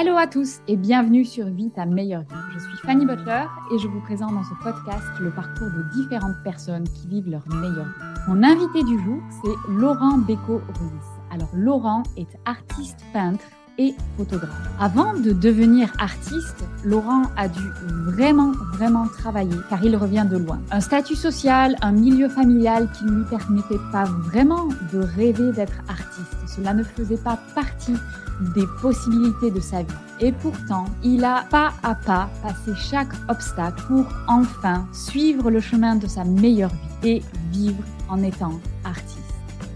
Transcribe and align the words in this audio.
Hello 0.00 0.16
à 0.16 0.26
tous 0.26 0.60
et 0.66 0.78
bienvenue 0.78 1.26
sur 1.26 1.44
Vie 1.48 1.70
ta 1.70 1.84
meilleure 1.84 2.22
vie. 2.22 2.34
Je 2.54 2.58
suis 2.58 2.78
Fanny 2.78 3.04
Butler 3.04 3.44
et 3.70 3.78
je 3.78 3.86
vous 3.86 4.00
présente 4.00 4.32
dans 4.32 4.44
ce 4.44 4.54
podcast 4.64 5.04
le 5.20 5.30
parcours 5.30 5.66
de 5.66 5.84
différentes 5.92 6.42
personnes 6.42 6.84
qui 6.84 7.06
vivent 7.06 7.28
leur 7.28 7.46
meilleure 7.48 7.84
vie. 7.84 8.20
Mon 8.26 8.42
invité 8.42 8.82
du 8.82 8.98
jour, 9.04 9.20
c'est 9.44 9.70
Laurent 9.70 10.16
Beco-Ruiz. 10.16 11.04
Alors 11.30 11.50
Laurent 11.54 12.02
est 12.16 12.38
artiste 12.46 13.04
peintre 13.12 13.44
et 13.76 13.94
photographe. 14.16 14.70
Avant 14.80 15.12
de 15.12 15.32
devenir 15.32 15.92
artiste, 15.98 16.64
Laurent 16.82 17.24
a 17.36 17.48
dû 17.48 17.68
vraiment, 18.06 18.52
vraiment 18.72 19.06
travailler 19.06 19.58
car 19.68 19.84
il 19.84 19.94
revient 19.96 20.26
de 20.30 20.38
loin. 20.38 20.60
Un 20.70 20.80
statut 20.80 21.14
social, 21.14 21.76
un 21.82 21.92
milieu 21.92 22.30
familial 22.30 22.88
qui 22.92 23.04
ne 23.04 23.18
lui 23.18 23.24
permettait 23.24 23.84
pas 23.92 24.04
vraiment 24.04 24.66
de 24.94 24.98
rêver 24.98 25.52
d'être 25.52 25.82
artiste. 25.90 26.36
Cela 26.46 26.72
ne 26.72 26.84
faisait 26.84 27.18
pas 27.18 27.38
partie 27.54 27.96
des 28.54 28.66
possibilités 28.80 29.50
de 29.50 29.60
sa 29.60 29.82
vie. 29.82 29.94
Et 30.20 30.32
pourtant, 30.32 30.86
il 31.02 31.24
a 31.24 31.44
pas 31.50 31.72
à 31.82 31.94
pas 31.94 32.30
passé 32.42 32.72
chaque 32.76 33.12
obstacle 33.28 33.82
pour 33.86 34.06
enfin 34.28 34.86
suivre 34.92 35.50
le 35.50 35.60
chemin 35.60 35.96
de 35.96 36.06
sa 36.06 36.24
meilleure 36.24 36.70
vie 37.02 37.10
et 37.10 37.22
vivre 37.52 37.82
en 38.08 38.22
étant 38.22 38.60
artiste. 38.84 39.18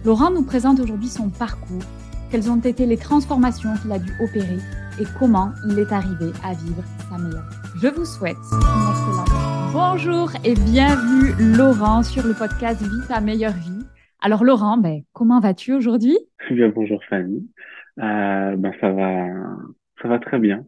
Laurent 0.04 0.30
nous 0.30 0.42
présente 0.42 0.80
aujourd'hui 0.80 1.08
son 1.08 1.30
parcours, 1.30 1.82
quelles 2.30 2.50
ont 2.50 2.60
été 2.60 2.84
les 2.84 2.98
transformations 2.98 3.74
qu'il 3.80 3.92
a 3.92 3.98
dû 3.98 4.12
opérer 4.20 4.58
et 5.00 5.04
comment 5.18 5.50
il 5.68 5.78
est 5.78 5.92
arrivé 5.92 6.30
à 6.42 6.52
vivre 6.52 6.82
sa 7.10 7.18
meilleure 7.18 7.42
vie. 7.42 7.80
Je 7.80 7.88
vous 7.88 8.04
souhaite 8.04 8.36
une 8.52 8.90
excellente 8.90 9.54
Bonjour 9.72 10.30
et 10.44 10.54
bienvenue 10.54 11.56
Laurent 11.56 12.02
sur 12.02 12.24
le 12.24 12.32
podcast 12.32 12.80
Vie 12.80 13.08
ta 13.08 13.20
meilleure 13.20 13.54
vie. 13.54 13.84
Alors 14.20 14.44
Laurent, 14.44 14.76
ben, 14.76 15.02
comment 15.12 15.40
vas-tu 15.40 15.72
aujourd'hui? 15.72 16.16
Bien, 16.50 16.68
bonjour 16.68 17.02
Fanny. 17.10 17.44
Euh, 18.00 18.56
ben 18.56 18.72
ça 18.80 18.90
va, 18.90 19.28
ça 20.02 20.08
va 20.08 20.18
très 20.18 20.38
bien. 20.38 20.64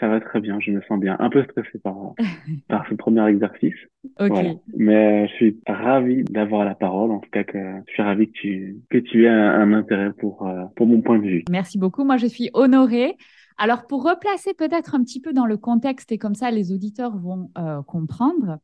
Ça 0.00 0.08
va 0.08 0.20
très 0.20 0.40
bien, 0.40 0.58
je 0.60 0.70
me 0.70 0.80
sens 0.82 0.98
bien. 0.98 1.16
Un 1.18 1.28
peu 1.28 1.42
stressé 1.44 1.78
par, 1.82 2.14
par 2.68 2.86
ce 2.88 2.94
premier 2.94 3.26
exercice. 3.28 3.74
Ok. 4.18 4.38
Mais 4.74 5.28
je 5.28 5.32
suis 5.34 5.60
ravi 5.66 6.24
d'avoir 6.24 6.64
la 6.64 6.74
parole. 6.74 7.10
En 7.10 7.18
tout 7.18 7.30
cas, 7.30 7.44
que 7.44 7.58
je 7.86 7.92
suis 7.92 8.02
ravi 8.02 8.28
que 8.28 8.32
tu, 8.32 8.76
que 8.90 8.98
tu 8.98 9.24
aies 9.24 9.28
un, 9.28 9.72
intérêt 9.72 10.12
pour, 10.12 10.46
euh, 10.46 10.64
pour 10.76 10.86
mon 10.86 11.02
point 11.02 11.18
de 11.18 11.26
vue. 11.26 11.44
Merci 11.50 11.78
beaucoup. 11.78 12.04
Moi, 12.04 12.16
je 12.16 12.26
suis 12.26 12.48
honorée. 12.54 13.16
Alors, 13.58 13.86
pour 13.86 14.02
replacer 14.02 14.54
peut-être 14.54 14.94
un 14.94 15.02
petit 15.02 15.20
peu 15.20 15.32
dans 15.32 15.46
le 15.46 15.58
contexte 15.58 16.10
et 16.10 16.18
comme 16.18 16.34
ça, 16.34 16.50
les 16.50 16.72
auditeurs 16.72 17.16
vont 17.16 17.50
euh, 17.58 17.82
comprendre. 17.82 18.58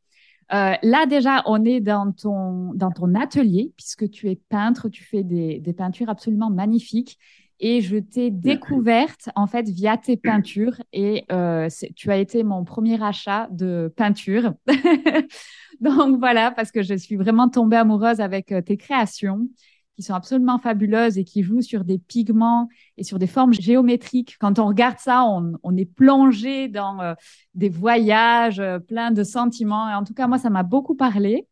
Euh, 0.51 0.73
là, 0.81 1.05
déjà, 1.05 1.43
on 1.45 1.63
est 1.63 1.79
dans 1.79 2.11
ton, 2.11 2.73
dans 2.73 2.89
ton 2.89 3.13
atelier, 3.13 3.71
puisque 3.77 4.09
tu 4.09 4.29
es 4.29 4.35
peintre, 4.49 4.89
tu 4.89 5.03
fais 5.03 5.23
des, 5.23 5.59
des 5.59 5.73
peintures 5.73 6.09
absolument 6.09 6.49
magnifiques 6.49 7.19
et 7.59 7.81
je 7.81 7.97
t'ai 7.97 8.31
découverte 8.31 9.29
en 9.35 9.47
fait 9.47 9.67
via 9.67 9.97
tes 9.97 10.15
peintures 10.15 10.81
et 10.93 11.25
euh, 11.31 11.67
tu 11.95 12.09
as 12.11 12.17
été 12.17 12.43
mon 12.43 12.63
premier 12.63 13.01
achat 13.03 13.47
de 13.51 13.93
peinture. 13.95 14.53
Donc 15.81 16.19
voilà, 16.19 16.51
parce 16.51 16.71
que 16.71 16.81
je 16.83 16.95
suis 16.95 17.15
vraiment 17.15 17.49
tombée 17.49 17.77
amoureuse 17.77 18.21
avec 18.21 18.51
euh, 18.51 18.61
tes 18.61 18.77
créations 18.77 19.47
qui 19.95 20.03
sont 20.03 20.13
absolument 20.13 20.57
fabuleuses 20.57 21.17
et 21.17 21.25
qui 21.25 21.43
jouent 21.43 21.61
sur 21.61 21.83
des 21.83 21.99
pigments 21.99 22.69
et 22.95 23.03
sur 23.03 23.19
des 23.19 23.27
formes 23.27 23.51
géométriques. 23.51 24.37
Quand 24.39 24.57
on 24.57 24.65
regarde 24.67 24.97
ça, 24.97 25.25
on, 25.25 25.75
est 25.75 25.85
plongé 25.93 26.69
dans 26.69 27.01
euh, 27.01 27.13
des 27.53 27.67
voyages 27.67 28.63
pleins 28.87 29.11
de 29.11 29.23
sentiments. 29.23 29.89
Et 29.89 29.93
en 29.93 30.05
tout 30.05 30.13
cas, 30.13 30.27
moi, 30.27 30.37
ça 30.37 30.49
m'a 30.49 30.63
beaucoup 30.63 30.95
parlé. 30.95 31.48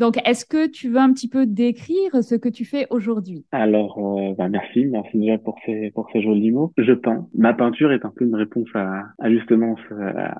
Donc, 0.00 0.16
est-ce 0.24 0.44
que 0.44 0.68
tu 0.68 0.88
veux 0.88 0.98
un 0.98 1.12
petit 1.12 1.28
peu 1.28 1.46
décrire 1.46 2.22
ce 2.22 2.34
que 2.34 2.48
tu 2.48 2.64
fais 2.64 2.86
aujourd'hui? 2.90 3.44
Alors, 3.52 3.98
euh, 3.98 4.34
bah 4.36 4.48
merci, 4.48 4.86
merci 4.86 5.18
déjà 5.18 5.38
pour 5.38 5.56
ces 5.64 5.92
pour 5.92 6.08
ces 6.12 6.20
jolis 6.20 6.50
mots. 6.50 6.72
Je 6.76 6.92
peins. 6.92 7.28
Ma 7.34 7.54
peinture 7.54 7.92
est 7.92 8.04
un 8.04 8.12
peu 8.14 8.24
une 8.24 8.34
réponse 8.34 8.68
à, 8.74 9.04
à 9.20 9.30
justement 9.30 9.76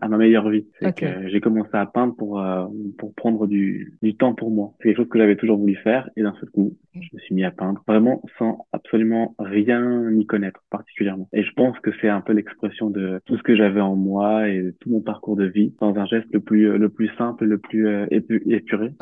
à 0.00 0.08
ma 0.08 0.16
meilleure 0.16 0.48
vie. 0.48 0.66
C'est 0.80 0.96
que 0.96 1.28
j'ai 1.28 1.40
commencé 1.40 1.70
à 1.72 1.86
peindre 1.86 2.16
pour 2.16 2.40
euh, 2.40 2.66
pour 2.98 3.14
prendre 3.14 3.46
du 3.46 3.96
du 4.02 4.16
temps 4.16 4.34
pour 4.34 4.50
moi. 4.50 4.72
C'est 4.78 4.88
quelque 4.88 4.96
chose 4.96 5.08
que 5.08 5.18
j'avais 5.18 5.36
toujours 5.36 5.58
voulu 5.58 5.76
faire 5.76 6.10
et 6.16 6.22
d'un 6.22 6.34
seul 6.40 6.50
coup, 6.50 6.76
je 6.94 7.08
me 7.12 7.20
suis 7.20 7.34
mis 7.34 7.44
à 7.44 7.52
peindre 7.52 7.82
vraiment 7.86 8.22
sans 8.38 8.66
absolument 8.72 9.36
rien 9.38 10.10
y 10.10 10.26
connaître 10.26 10.64
particulièrement. 10.70 11.28
Et 11.32 11.44
je 11.44 11.52
pense 11.52 11.78
que 11.78 11.90
c'est 12.00 12.08
un 12.08 12.22
peu 12.22 12.32
l'expression 12.32 12.90
de 12.90 13.20
tout 13.24 13.36
ce 13.36 13.42
que 13.44 13.54
j'avais 13.54 13.80
en 13.80 13.94
moi 13.94 14.48
et 14.48 14.74
tout 14.80 14.90
mon 14.90 15.00
parcours 15.00 15.36
de 15.36 15.44
vie 15.44 15.72
dans 15.80 15.94
un 15.96 16.06
geste 16.06 16.26
le 16.32 16.40
plus 16.40 16.76
le 16.76 16.88
plus 16.88 17.10
simple, 17.16 17.44
le 17.44 17.58
plus 17.58 17.86
euh, 17.86 18.06
épuré. 18.10 18.94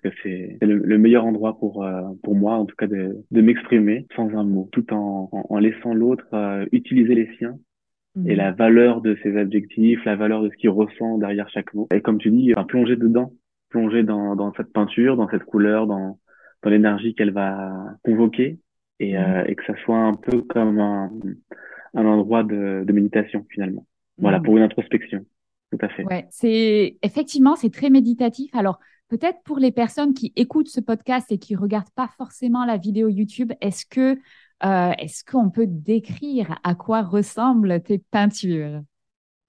Peut-être 0.00 0.14
que 0.14 0.20
c'est 0.22 0.58
le, 0.64 0.98
meilleur 0.98 1.24
endroit 1.24 1.58
pour 1.58 1.84
euh, 1.84 2.02
pour 2.22 2.34
moi, 2.34 2.54
en 2.54 2.66
tout 2.66 2.76
cas, 2.76 2.86
de, 2.86 3.24
de 3.30 3.40
m'exprimer 3.40 4.06
sans 4.14 4.28
un 4.36 4.44
mot, 4.44 4.68
tout 4.72 4.92
en, 4.92 5.28
en, 5.32 5.58
laissant 5.58 5.94
l'autre 5.94 6.26
euh, 6.32 6.66
utiliser 6.72 7.14
les 7.14 7.30
siens 7.38 7.58
et 8.24 8.32
mhm. 8.32 8.36
la 8.36 8.52
valeur 8.52 9.00
de 9.02 9.16
ses 9.22 9.36
adjectifs, 9.36 10.04
la 10.04 10.16
valeur 10.16 10.42
de 10.42 10.50
ce 10.50 10.56
qu'il 10.56 10.70
ressent 10.70 11.18
derrière 11.18 11.48
chaque 11.50 11.74
mot. 11.74 11.86
Et 11.92 12.00
comme 12.00 12.18
tu 12.18 12.30
dis, 12.30 12.54
plonger 12.68 12.96
dedans, 12.96 13.32
plonger 13.68 14.02
dans, 14.02 14.36
dans 14.36 14.52
cette 14.54 14.72
peinture, 14.72 15.16
dans 15.16 15.28
cette 15.28 15.44
couleur, 15.44 15.86
dans, 15.86 16.18
dans 16.62 16.70
l'énergie 16.70 17.14
qu'elle 17.14 17.32
va 17.32 17.96
convoquer 18.02 18.58
et, 19.00 19.18
euh, 19.18 19.42
mhm. 19.42 19.44
et 19.48 19.54
que 19.54 19.64
ça 19.66 19.74
soit 19.84 19.98
un 19.98 20.14
peu 20.14 20.42
comme 20.42 20.78
un, 20.78 21.10
un 21.94 22.06
endroit 22.06 22.42
de, 22.42 22.84
de 22.84 22.92
méditation 22.92 23.44
finalement. 23.50 23.86
Voilà, 24.18 24.38
mhm. 24.38 24.44
pour 24.44 24.56
une 24.56 24.62
introspection. 24.62 25.24
Tout 25.72 25.78
à 25.80 25.88
fait. 25.88 26.04
Ouais, 26.04 26.26
c'est 26.30 26.96
effectivement 27.02 27.56
c'est 27.56 27.72
très 27.72 27.90
méditatif. 27.90 28.54
Alors 28.54 28.78
Peut-être 29.08 29.42
pour 29.44 29.58
les 29.58 29.70
personnes 29.70 30.14
qui 30.14 30.32
écoutent 30.36 30.68
ce 30.68 30.80
podcast 30.80 31.30
et 31.30 31.38
qui 31.38 31.54
regardent 31.54 31.90
pas 31.94 32.08
forcément 32.16 32.64
la 32.64 32.76
vidéo 32.76 33.08
YouTube, 33.08 33.52
est-ce 33.60 33.86
que 33.86 34.18
euh, 34.64 34.92
est-ce 34.98 35.24
qu'on 35.24 35.50
peut 35.50 35.66
décrire 35.66 36.58
à 36.64 36.74
quoi 36.74 37.02
ressemblent 37.02 37.82
tes 37.82 37.98
peintures? 37.98 38.80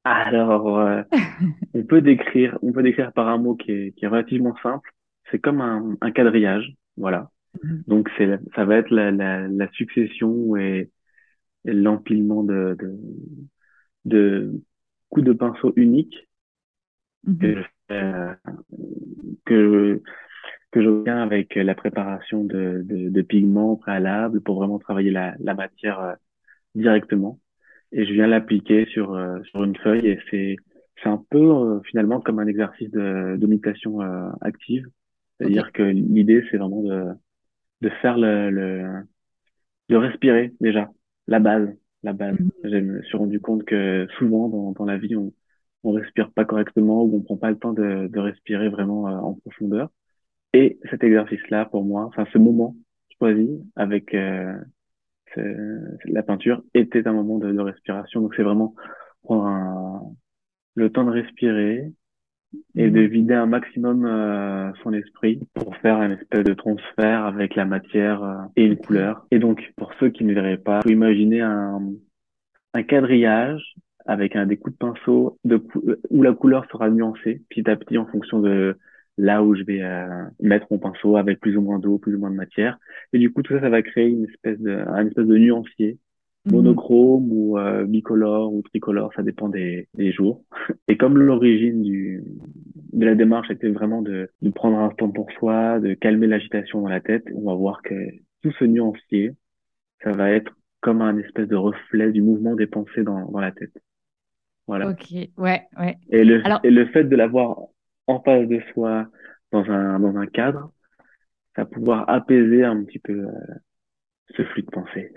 Alors, 0.03 0.79
euh, 0.79 1.01
on 1.73 1.84
peut 1.84 2.01
décrire, 2.01 2.57
on 2.62 2.72
peut 2.72 2.84
décrire 2.84 3.11
par 3.14 3.28
un 3.28 3.37
mot 3.37 3.55
qui 3.55 3.72
est, 3.72 3.91
qui 3.93 4.05
est 4.05 4.08
relativement 4.08 4.55
simple. 4.61 4.91
C'est 5.32 5.40
comme 5.40 5.61
un, 5.61 5.97
un, 6.02 6.11
quadrillage, 6.11 6.76
voilà. 6.96 7.29
Mhm. 7.64 7.84
Donc 7.87 8.09
c'est, 8.17 8.40
ça 8.55 8.66
va 8.66 8.78
être 8.78 8.91
la, 8.91 9.11
la, 9.11 9.47
la 9.47 9.72
succession 9.72 10.55
et, 10.55 10.91
l'empilement 11.66 12.43
de, 12.43 12.78
de, 12.79 12.97
de 14.05 14.61
coups 15.09 15.26
de 15.26 15.34
pinceau 15.34 15.73
uniques. 15.76 16.28
Euh, 17.91 18.34
que 19.45 20.01
que 20.72 20.81
j'obtiens 20.84 21.23
avec 21.23 21.55
la 21.55 21.73
préparation 21.75 22.43
de, 22.43 22.81
de, 22.84 23.07
de, 23.07 23.22
pigments 23.22 23.78
préalables 23.78 24.41
pour 24.41 24.57
vraiment 24.57 24.79
travailler 24.79 25.11
la, 25.11 25.34
la 25.39 25.53
matière 25.53 26.01
euh, 26.01 26.13
directement. 26.75 27.39
Et 27.93 28.05
je 28.05 28.11
viens 28.11 28.28
l'appliquer 28.28 28.85
sur, 28.87 29.13
euh, 29.13 29.41
sur 29.43 29.63
une 29.63 29.78
feuille 29.78 30.05
et 30.05 30.19
c'est, 30.29 30.57
c'est 31.01 31.07
un 31.07 31.23
peu 31.29 31.81
finalement 31.85 32.19
comme 32.19 32.39
un 32.39 32.47
exercice 32.47 32.91
de, 32.91 33.37
de 33.37 33.47
méditation 33.47 34.01
active. 34.41 34.85
C'est-à-dire 35.39 35.72
que 35.72 35.84
l'idée, 35.84 36.43
c'est 36.51 36.57
vraiment 36.57 36.84
de, 36.84 37.13
de 37.81 37.89
faire 38.01 38.17
le, 38.17 38.49
le, 38.49 39.03
de 39.87 39.95
respirer 39.95 40.53
déjà, 40.59 40.91
la 41.28 41.39
base, 41.39 41.69
la 42.03 42.11
base. 42.11 42.35
Mm-hmm. 42.35 42.69
Je 42.69 42.78
me 42.78 43.01
suis 43.03 43.17
rendu 43.17 43.39
compte 43.39 43.63
que 43.63 44.05
souvent 44.17 44.49
dans, 44.49 44.73
dans 44.73 44.85
la 44.85 44.97
vie, 44.97 45.16
on, 45.16 45.31
on 45.87 45.93
respire 45.93 46.31
pas 46.31 46.45
correctement 46.45 47.03
ou 47.03 47.16
on 47.16 47.22
prend 47.22 47.37
pas 47.37 47.49
le 47.49 47.57
temps 47.57 47.73
de, 47.73 48.07
de 48.07 48.19
respirer 48.19 48.69
vraiment 48.69 49.07
euh, 49.07 49.11
en 49.11 49.34
profondeur. 49.35 49.89
Et 50.53 50.79
cet 50.89 51.03
exercice-là, 51.03 51.66
pour 51.66 51.84
moi, 51.84 52.05
enfin 52.05 52.25
ce 52.34 52.37
moment 52.37 52.75
choisi 53.17 53.49
avec 53.75 54.13
euh, 54.13 54.53
la 56.05 56.23
peinture 56.23 56.61
était 56.73 57.07
un 57.07 57.13
moment 57.13 57.37
de, 57.37 57.51
de 57.51 57.59
respiration. 57.59 58.22
Donc 58.22 58.34
c'est 58.35 58.43
vraiment 58.43 58.75
prendre 59.23 59.45
un, 59.45 60.01
le 60.75 60.91
temps 60.91 61.05
de 61.05 61.11
respirer 61.11 61.91
et 62.75 62.89
de 62.89 63.01
mhm. 63.01 63.07
vider 63.07 63.34
un 63.34 63.45
maximum 63.45 64.05
euh, 64.05 64.72
son 64.84 64.93
esprit 64.93 65.39
pour 65.53 65.75
faire 65.78 65.97
un 65.97 66.11
espèce 66.11 66.43
de 66.43 66.53
transfert 66.53 67.25
avec 67.25 67.55
la 67.55 67.66
matière 67.66 68.47
et 68.55 68.66
une 68.66 68.78
couleur. 68.78 69.25
Et 69.31 69.39
donc, 69.39 69.73
pour 69.75 69.93
ceux 69.99 70.09
qui 70.09 70.23
ne 70.23 70.34
verraient 70.34 70.57
pas, 70.57 70.79
vous 70.85 70.91
imaginez 70.91 71.41
un, 71.41 71.81
un 72.73 72.84
quadrillage 72.84 73.75
avec 74.08 74.36
un 74.36 74.46
des 74.48 74.58
coups 74.58 74.74
de 74.76 74.80
pinceau 74.80 75.38
de 75.44 75.62
où 76.09 76.24
la 76.24 76.34
couleur 76.34 76.66
sera 76.72 76.90
nuancée 76.90 77.44
petit 77.50 77.70
à 77.70 77.76
petit 77.76 77.98
en 77.98 78.08
fonction 78.08 78.40
de 78.40 78.78
là 79.18 79.44
où 79.44 79.56
je 79.56 79.64
vais 79.64 79.82
euh, 79.82 80.08
mettre 80.42 80.68
mon 80.72 80.80
pinceau 80.80 81.18
avec 81.18 81.40
plus 81.40 81.58
ou 81.58 81.62
moins 81.62 81.80
d'eau, 81.80 81.98
plus 81.98 82.16
ou 82.16 82.20
moins 82.20 82.30
de 82.32 82.36
matière. 82.36 82.78
Et 83.14 83.20
du 83.20 83.32
coup, 83.32 83.42
tout 83.42 83.54
ça, 83.54 83.62
ça 83.62 83.70
va 83.70 83.82
créer 83.82 84.08
une 84.09 84.26
espèce 84.26 84.59
de, 84.59 84.72
un 84.72 85.08
espèce 85.08 85.26
de 85.28 85.38
nuancier 85.38 86.00
Mhm. 86.46 86.54
monochrome 86.54 87.32
ou 87.32 87.58
euh, 87.58 87.86
bicolore 87.86 88.54
ou 88.54 88.62
tricolore, 88.62 89.12
ça 89.16 89.24
dépend 89.24 89.50
des, 89.50 89.90
des 89.96 90.12
jours. 90.14 90.44
Et 90.88 90.98
comme 90.98 91.18
l'origine 91.18 91.82
du 91.84 92.24
de 92.94 93.06
la 93.06 93.16
démarche 93.16 93.52
était 93.52 93.70
vraiment 93.70 94.02
de, 94.02 94.30
de 94.42 94.50
prendre 94.50 94.78
un 94.80 94.90
temps 94.90 95.12
pour 95.12 95.32
soi, 95.34 95.80
de 95.80 95.94
calmer 95.94 96.28
l'agitation 96.28 96.82
dans 96.82 96.90
la 96.90 97.02
tête, 97.02 97.26
on 97.36 97.42
va 97.44 97.54
voir 97.54 97.82
que 97.84 97.94
tout 98.42 98.52
ce 98.59 98.66
nuancier, 98.66 99.34
ça 100.04 100.12
va 100.14 100.32
être 100.32 100.54
comme 100.82 101.02
un 101.02 101.18
espèce 101.18 101.48
de 101.48 101.56
reflet 101.56 102.12
du 102.12 102.22
mouvement 102.22 102.56
des 102.56 102.68
pensées 102.68 103.04
dans, 103.04 103.30
dans 103.32 103.40
la 103.40 103.52
tête. 103.52 103.74
Voilà. 104.67 104.90
Ok, 104.90 105.11
ouais, 105.37 105.67
ouais. 105.79 105.97
Et 106.09 106.23
le, 106.23 106.43
et 106.64 106.72
le 106.72 106.85
fait 106.87 107.05
de 107.05 107.16
l'avoir 107.16 107.58
en 108.08 108.22
face 108.22 108.47
de 108.47 108.61
soi 108.73 109.08
dans 109.52 109.64
un, 109.69 109.99
dans 109.99 110.16
un 110.17 110.28
cadre, 110.28 110.72
ça 111.55 111.64
va 111.64 111.66
pouvoir 111.66 112.09
apaiser 112.09 112.64
un 112.64 112.84
petit 112.84 112.99
peu 112.99 113.14
euh, 113.14 113.31
ce 114.35 114.43
flux 114.43 114.64
de 114.64 114.69
pensée. 114.69 115.14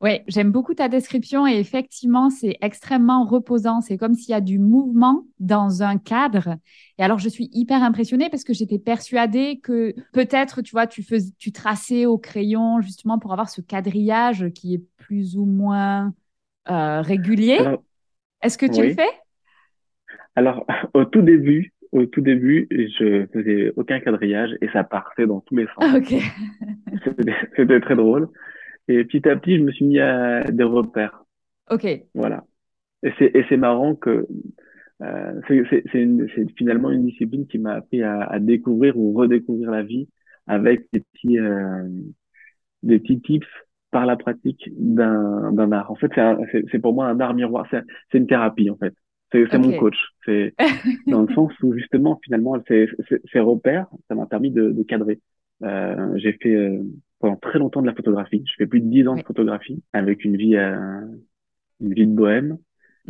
Oui, 0.00 0.20
j'aime 0.28 0.52
beaucoup 0.52 0.74
ta 0.74 0.88
description 0.88 1.44
et 1.46 1.58
effectivement, 1.58 2.30
c'est 2.30 2.56
extrêmement 2.60 3.24
reposant. 3.24 3.80
C'est 3.80 3.98
comme 3.98 4.14
s'il 4.14 4.30
y 4.30 4.34
a 4.34 4.40
du 4.40 4.60
mouvement 4.60 5.24
dans 5.40 5.82
un 5.82 5.98
cadre. 5.98 6.56
Et 6.98 7.02
alors, 7.02 7.18
je 7.18 7.28
suis 7.28 7.50
hyper 7.52 7.82
impressionnée 7.82 8.30
parce 8.30 8.44
que 8.44 8.52
j'étais 8.52 8.78
persuadée 8.78 9.58
que 9.58 9.96
peut-être, 10.12 10.62
tu 10.62 10.70
vois, 10.70 10.86
tu, 10.86 11.02
fais, 11.02 11.18
tu 11.36 11.50
traçais 11.50 12.06
au 12.06 12.16
crayon 12.16 12.80
justement 12.80 13.18
pour 13.18 13.32
avoir 13.32 13.50
ce 13.50 13.60
quadrillage 13.60 14.50
qui 14.54 14.74
est 14.74 14.82
plus 14.98 15.36
ou 15.36 15.44
moins 15.44 16.14
euh, 16.70 17.00
régulier. 17.00 17.58
Est-ce 18.42 18.58
que 18.58 18.66
tu 18.66 18.82
le 18.82 18.94
fais? 18.94 19.08
Alors, 20.36 20.66
au 20.94 21.04
tout 21.04 21.22
début, 21.22 21.72
au 21.92 22.06
tout 22.06 22.20
début, 22.20 22.68
je 22.70 23.26
faisais 23.32 23.72
aucun 23.76 24.00
quadrillage 24.00 24.50
et 24.60 24.68
ça 24.68 24.84
partait 24.84 25.26
dans 25.26 25.40
tous 25.40 25.56
les 25.56 25.66
sens. 25.74 25.94
Ok. 25.96 26.14
C'était 27.56 27.80
très 27.80 27.96
drôle. 27.96 28.28
Et 28.88 29.04
petit 29.04 29.28
à 29.28 29.36
petit, 29.36 29.58
je 29.58 29.62
me 29.62 29.72
suis 29.72 29.84
mis 29.84 29.98
à 29.98 30.44
des 30.44 30.64
repères. 30.64 31.24
Ok. 31.70 31.86
Voilà. 32.14 32.44
Et 33.02 33.12
c'est, 33.18 33.30
et 33.34 33.44
c'est 33.48 33.56
marrant 33.56 33.94
que 33.94 34.26
euh, 35.02 35.40
c'est, 35.46 35.62
finalement 36.56 36.90
une 36.90 37.06
discipline 37.06 37.46
qui 37.46 37.58
m'a 37.58 37.74
appris 37.74 38.02
à, 38.02 38.22
à, 38.22 38.38
découvrir 38.40 38.96
ou 38.96 39.12
redécouvrir 39.12 39.70
la 39.70 39.82
vie 39.82 40.08
avec 40.46 40.86
des 40.92 41.00
petits, 41.00 41.38
euh, 41.38 41.86
des 42.82 42.98
petits 42.98 43.20
tips 43.20 43.46
par 43.90 44.06
la 44.06 44.16
pratique 44.16 44.68
d'un, 44.76 45.52
d'un 45.52 45.72
art. 45.72 45.90
En 45.90 45.94
fait, 45.94 46.10
c'est, 46.14 46.64
c'est, 46.70 46.78
pour 46.78 46.94
moi 46.94 47.06
un 47.06 47.20
art 47.20 47.34
miroir. 47.34 47.66
C'est, 47.70 47.82
c'est 48.10 48.18
une 48.18 48.26
thérapie, 48.26 48.70
en 48.70 48.76
fait. 48.76 48.94
C'est, 49.32 49.44
c'est 49.50 49.58
mon 49.58 49.76
coach. 49.78 49.96
C'est 50.24 50.54
dans 51.06 51.22
le 51.22 51.34
sens 51.34 51.52
où 51.62 51.74
justement, 51.74 52.18
finalement, 52.24 52.56
ces, 52.66 52.88
ces 53.30 53.40
repères, 53.40 53.86
ça 54.08 54.14
m'a 54.14 54.26
permis 54.26 54.50
de, 54.50 54.70
de 54.70 54.82
cadrer. 54.82 55.20
Euh, 55.62 56.12
j'ai 56.16 56.32
fait 56.34 56.54
euh, 56.54 56.82
pendant 57.18 57.36
très 57.36 57.58
longtemps 57.58 57.82
de 57.82 57.86
la 57.86 57.94
photographie. 57.94 58.44
Je 58.46 58.54
fais 58.56 58.66
plus 58.66 58.80
de 58.80 58.88
dix 58.88 59.06
ans 59.08 59.16
de 59.16 59.22
photographie 59.22 59.82
avec 59.92 60.24
une 60.24 60.36
vie, 60.36 60.56
euh, 60.56 61.00
une 61.80 61.94
vie 61.94 62.06
de 62.06 62.14
bohème. 62.14 62.58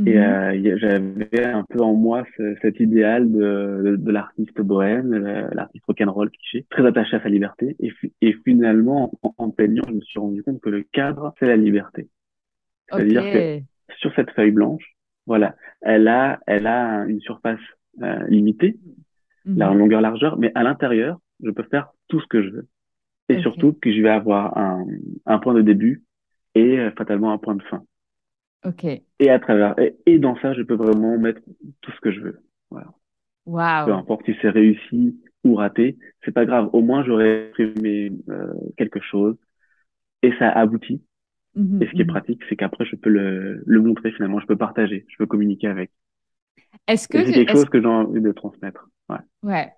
Et 0.06 0.16
mhm. 0.16 0.22
euh, 0.22 0.76
j'avais 0.78 1.44
un 1.44 1.64
peu 1.64 1.80
en 1.80 1.94
moi 1.94 2.24
ce, 2.36 2.54
cet 2.62 2.78
idéal 2.78 3.30
de, 3.30 3.96
de, 3.98 4.10
l'artiste 4.12 4.60
bohème, 4.60 5.12
l'artiste 5.52 5.84
rock'n'roll 5.86 6.30
cliché, 6.30 6.66
très 6.70 6.86
attaché 6.86 7.16
à 7.16 7.22
sa 7.22 7.28
liberté. 7.28 7.76
Et, 7.80 7.92
et 8.20 8.32
finalement, 8.44 9.12
en, 9.22 9.34
en, 9.38 9.50
peignant, 9.50 9.82
je 9.88 9.94
me 9.94 10.00
suis 10.00 10.20
rendu 10.20 10.42
compte 10.42 10.60
que 10.60 10.70
le 10.70 10.84
cadre, 10.92 11.34
c'est 11.38 11.46
la 11.46 11.56
liberté. 11.56 12.08
C'est-à-dire 12.88 13.22
que 13.22 13.58
sur 13.98 14.14
cette 14.14 14.30
feuille 14.30 14.52
blanche, 14.52 14.94
voilà, 15.26 15.56
elle 15.80 16.08
a, 16.08 16.38
elle 16.46 16.66
a 16.66 17.04
une 17.06 17.20
surface 17.20 17.60
euh, 18.02 18.24
limitée, 18.28 18.78
la 19.44 19.70
mhm. 19.70 19.78
longueur 19.78 20.00
largeur, 20.00 20.38
mais 20.38 20.52
à 20.54 20.62
l'intérieur, 20.62 21.18
je 21.42 21.50
peux 21.50 21.64
faire 21.64 21.90
tout 22.08 22.20
ce 22.20 22.26
que 22.26 22.42
je 22.42 22.50
veux 22.50 22.68
et 23.28 23.40
surtout 23.40 23.72
que 23.74 23.92
je 23.92 24.00
vais 24.00 24.08
avoir 24.08 24.56
un, 24.56 24.86
un 25.26 25.38
point 25.38 25.54
de 25.54 25.62
début 25.62 26.02
et 26.54 26.78
euh, 26.78 26.90
fatalement 26.92 27.32
un 27.32 27.38
point 27.38 27.54
de 27.54 27.62
fin. 27.64 27.82
Ok. 28.64 28.84
Et 28.84 29.30
à 29.30 29.38
travers 29.38 29.74
et, 30.06 30.18
dans 30.18 30.36
ça, 30.40 30.52
je 30.54 30.62
peux 30.62 30.74
vraiment 30.74 31.18
mettre 31.18 31.40
tout 31.80 31.92
ce 31.92 32.00
que 32.00 32.10
je 32.10 32.20
veux. 32.20 32.40
Voilà. 32.70 32.88
Wow. 33.46 33.86
Peu 33.86 33.92
importe 33.94 34.24
si 34.26 34.34
c'est 34.42 34.50
réussi 34.50 35.20
ou 35.44 35.54
raté, 35.54 35.98
c'est 36.24 36.32
pas 36.32 36.44
grave. 36.44 36.68
Au 36.72 36.82
moins, 36.82 37.04
j'aurais 37.04 37.48
exprimé 37.48 38.12
euh, 38.28 38.52
quelque 38.76 39.00
chose 39.00 39.36
et 40.22 40.32
ça 40.38 40.50
aboutit. 40.50 41.02
Mm-hmm, 41.56 41.82
et 41.82 41.86
ce 41.86 41.92
qui 41.92 42.00
est 42.02 42.04
mm-hmm. 42.04 42.08
pratique, 42.08 42.42
c'est 42.48 42.56
qu'après, 42.56 42.84
je 42.84 42.96
peux 42.96 43.10
le, 43.10 43.62
le 43.64 43.80
montrer 43.80 44.12
finalement, 44.12 44.40
je 44.40 44.46
peux 44.46 44.56
partager, 44.56 45.06
je 45.08 45.16
peux 45.16 45.26
communiquer 45.26 45.68
avec. 45.68 45.90
Est-ce 46.86 47.08
que 47.08 47.24
c'est 47.24 47.32
quelque 47.32 47.52
chose 47.52 47.68
que 47.68 47.80
j'ai 47.80 47.86
envie 47.86 48.20
de 48.20 48.32
transmettre. 48.32 48.88
Ouais. 49.08 49.18
Ouais. 49.42 49.72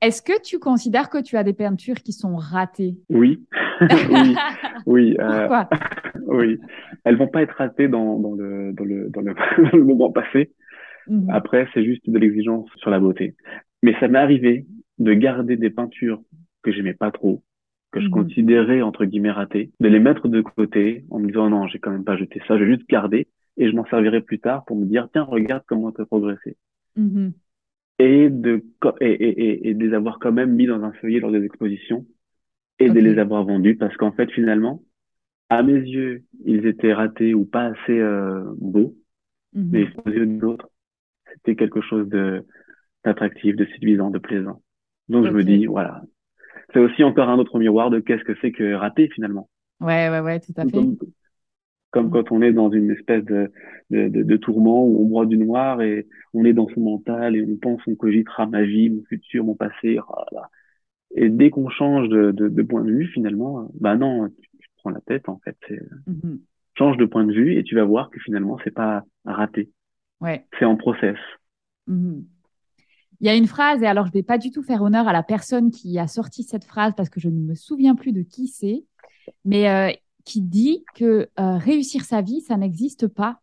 Est-ce 0.00 0.22
que 0.22 0.40
tu 0.42 0.58
considères 0.58 1.08
que 1.08 1.22
tu 1.22 1.36
as 1.36 1.44
des 1.44 1.52
peintures 1.52 1.96
qui 1.96 2.12
sont 2.12 2.36
ratées? 2.36 2.96
Oui, 3.08 3.44
oui, 3.80 4.36
oui. 4.86 5.16
Euh, 5.18 5.40
Pourquoi? 5.40 5.68
oui, 6.26 6.58
elles 7.04 7.16
vont 7.16 7.28
pas 7.28 7.42
être 7.42 7.54
ratées 7.56 7.88
dans, 7.88 8.18
dans, 8.18 8.34
le, 8.34 8.72
dans, 8.72 8.84
le, 8.84 9.08
dans, 9.10 9.20
le, 9.22 9.84
moment 9.84 10.10
passé. 10.10 10.52
Mhm. 11.08 11.30
Après, 11.30 11.68
c'est 11.72 11.84
juste 11.84 12.08
de 12.08 12.18
l'exigence 12.18 12.68
sur 12.76 12.90
la 12.90 13.00
beauté. 13.00 13.34
Mais 13.82 13.94
ça 14.00 14.08
m'est 14.08 14.18
arrivé 14.18 14.66
de 14.98 15.14
garder 15.14 15.56
des 15.56 15.70
peintures 15.70 16.20
que 16.62 16.72
j'aimais 16.72 16.94
pas 16.94 17.10
trop, 17.10 17.42
que 17.90 18.00
je 18.00 18.06
mhm. 18.06 18.12
considérais 18.12 18.82
entre 18.82 19.06
guillemets 19.06 19.30
ratées, 19.30 19.70
de 19.80 19.88
les 19.88 20.00
mettre 20.00 20.28
de 20.28 20.42
côté 20.42 21.04
en 21.10 21.18
me 21.20 21.28
disant 21.28 21.48
non, 21.48 21.66
j'ai 21.68 21.78
quand 21.78 21.90
même 21.90 22.04
pas 22.04 22.18
jeté 22.18 22.40
ça, 22.46 22.58
je 22.58 22.64
vais 22.64 22.76
juste 22.76 22.88
garder 22.88 23.28
et 23.56 23.70
je 23.70 23.74
m'en 23.74 23.86
servirai 23.86 24.20
plus 24.20 24.40
tard 24.40 24.64
pour 24.66 24.76
me 24.76 24.84
dire 24.84 25.08
tiens, 25.12 25.22
regarde 25.22 25.62
comment 25.66 25.90
tu 25.90 26.02
as 26.02 26.06
progressé. 26.06 26.56
Mhm 26.96 27.32
et 28.00 28.30
de, 28.30 28.64
et, 29.00 29.12
et, 29.12 29.68
et, 29.68 29.74
de 29.74 29.86
les 29.86 29.94
avoir 29.94 30.18
quand 30.18 30.32
même 30.32 30.54
mis 30.54 30.66
dans 30.66 30.82
un 30.82 30.92
feuillet 30.92 31.20
lors 31.20 31.30
des 31.30 31.44
expositions 31.44 32.06
et 32.78 32.88
de 32.88 32.98
les 32.98 33.18
avoir 33.18 33.44
vendus 33.44 33.76
parce 33.76 33.94
qu'en 33.98 34.12
fait, 34.12 34.30
finalement, 34.30 34.82
à 35.50 35.62
mes 35.62 35.78
yeux, 35.78 36.22
ils 36.46 36.66
étaient 36.66 36.94
ratés 36.94 37.34
ou 37.34 37.44
pas 37.44 37.66
assez 37.66 37.98
euh, 37.98 38.42
beaux, 38.56 38.96
mhm. 39.52 39.68
mais 39.70 39.86
aux 40.04 40.10
yeux 40.10 40.26
d'autres, 40.26 40.70
c'était 41.32 41.56
quelque 41.56 41.82
chose 41.82 42.08
de 42.08 42.46
d'attractif, 43.04 43.56
de 43.56 43.66
séduisant, 43.66 44.10
de 44.10 44.18
plaisant. 44.18 44.62
Donc 45.08 45.26
je 45.26 45.30
me 45.30 45.42
dis, 45.42 45.66
voilà, 45.66 46.02
c'est 46.72 46.80
aussi 46.80 47.02
encore 47.02 47.28
un 47.28 47.38
autre 47.38 47.58
miroir 47.58 47.90
de 47.90 47.98
qu'est-ce 47.98 48.24
que 48.24 48.34
c'est 48.40 48.52
que 48.52 48.74
rater 48.74 49.08
finalement. 49.08 49.48
Ouais, 49.80 50.08
ouais, 50.08 50.20
ouais, 50.20 50.40
tout 50.40 50.52
à 50.56 50.64
fait 50.64 50.78
comme 51.90 52.08
mm. 52.08 52.10
quand 52.10 52.32
on 52.32 52.42
est 52.42 52.52
dans 52.52 52.70
une 52.70 52.90
espèce 52.90 53.24
de, 53.24 53.52
de, 53.90 54.08
de, 54.08 54.22
de, 54.22 54.36
tourment 54.36 54.84
où 54.84 55.02
on 55.02 55.06
broie 55.06 55.26
du 55.26 55.38
noir 55.38 55.82
et 55.82 56.06
on 56.34 56.44
est 56.44 56.52
dans 56.52 56.68
son 56.68 56.80
mental 56.80 57.36
et 57.36 57.44
on 57.44 57.56
pense, 57.56 57.80
on 57.86 57.94
cogitera 57.94 58.46
ma 58.46 58.62
vie, 58.62 58.90
mon 58.90 59.02
futur, 59.04 59.44
mon 59.44 59.54
passé. 59.54 59.98
Voilà. 60.30 60.50
Et 61.14 61.28
dès 61.28 61.50
qu'on 61.50 61.68
change 61.68 62.08
de, 62.08 62.30
de, 62.30 62.48
de, 62.48 62.62
point 62.62 62.84
de 62.84 62.90
vue, 62.90 63.06
finalement, 63.08 63.70
bah 63.80 63.96
non, 63.96 64.28
tu, 64.28 64.68
prends 64.78 64.90
la 64.90 65.00
tête 65.00 65.28
en 65.28 65.40
fait. 65.44 65.58
Mm-hmm. 66.08 66.40
Change 66.78 66.96
de 66.96 67.04
point 67.04 67.24
de 67.24 67.32
vue 67.32 67.56
et 67.56 67.64
tu 67.64 67.74
vas 67.74 67.84
voir 67.84 68.10
que 68.10 68.20
finalement 68.20 68.58
c'est 68.64 68.70
pas 68.70 69.04
raté. 69.24 69.70
Ouais. 70.20 70.46
C'est 70.58 70.64
en 70.64 70.76
process. 70.76 71.18
Mm-hmm. 71.88 72.22
Il 73.20 73.26
y 73.26 73.28
a 73.28 73.34
une 73.34 73.46
phrase, 73.46 73.82
et 73.82 73.86
alors 73.86 74.06
je 74.06 74.12
vais 74.12 74.22
pas 74.22 74.38
du 74.38 74.50
tout 74.50 74.62
faire 74.62 74.80
honneur 74.80 75.06
à 75.06 75.12
la 75.12 75.22
personne 75.22 75.70
qui 75.70 75.98
a 75.98 76.06
sorti 76.06 76.42
cette 76.42 76.64
phrase 76.64 76.94
parce 76.96 77.10
que 77.10 77.20
je 77.20 77.28
ne 77.28 77.38
me 77.38 77.54
souviens 77.54 77.94
plus 77.94 78.12
de 78.12 78.22
qui 78.22 78.48
c'est, 78.48 78.84
mais 79.44 79.68
euh, 79.68 79.92
qui 80.24 80.40
dit 80.40 80.84
que 80.94 81.28
euh, 81.38 81.56
réussir 81.56 82.04
sa 82.04 82.22
vie, 82.22 82.40
ça 82.40 82.56
n'existe 82.56 83.08
pas. 83.08 83.40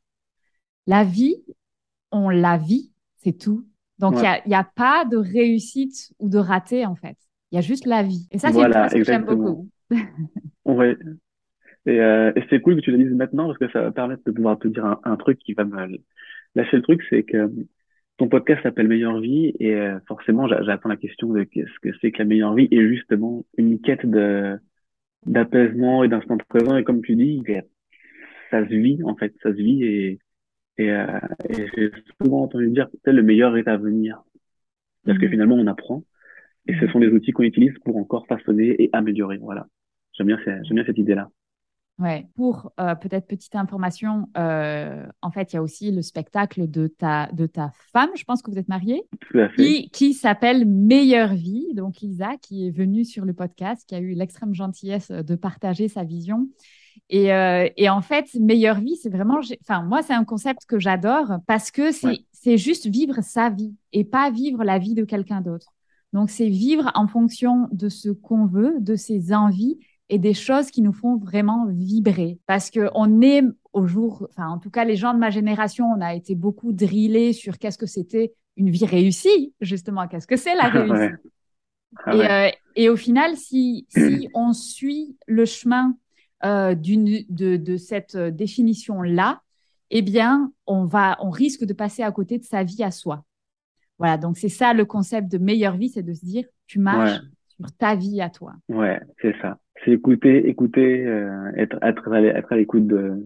La 0.86 1.04
vie, 1.04 1.44
on 2.12 2.30
la 2.30 2.58
vit, 2.58 2.92
c'est 3.18 3.38
tout. 3.38 3.66
Donc, 4.00 4.14
il 4.16 4.50
n'y 4.50 4.56
a, 4.56 4.64
pas 4.64 5.06
de 5.06 5.18
réussite 5.18 6.14
ou 6.20 6.30
de 6.30 6.38
raté, 6.38 6.86
en 6.86 6.96
fait. 6.96 7.18
Il 7.52 7.56
y 7.56 7.58
a 7.58 7.62
juste 7.62 7.86
la 7.86 8.04
vie. 8.04 8.28
Et 8.32 8.38
ça, 8.38 8.52
c'est 8.52 8.62
une 8.62 8.90
que 8.90 9.04
j'aime 9.04 9.26
beaucoup. 9.26 9.70
oui. 10.66 10.96
Euh, 11.88 12.34
et, 12.36 12.44
c'est 12.50 12.60
cool 12.62 12.76
que 12.76 12.82
tu 12.82 12.92
le 12.92 12.98
dises 12.98 13.14
maintenant 13.14 13.48
parce 13.48 13.58
que 13.58 13.72
ça 13.72 13.82
va 13.82 13.92
permettre 13.92 14.24
de 14.26 14.32
pouvoir 14.32 14.60
te 14.60 14.68
dire 14.68 14.98
un, 15.04 15.16
truc 15.16 15.40
qui 15.40 15.54
va 15.54 15.64
me 15.64 15.98
lâcher 16.56 16.78
le 16.78 16.84
truc, 16.84 17.02
c'est 17.10 17.24
que 17.24 17.50
ton 18.18 18.28
podcast 18.28 18.64
s'appelle 18.64 18.88
Meilleure 18.88 19.20
Vie 19.20 19.54
et 19.60 19.76
euh, 19.76 20.00
forcément, 20.08 20.48
j'attends 20.48 20.90
la 20.90 20.98
question 20.98 21.32
de 21.32 21.44
qu'est-ce 21.44 21.80
que 21.82 21.96
c'est 22.02 22.12
que 22.12 22.20
la 22.20 22.26
meilleure 22.26 22.56
vie 22.56 22.68
et 22.72 22.88
justement 22.88 23.46
une 23.58 23.80
quête 23.80 24.06
de 24.06 24.60
d'apaisement 25.26 26.04
et 26.04 26.08
d'instant 26.10 26.38
présent. 26.48 26.78
Et 26.78 26.84
comme 26.84 27.02
tu 27.02 27.16
dis, 27.16 27.44
ça 28.52 28.64
se 28.68 28.74
vit, 28.74 29.00
en 29.04 29.16
fait, 29.16 29.34
ça 29.44 29.50
se 29.52 29.58
vit 29.58 29.84
et, 29.84 30.20
Et, 30.80 30.92
euh, 30.92 31.08
et 31.50 31.68
j'ai 31.76 31.92
souvent 32.22 32.44
entendu 32.44 32.70
dire 32.70 32.90
que 33.06 33.12
le 33.12 33.24
meilleur 33.24 33.58
est 33.58 33.68
à 33.68 33.78
venir. 33.78 34.24
Parce 35.06 35.18
que 35.20 35.26
Mhm. 35.26 35.32
finalement, 35.32 35.56
on 35.56 35.68
apprend. 35.68 36.04
Et 36.68 36.74
ce 36.76 36.86
Mhm. 36.86 36.92
sont 36.92 37.00
des 37.00 37.10
outils 37.10 37.32
qu'on 37.34 37.44
utilise 37.44 37.74
pour 37.86 37.98
encore 37.98 38.28
façonner 38.28 38.76
et 38.84 38.90
améliorer. 38.94 39.38
Voilà. 39.38 39.68
J'aime 40.14 40.28
bien, 40.28 40.40
j'aime 40.46 40.64
bien 40.76 40.86
cette 40.86 40.98
idée-là. 41.00 41.30
Ouais. 42.00 42.28
Pour 42.36 42.72
euh, 42.80 42.94
peut-être 42.94 43.26
petite 43.26 43.56
information, 43.56 44.30
euh, 44.38 45.04
en 45.24 45.32
fait, 45.32 45.52
il 45.52 45.56
y 45.56 45.60
a 45.60 45.64
aussi 45.64 45.92
le 45.92 46.04
spectacle 46.04 46.70
de 46.70 46.86
ta, 46.88 47.28
de 47.34 47.48
ta 47.48 47.72
femme, 47.92 48.10
je 48.16 48.24
pense 48.24 48.44
que 48.44 48.52
vous 48.52 48.60
êtes 48.60 48.68
mariés, 48.68 49.04
Tout 49.32 49.40
à 49.40 49.50
fait. 49.50 49.56
qui, 49.56 49.90
qui 49.90 50.14
s'appelle 50.14 50.66
Meilleure 50.68 51.34
Vie. 51.34 51.74
Donc, 51.74 52.02
Lisa, 52.02 52.38
qui 52.42 52.68
est 52.68 52.72
venue 52.72 53.04
sur 53.04 53.26
le 53.26 53.34
podcast, 53.34 53.84
qui 53.88 53.96
a 53.96 54.00
eu 54.00 54.14
l'extrême 54.14 54.54
gentillesse 54.54 55.10
de 55.10 55.36
partager 55.36 55.88
sa 55.88 56.04
vision. 56.04 56.48
Et, 57.10 57.34
euh, 57.34 57.68
et 57.78 57.90
en 57.90 58.02
fait, 58.02 58.34
Meilleure 58.36 58.80
Vie, 58.80 58.96
c'est 58.98 59.10
vraiment, 59.10 59.40
enfin, 59.62 59.82
moi, 59.82 60.02
c'est 60.04 60.14
un 60.14 60.24
concept 60.26 60.66
que 60.68 60.78
j'adore 60.80 61.38
parce 61.48 61.72
que 61.72 61.92
c'est 61.92 62.08
Ouais. 62.08 62.20
c'est 62.32 62.58
juste 62.58 62.86
vivre 62.88 63.22
sa 63.22 63.50
vie 63.50 63.74
et 63.94 64.04
pas 64.04 64.30
vivre 64.30 64.64
la 64.64 64.78
vie 64.78 64.94
de 64.94 65.04
quelqu'un 65.04 65.42
d'autre. 65.42 65.74
Donc, 66.14 66.30
c'est 66.30 66.50
vivre 66.50 66.92
en 66.96 67.08
fonction 67.08 67.68
de 67.72 67.90
ce 67.90 68.10
qu'on 68.10 68.46
veut, 68.46 68.76
de 68.80 68.96
ses 68.96 69.34
envies 69.34 69.80
et 70.10 70.20
des 70.20 70.34
choses 70.34 70.72
qui 70.72 70.82
nous 70.82 70.94
font 70.94 71.18
vraiment 71.18 71.66
vibrer. 71.68 72.40
Parce 72.48 72.70
que 72.72 72.90
on 72.96 73.22
est 73.22 73.44
au 73.74 73.88
jour, 73.88 74.28
enfin, 74.32 74.48
en 74.50 74.58
tout 74.60 74.70
cas, 74.70 74.86
les 74.86 74.96
gens 74.96 75.14
de 75.14 75.20
ma 75.20 75.30
génération, 75.30 75.86
on 75.86 76.02
a 76.02 76.16
été 76.16 76.36
beaucoup 76.36 76.72
drillés 76.74 77.34
sur 77.34 77.58
qu'est-ce 77.60 77.78
que 77.78 77.86
c'était 77.86 78.34
une 78.56 78.70
vie 78.70 78.86
réussie, 78.86 79.54
justement, 79.62 80.08
qu'est-ce 80.08 80.28
que 80.28 80.38
c'est 80.38 80.56
la 80.56 80.70
Ouais. 80.74 80.80
réussite? 80.84 81.22
Ah 82.06 82.16
Et, 82.16 82.20
ouais. 82.20 82.32
euh, 82.32 82.50
et 82.76 82.90
au 82.90 82.96
final, 82.98 83.36
si, 83.38 83.86
si 83.90 84.30
on 84.34 84.54
suit 84.54 85.18
le 85.28 85.46
chemin 85.46 85.98
euh, 86.46 86.76
de, 86.76 87.58
de 87.58 87.78
cette 87.78 88.16
euh, 88.16 88.32
définition-là, 88.32 89.42
eh 89.90 90.02
bien, 90.02 90.52
on, 90.68 90.86
va, 90.86 91.18
on 91.22 91.30
risque 91.30 91.64
de 91.66 91.74
passer 91.74 92.04
à 92.04 92.12
côté 92.12 92.38
de 92.40 92.44
sa 92.44 92.64
vie 92.64 92.84
à 92.84 92.92
soi. 92.92 93.24
Voilà, 94.00 94.18
donc 94.18 94.38
c'est 94.38 94.50
ça 94.50 94.74
le 94.74 94.86
concept 94.86 95.28
de 95.32 95.38
meilleure 95.38 95.78
vie, 95.78 95.90
c'est 95.90 96.04
de 96.04 96.14
se 96.14 96.24
dire, 96.26 96.46
tu 96.68 96.80
marches 96.80 97.20
Ouais. 97.22 97.28
sur 97.60 97.72
ta 97.78 97.96
vie 97.96 98.22
à 98.22 98.30
toi. 98.30 98.54
Ouais, 98.70 99.00
c'est 99.22 99.36
ça. 99.42 99.58
C'est 99.84 99.92
écouter, 99.92 100.48
écouter, 100.48 101.06
euh, 101.06 101.52
être, 101.56 101.78
être 101.82 102.14
être 102.14 102.52
à 102.52 102.56
l'écoute 102.56 102.88
de, 102.88 103.24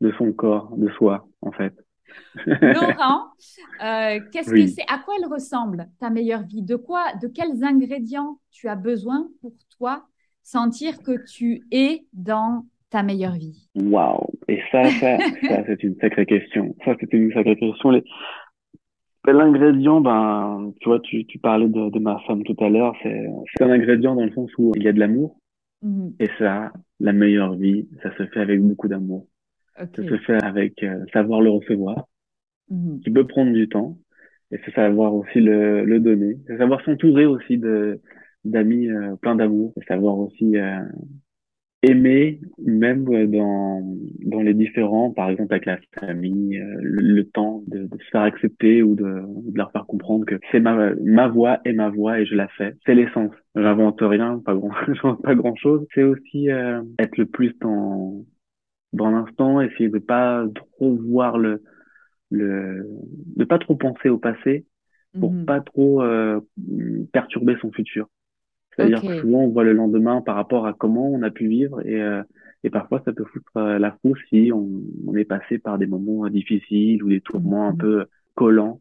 de 0.00 0.12
son 0.12 0.32
corps, 0.32 0.74
de 0.76 0.88
soi, 0.90 1.28
en 1.40 1.52
fait. 1.52 1.74
Laurent, 2.46 3.28
euh, 3.82 4.20
qu'est-ce 4.32 4.50
que 4.50 4.66
c'est 4.66 4.84
À 4.88 4.98
quoi 4.98 5.14
elle 5.18 5.26
ressemble 5.26 5.88
ta 5.98 6.10
meilleure 6.10 6.42
vie? 6.42 6.62
De 6.62 6.76
quoi, 6.76 7.04
de 7.20 7.28
quels 7.28 7.64
ingrédients 7.64 8.38
tu 8.50 8.68
as 8.68 8.76
besoin 8.76 9.28
pour 9.40 9.52
toi 9.78 10.04
sentir 10.42 11.02
que 11.02 11.24
tu 11.24 11.62
es 11.70 12.04
dans 12.12 12.66
ta 12.90 13.02
meilleure 13.02 13.34
vie? 13.34 13.68
Waouh. 13.74 14.28
Et 14.48 14.60
ça, 14.70 14.84
ça, 14.84 15.18
ça, 15.48 15.64
c'est 15.66 15.82
une 15.82 15.96
sacrée 16.00 16.26
question. 16.26 16.74
Ça, 16.84 16.94
c'est 17.00 17.12
une 17.12 17.32
sacrée 17.32 17.56
question. 17.56 17.90
Les... 17.90 18.04
ben, 19.24 19.32
L'ingrédient, 19.32 20.00
ben, 20.00 20.72
tu 20.80 20.88
vois, 20.88 21.00
tu, 21.00 21.24
tu 21.26 21.38
parlais 21.38 21.68
de, 21.68 21.90
de 21.90 21.98
ma 21.98 22.18
femme 22.26 22.42
tout 22.44 22.56
à 22.62 22.68
l'heure, 22.68 22.94
c'est, 23.02 23.26
c'est 23.56 23.64
un 23.64 23.70
ingrédient 23.70 24.14
dans 24.14 24.24
le 24.24 24.32
sens 24.32 24.50
où 24.58 24.72
il 24.76 24.82
y 24.82 24.88
a 24.88 24.92
de 24.92 25.00
l'amour. 25.00 25.38
Mhm. 25.82 26.14
Et 26.20 26.28
ça, 26.38 26.72
la 27.00 27.12
meilleure 27.12 27.54
vie, 27.56 27.88
ça 28.02 28.16
se 28.16 28.26
fait 28.26 28.40
avec 28.40 28.60
beaucoup 28.62 28.88
d'amour. 28.88 29.26
Ça 29.76 29.86
se 30.04 30.18
fait 30.18 30.42
avec 30.44 30.82
euh, 30.82 31.04
savoir 31.12 31.40
le 31.40 31.50
recevoir, 31.50 32.08
Mhm. 32.70 33.00
qui 33.00 33.10
peut 33.10 33.26
prendre 33.26 33.52
du 33.52 33.68
temps. 33.68 33.98
Et 34.50 34.58
c'est 34.64 34.74
savoir 34.74 35.14
aussi 35.14 35.40
le, 35.40 35.84
le 35.84 36.00
donner. 36.00 36.38
C'est 36.46 36.58
savoir 36.58 36.84
s'entourer 36.84 37.26
aussi 37.26 37.58
de, 37.58 38.00
d'amis 38.44 38.88
euh, 38.90 39.16
pleins 39.16 39.34
d'amour. 39.36 39.72
C'est 39.76 39.86
savoir 39.86 40.18
aussi 40.18 40.56
euh, 40.56 40.82
aimer, 41.82 42.40
même 42.58 43.04
dans, 43.28 43.82
dans 44.24 44.40
les 44.40 44.54
différents, 44.54 45.10
par 45.10 45.30
exemple 45.30 45.52
avec 45.54 45.66
la 45.66 45.78
famille, 45.98 46.58
euh, 46.58 46.76
le, 46.80 47.02
le 47.14 47.24
temps 47.28 47.64
de, 47.66 47.84
de 47.86 47.98
se 47.98 48.08
faire 48.10 48.22
accepter 48.22 48.82
ou 48.82 48.94
de, 48.94 49.02
de 49.04 49.56
leur 49.58 49.72
faire 49.72 49.86
comprendre 49.86 50.24
que 50.24 50.36
c'est 50.52 50.60
ma, 50.60 50.94
ma 51.02 51.28
voix 51.28 51.60
et 51.64 51.72
ma 51.72 51.88
voix 51.90 52.20
et 52.20 52.26
je 52.26 52.34
la 52.36 52.48
fais. 52.48 52.74
C'est 52.86 52.94
l'essence. 52.94 53.32
J'invente 53.56 53.98
rien, 54.00 54.40
pas 54.44 54.54
grand, 54.54 54.70
j'invente 54.94 55.22
pas 55.22 55.34
grand 55.34 55.56
chose. 55.56 55.84
C'est 55.94 56.04
aussi 56.04 56.50
euh, 56.50 56.82
être 57.00 57.16
le 57.16 57.26
plus 57.26 57.52
dans, 57.60 58.24
dans 58.92 59.10
l'instant, 59.10 59.60
essayer 59.60 59.88
de 59.88 59.98
pas 59.98 60.44
trop 60.76 60.96
voir 60.96 61.38
le, 61.38 61.62
le, 62.30 62.86
de 63.36 63.44
pas 63.44 63.58
trop 63.58 63.76
penser 63.76 64.08
au 64.08 64.18
passé 64.18 64.66
pour 65.20 65.32
Mhm. 65.32 65.44
pas 65.46 65.60
trop 65.60 66.02
euh, 66.02 66.40
perturber 67.12 67.56
son 67.60 67.72
futur. 67.72 68.08
C'est-à-dire 68.76 69.02
que 69.02 69.20
souvent 69.20 69.40
on 69.42 69.48
voit 69.48 69.64
le 69.64 69.72
lendemain 69.72 70.20
par 70.22 70.36
rapport 70.36 70.66
à 70.66 70.72
comment 70.72 71.10
on 71.10 71.22
a 71.22 71.30
pu 71.30 71.46
vivre 71.48 71.84
et, 71.86 72.00
euh, 72.00 72.22
et 72.64 72.70
parfois 72.70 73.02
ça 73.04 73.12
peut 73.12 73.24
foutre 73.24 73.56
euh, 73.56 73.78
la 73.78 73.92
frousse 73.92 74.18
si 74.30 74.50
on, 74.54 74.68
on 75.06 75.14
est 75.16 75.24
passé 75.24 75.58
par 75.58 75.78
des 75.78 75.86
moments 75.86 76.24
euh, 76.26 76.30
difficiles 76.30 77.02
ou 77.02 77.08
des 77.10 77.20
tourments 77.20 77.68
un 77.68 77.72
Mhm. 77.72 77.78
peu 77.78 78.06
collants 78.34 78.80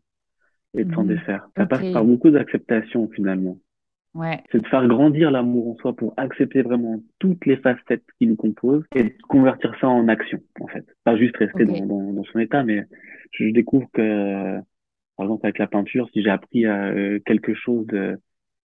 et 0.78 0.86
de 0.86 0.94
s'en 0.94 1.04
Mhm. 1.04 1.10
défaire. 1.10 1.48
Ça 1.58 1.66
passe 1.66 1.92
par 1.92 2.06
beaucoup 2.06 2.30
d'acceptation 2.30 3.10
finalement. 3.14 3.58
Ouais. 4.14 4.42
C'est 4.52 4.62
de 4.62 4.68
faire 4.68 4.86
grandir 4.88 5.32
l'amour 5.32 5.70
en 5.70 5.76
soi 5.78 5.96
pour 5.96 6.14
accepter 6.18 6.62
vraiment 6.62 7.02
toutes 7.20 7.46
les 7.46 7.58
facettes 7.58 8.04
qui 8.20 8.28
nous 8.28 8.36
composent 8.36 8.84
et 8.96 9.04
de 9.04 9.14
convertir 9.30 9.74
ça 9.80 9.88
en 9.88 10.08
action 10.10 10.40
en 10.60 10.68
fait. 10.68 10.86
Pas 11.06 11.16
juste 11.18 11.38
rester 11.38 11.66
dans, 11.66 11.86
dans, 11.86 12.14
dans 12.14 12.24
son 12.26 12.40
état, 12.40 12.64
mais 12.64 12.84
je 13.32 13.50
découvre 13.52 13.90
que 13.94 14.58
par 15.18 15.26
exemple 15.26 15.46
avec 15.46 15.60
la 15.60 15.68
peinture, 15.68 16.10
si 16.14 16.24
j'ai 16.24 16.30
appris 16.30 16.66
euh, 16.66 17.20
quelque 17.26 17.54
chose 17.54 17.86
de 17.88 18.18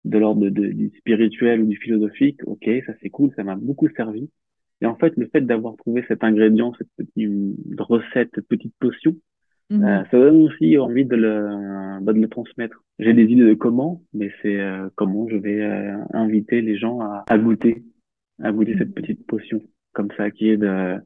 de 0.06 0.18
l'ordre 0.18 0.42
de, 0.42 0.50
de- 0.50 0.72
du 0.72 0.88
spirituel 0.98 1.60
ou 1.62 1.66
du 1.66 1.76
philosophique, 1.76 2.40
ok, 2.46 2.68
ça 2.86 2.92
c'est 3.02 3.10
cool, 3.10 3.30
ça 3.36 3.44
m'a 3.44 3.56
beaucoup 3.56 3.88
servi. 3.96 4.30
Et 4.82 4.86
en 4.86 4.96
fait, 4.96 5.12
le 5.16 5.26
fait 5.32 5.40
d'avoir 5.40 5.76
trouvé 5.76 6.04
cet 6.08 6.22
ingrédient, 6.22 6.72
cette 6.78 6.90
petite 6.96 7.80
recette, 7.80 8.30
cette 8.34 8.48
petite 8.48 8.74
potion, 8.78 9.14
Mhm. 9.68 9.84
euh, 9.84 10.04
ça 10.10 10.18
donne 10.18 10.42
aussi 10.42 10.78
envie 10.78 11.04
de 11.04 11.16
le, 11.16 12.00
bah, 12.02 12.12
de 12.12 12.20
le 12.20 12.28
transmettre. 12.28 12.84
J'ai 13.00 13.14
des 13.14 13.24
idées 13.24 13.44
de 13.46 13.54
comment, 13.54 14.00
mais 14.14 14.30
c'est 14.40 14.60
euh, 14.60 14.88
comment 14.94 15.28
je 15.28 15.36
vais 15.36 15.60
euh, 15.60 15.96
inviter 16.14 16.60
les 16.62 16.76
gens 16.76 17.00
à, 17.00 17.24
à 17.28 17.36
goûter, 17.36 17.82
à 18.42 18.52
goûter 18.52 18.74
cette 18.78 18.88
Mhm. 18.88 18.94
petite 18.94 19.26
potion, 19.26 19.60
comme 19.92 20.10
ça, 20.16 20.30
qui 20.30 20.50
est 20.50 20.56
de, 20.56 20.98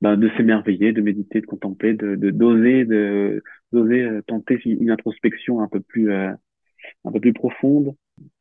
bah, 0.00 0.16
de 0.16 0.28
s'émerveiller, 0.36 0.92
de 0.92 1.00
méditer, 1.00 1.40
de 1.40 1.46
contempler, 1.46 1.94
de 1.94 2.16
de- 2.16 2.30
d'oser, 2.30 2.84
de 2.86 3.42
d'oser 3.72 4.02
euh, 4.02 4.20
tenter 4.26 4.58
une 4.64 4.90
introspection 4.90 5.60
un 5.60 5.68
peu 5.68 5.80
plus 5.80 6.10
euh, 6.10 6.32
un 7.04 7.12
peu 7.12 7.20
plus 7.20 7.32
profonde. 7.34 7.94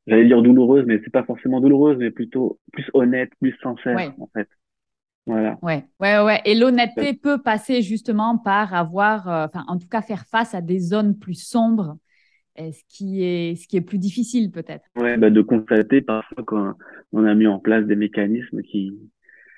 J'allais 0.07 0.25
dire 0.25 0.41
douloureuse, 0.41 0.85
mais 0.85 0.99
c'est 1.03 1.11
pas 1.11 1.23
forcément 1.23 1.59
douloureuse, 1.61 1.97
mais 1.97 2.11
plutôt 2.11 2.59
plus 2.71 2.85
honnête, 2.93 3.31
plus 3.41 3.55
sincère, 3.61 3.95
Ouais. 3.95 4.09
en 4.19 4.27
fait. 4.27 4.47
Voilà. 5.25 5.57
Ouais, 5.63 5.83
ouais, 5.99 6.19
ouais. 6.19 6.41
Et 6.45 6.53
l'honnêteté 6.53 7.13
peut 7.15 7.41
passer 7.41 7.81
justement 7.81 8.37
par 8.37 8.73
avoir, 8.75 9.27
euh, 9.27 9.45
enfin, 9.45 9.65
en 9.67 9.77
tout 9.79 9.87
cas, 9.87 10.01
faire 10.03 10.25
face 10.27 10.53
à 10.53 10.61
des 10.61 10.79
zones 10.79 11.17
plus 11.17 11.33
sombres, 11.33 11.97
et 12.55 12.71
ce 12.71 12.83
qui 12.87 13.23
est, 13.23 13.55
ce 13.55 13.67
qui 13.67 13.77
est 13.77 13.81
plus 13.81 13.97
difficile 13.97 14.51
peut-être. 14.51 14.85
Ouais, 14.95 15.17
bah, 15.17 15.29
de 15.31 15.41
constater 15.41 16.01
parfois 16.01 16.43
qu'on 16.43 16.73
on 17.11 17.25
a 17.25 17.33
mis 17.33 17.47
en 17.47 17.59
place 17.59 17.85
des 17.85 17.95
mécanismes 17.95 18.61
qui, 18.61 18.93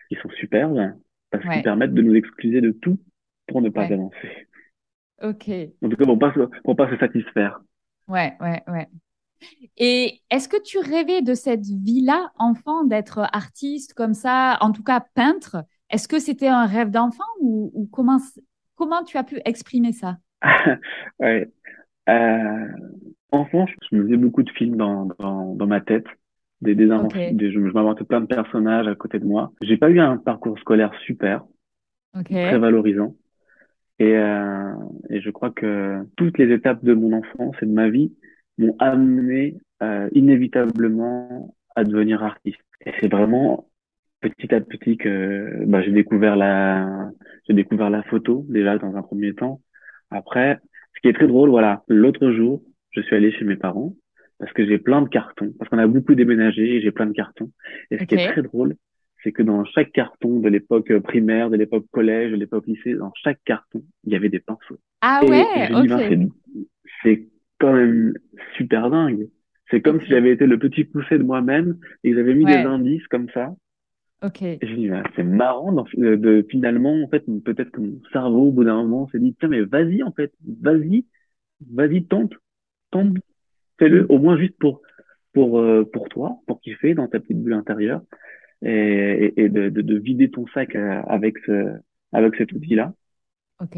qui 0.10 0.16
sont 0.22 0.30
superbes, 0.40 0.94
parce 1.30 1.46
Ouais. 1.46 1.56
qu'ils 1.56 1.64
permettent 1.64 1.94
de 1.94 2.02
nous 2.02 2.16
excuser 2.16 2.62
de 2.62 2.72
tout 2.72 2.98
pour 3.48 3.62
ne 3.62 3.70
pas 3.70 3.82
Ouais. 3.82 3.94
avancer. 3.94 4.48
Ok. 5.22 5.50
En 5.82 5.90
tout 5.90 5.98
cas, 5.98 6.06
pour 6.06 6.18
pas, 6.20 6.34
pour 6.64 6.76
pas 6.76 6.90
se 6.90 6.98
satisfaire. 6.98 7.60
Ouais, 8.08 8.34
ouais, 8.40 8.64
ouais. 8.68 8.88
Et 9.78 10.22
est-ce 10.30 10.50
que 10.50 10.62
tu 10.62 10.80
rêvais 10.80 11.22
de 11.22 11.34
cette 11.34 11.66
vie-là, 11.66 12.32
enfant, 12.38 12.84
d'être 12.84 13.20
artiste 13.34 13.94
comme 13.94 14.14
ça, 14.14 14.58
en 14.62 14.72
tout 14.72 14.84
cas 14.84 15.06
peintre? 15.14 15.58
Est-ce 15.90 16.08
que 16.08 16.20
c'était 16.20 16.48
un 16.48 16.66
rêve 16.66 16.90
d'enfant 16.92 17.24
ou, 17.42 17.72
ou 17.74 17.88
comment, 17.88 18.20
comment 18.76 19.04
tu 19.04 19.18
as 19.18 19.24
pu 19.24 19.40
exprimer 19.46 19.94
ça? 19.94 20.18
Ouais. 21.20 21.50
Euh, 22.10 22.68
enfant, 23.32 23.66
je 23.92 23.96
me 23.98 24.04
faisais 24.06 24.18
beaucoup 24.18 24.44
de 24.44 24.52
films 24.52 24.78
dans, 24.78 25.08
dans, 25.20 25.56
dans 25.56 25.68
ma 25.68 25.82
tête. 25.82 26.06
Des, 26.62 26.76
des, 26.76 26.92
invent- 26.92 27.08
Ok. 27.08 27.18
des- 27.32 27.52
je, 27.52 27.56
je 27.60 27.74
m'inventais 27.74 28.06
plein 28.06 28.22
de 28.22 28.26
personnages 28.28 28.88
à 28.88 28.96
côté 28.96 29.20
de 29.20 29.26
moi. 29.26 29.54
J'ai 29.62 29.78
pas 29.78 29.90
eu 29.90 30.00
un 30.00 30.18
parcours 30.18 30.60
scolaire 30.60 30.94
super, 31.06 31.46
très 32.42 32.58
valorisant. 32.60 33.16
Et, 34.00 34.16
euh, 34.18 34.74
et 35.10 35.22
je 35.22 35.30
crois 35.32 35.52
que 35.52 36.04
toutes 36.18 36.38
les 36.38 36.54
étapes 36.54 36.84
de 36.84 36.94
mon 36.94 37.14
enfance 37.18 37.56
et 37.62 37.66
de 37.66 37.72
ma 37.74 37.90
vie 37.90 38.14
m'ont 38.58 38.76
amené 38.80 39.58
euh, 39.84 40.10
inévitablement 40.14 41.56
à 41.76 41.84
devenir 41.84 42.24
artiste. 42.24 42.60
Et 42.86 42.92
c'est 43.00 43.12
vraiment 43.12 43.70
petit 44.22 44.54
à 44.54 44.62
petit 44.62 44.98
que 44.98 45.64
bah, 45.66 45.82
j'ai 45.82 45.92
découvert 45.92 46.36
la 46.36 47.12
j'ai 47.48 47.54
découvert 47.54 47.90
la 47.90 48.04
photo 48.04 48.46
déjà 48.50 48.78
dans 48.78 48.96
un 48.96 49.02
premier 49.02 49.34
temps. 49.34 49.62
Après, 50.10 50.60
ce 50.96 51.02
qui 51.02 51.08
est 51.08 51.14
très 51.14 51.28
drôle, 51.28 51.50
voilà, 51.50 51.84
l'autre 51.88 52.32
jour, 52.32 52.64
je 52.92 53.02
suis 53.02 53.16
allé 53.16 53.32
chez 53.32 53.46
mes 53.46 53.56
parents 53.56 53.94
parce 54.40 54.52
que 54.54 54.66
j'ai 54.66 54.78
plein 54.78 55.02
de 55.02 55.10
cartons, 55.10 55.54
parce 55.58 55.70
qu'on 55.70 55.80
a 55.80 55.88
beaucoup 55.88 56.16
déménagé 56.16 56.76
et 56.76 56.82
j'ai 56.82 56.92
plein 56.92 57.08
de 57.08 57.14
cartons. 57.14 57.52
Et 57.92 57.98
ce 57.98 58.04
qui 58.04 58.16
est 58.16 58.32
très 58.32 58.44
drôle, 58.44 58.76
c'est 59.24 59.32
que 59.32 59.42
dans 59.42 59.66
chaque 59.66 59.92
carton 59.92 60.40
de 60.40 60.50
l'époque 60.50 60.96
primaire, 61.00 61.50
de 61.50 61.58
l'époque 61.58 61.86
collège, 61.92 62.32
de 62.32 62.36
l'époque 62.36 62.68
lycée, 62.68 62.94
dans 62.94 63.12
chaque 63.16 63.40
carton, 63.46 63.82
il 64.04 64.14
y 64.14 64.16
avait 64.16 64.30
des 64.30 64.40
pinceaux. 64.40 64.78
Ah 65.02 65.22
Et 65.24 65.30
ouais, 65.30 65.46
ok. 65.74 66.18
c'est 67.04 67.28
quand 67.60 67.74
même 67.74 68.14
super 68.56 68.90
dingue. 68.90 69.30
C'est 69.70 69.82
comme 69.82 70.00
si 70.02 70.08
j'avais 70.08 70.32
été 70.32 70.46
le 70.48 70.60
petit 70.60 70.86
poussé 70.86 71.18
de 71.18 71.24
moi-même 71.24 71.78
et 72.04 72.10
ils 72.10 72.20
avaient 72.20 72.34
mis 72.36 72.46
Ouais. 72.46 72.62
des 72.62 72.68
indices 72.68 73.08
comme 73.08 73.30
ça 73.30 73.54
Ok. 74.24 74.42
Et 74.42 74.60
je 74.62 74.74
dis, 74.74 74.90
bah, 74.90 75.04
c'est 75.16 75.24
marrant, 75.24 75.72
de, 75.74 76.16
de, 76.16 76.46
finalement, 76.50 77.04
en 77.04 77.08
fait, 77.08 77.24
peut-être 77.46 77.70
que 77.72 77.82
mon 77.82 78.02
cerveau, 78.12 78.48
au 78.48 78.52
bout 78.52 78.64
d'un 78.64 78.78
moment, 78.84 79.08
s'est 79.10 79.20
dit, 79.20 79.36
tiens, 79.40 79.50
mais 79.50 79.62
vas-y, 79.62 80.02
en 80.02 80.12
fait, 80.12 80.34
vas-y, 80.62 81.06
vas-y, 81.72 82.04
tente, 82.06 82.34
tente, 82.92 83.16
fais-le, 83.80 84.06
au 84.12 84.18
moins 84.20 84.38
juste 84.38 84.58
pour, 84.60 84.82
pour, 85.34 85.60
euh, 85.60 85.84
pour 85.92 86.10
toi, 86.10 86.40
pour 86.48 86.62
kiffer 86.62 86.96
dans 86.96 87.08
ta 87.08 87.20
petite 87.20 87.42
bulle 87.44 87.54
intérieure, 87.54 88.02
et, 88.64 89.34
et, 89.38 89.50
de, 89.50 89.70
de, 89.70 89.82
de, 89.82 90.00
vider 90.00 90.32
ton 90.32 90.48
sac 90.48 90.76
euh, 90.76 91.02
avec 91.08 91.38
ce, 91.46 91.78
avec 92.12 92.36
cet 92.38 92.52
outil-là. 92.54 92.94
Ok. 93.62 93.78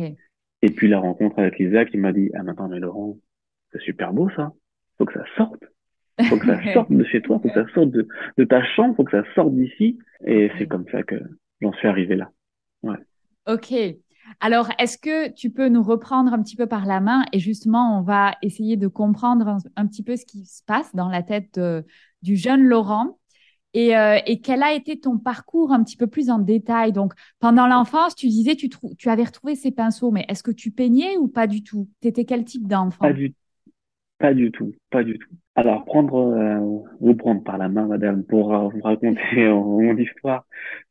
Et 0.62 0.70
puis 0.72 0.88
la 0.88 1.00
rencontre 1.00 1.40
avec 1.40 1.60
Lisa 1.60 1.86
qui 1.86 1.98
m'a 1.98 2.14
dit, 2.14 2.30
ah, 2.34 2.42
attends, 2.48 2.70
mais 2.70 2.80
Laurent, 2.80 3.18
c'est 3.72 3.82
super 3.82 4.14
beau, 4.14 4.30
ça. 4.36 4.52
Faut 4.98 5.06
que 5.06 5.14
ça 5.14 5.26
sorte. 5.38 5.64
Faut 6.28 6.38
que 6.38 6.46
ça 6.46 6.60
sorte 6.74 6.92
de 6.92 7.04
chez 7.04 7.22
toi, 7.22 7.40
faut 7.40 7.50
que 7.50 7.54
ça 7.54 7.72
sorte 7.74 7.92
de, 7.92 8.08
de 8.38 8.44
ta 8.44 8.64
chambre, 8.64 8.96
faut 8.96 9.04
que 9.04 9.12
ça 9.12 9.24
sorte 9.34 9.54
d'ici. 9.54 10.00
Et 10.26 10.52
c'est 10.58 10.68
comme 10.68 10.86
ça 10.92 11.04
que 11.04 11.16
j'en 11.62 11.74
suis 11.74 11.88
arrivé 11.88 12.16
là. 12.16 12.30
Ouais. 12.84 12.98
Ok. 13.48 13.74
Alors, 14.42 14.70
est-ce 14.78 14.98
que 14.98 15.32
tu 15.32 15.50
peux 15.50 15.70
nous 15.70 15.82
reprendre 15.82 16.34
un 16.34 16.44
petit 16.44 16.56
peu 16.56 16.68
par 16.68 16.86
la 16.86 17.00
main 17.00 17.24
et 17.34 17.40
justement, 17.40 17.98
on 17.98 18.04
va 18.04 18.36
essayer 18.44 18.78
de 18.78 18.88
comprendre 18.88 19.58
un, 19.76 19.88
petit 19.88 20.04
peu 20.04 20.16
ce 20.18 20.26
qui 20.26 20.46
se 20.46 20.62
passe 20.64 20.94
dans 20.94 21.10
la 21.10 21.24
tête 21.24 21.60
du 22.22 22.36
jeune 22.36 22.64
Laurent 22.64 23.18
et, 23.74 23.96
euh, 23.96 24.18
et, 24.26 24.42
quel 24.42 24.64
a 24.64 24.74
été 24.74 25.00
ton 25.00 25.20
parcours 25.20 25.72
un 25.72 25.84
petit 25.84 25.96
peu 25.96 26.08
plus 26.08 26.32
en 26.32 26.40
détail? 26.40 26.92
Donc, 26.92 27.14
pendant 27.40 27.68
l'enfance, 27.68 28.16
tu 28.16 28.28
disais 28.28 28.56
tu, 28.56 28.68
tu 28.98 29.10
avais 29.10 29.24
retrouvé 29.24 29.54
ces 29.54 29.70
pinceaux, 29.70 30.10
mais 30.10 30.26
est-ce 30.28 30.42
que 30.42 30.52
tu 30.52 30.72
peignais 30.72 31.18
ou 31.18 31.28
pas 31.28 31.46
du 31.46 31.62
tout? 31.62 31.88
Tu 32.02 32.08
étais 32.08 32.26
quel 32.26 32.46
type 32.46 32.68
d'enfant? 32.68 33.06
Pas 33.06 33.14
du, 33.14 33.36
pas 34.20 34.34
du 34.34 34.52
tout, 34.52 34.76
pas 34.92 35.04
du 35.04 35.18
tout. 35.18 35.30
Alors, 35.56 35.86
prendre, 35.86 36.16
euh, 36.16 36.60
vous 37.00 37.16
prendre 37.16 37.44
par 37.44 37.58
la 37.58 37.70
main, 37.70 37.88
madame, 37.88 38.24
pour 38.24 38.54
euh, 38.54 38.68
vous 38.70 38.82
raconter 38.82 39.20
mon 39.50 39.98
histoire. 39.98 40.46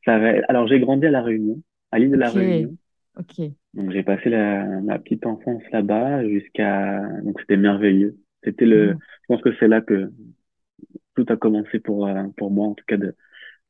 Ça 0.04 0.18
va... 0.18 0.32
Alors, 0.48 0.66
j'ai 0.66 0.80
grandi 0.80 1.06
à 1.06 1.10
La 1.10 1.22
Réunion, 1.22 1.62
à 1.92 1.98
l'île 1.98 2.10
de 2.10 2.16
La 2.16 2.30
Réunion. 2.30 2.74
Ok. 3.18 3.46
Donc, 3.74 3.92
j'ai 3.92 4.02
passé 4.02 4.30
la, 4.30 4.64
ma 4.80 4.98
petite 4.98 5.26
enfance 5.26 5.62
là-bas 5.72 6.26
jusqu'à. 6.26 7.02
Donc, 7.22 7.38
c'était 7.40 7.56
merveilleux. 7.56 8.16
C'était 8.42 8.66
le. 8.66 8.94
Mmh. 8.94 8.98
Je 9.22 9.26
pense 9.34 9.42
que 9.42 9.54
c'est 9.58 9.68
là 9.68 9.80
que 9.80 10.10
tout 11.14 11.26
a 11.28 11.36
commencé 11.36 11.80
pour, 11.80 12.06
euh, 12.06 12.24
pour 12.36 12.50
moi, 12.50 12.68
en 12.68 12.74
tout 12.74 12.84
cas, 12.86 12.96
de, 12.96 13.14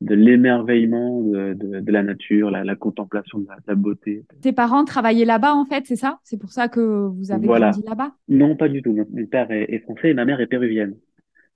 de 0.00 0.14
l'émerveillement 0.14 1.22
de, 1.22 1.54
de, 1.54 1.80
de, 1.80 1.92
la 1.92 2.02
nature, 2.02 2.50
la, 2.50 2.62
la 2.62 2.76
contemplation 2.76 3.40
de 3.40 3.46
la, 3.66 3.74
beauté. 3.74 4.24
Tes 4.40 4.52
parents 4.52 4.84
travaillaient 4.84 5.24
là-bas, 5.24 5.54
en 5.54 5.64
fait, 5.64 5.86
c'est 5.86 5.96
ça? 5.96 6.18
C'est 6.22 6.38
pour 6.38 6.52
ça 6.52 6.68
que 6.68 7.08
vous 7.08 7.32
avez 7.32 7.46
grandi 7.46 7.82
là-bas? 7.82 8.12
Non, 8.28 8.54
pas 8.54 8.68
du 8.68 8.82
tout. 8.82 8.92
Mon, 8.92 9.26
père 9.26 9.50
est, 9.50 9.80
français 9.80 10.10
et 10.10 10.14
ma 10.14 10.24
mère 10.24 10.40
est 10.40 10.46
péruvienne. 10.46 10.94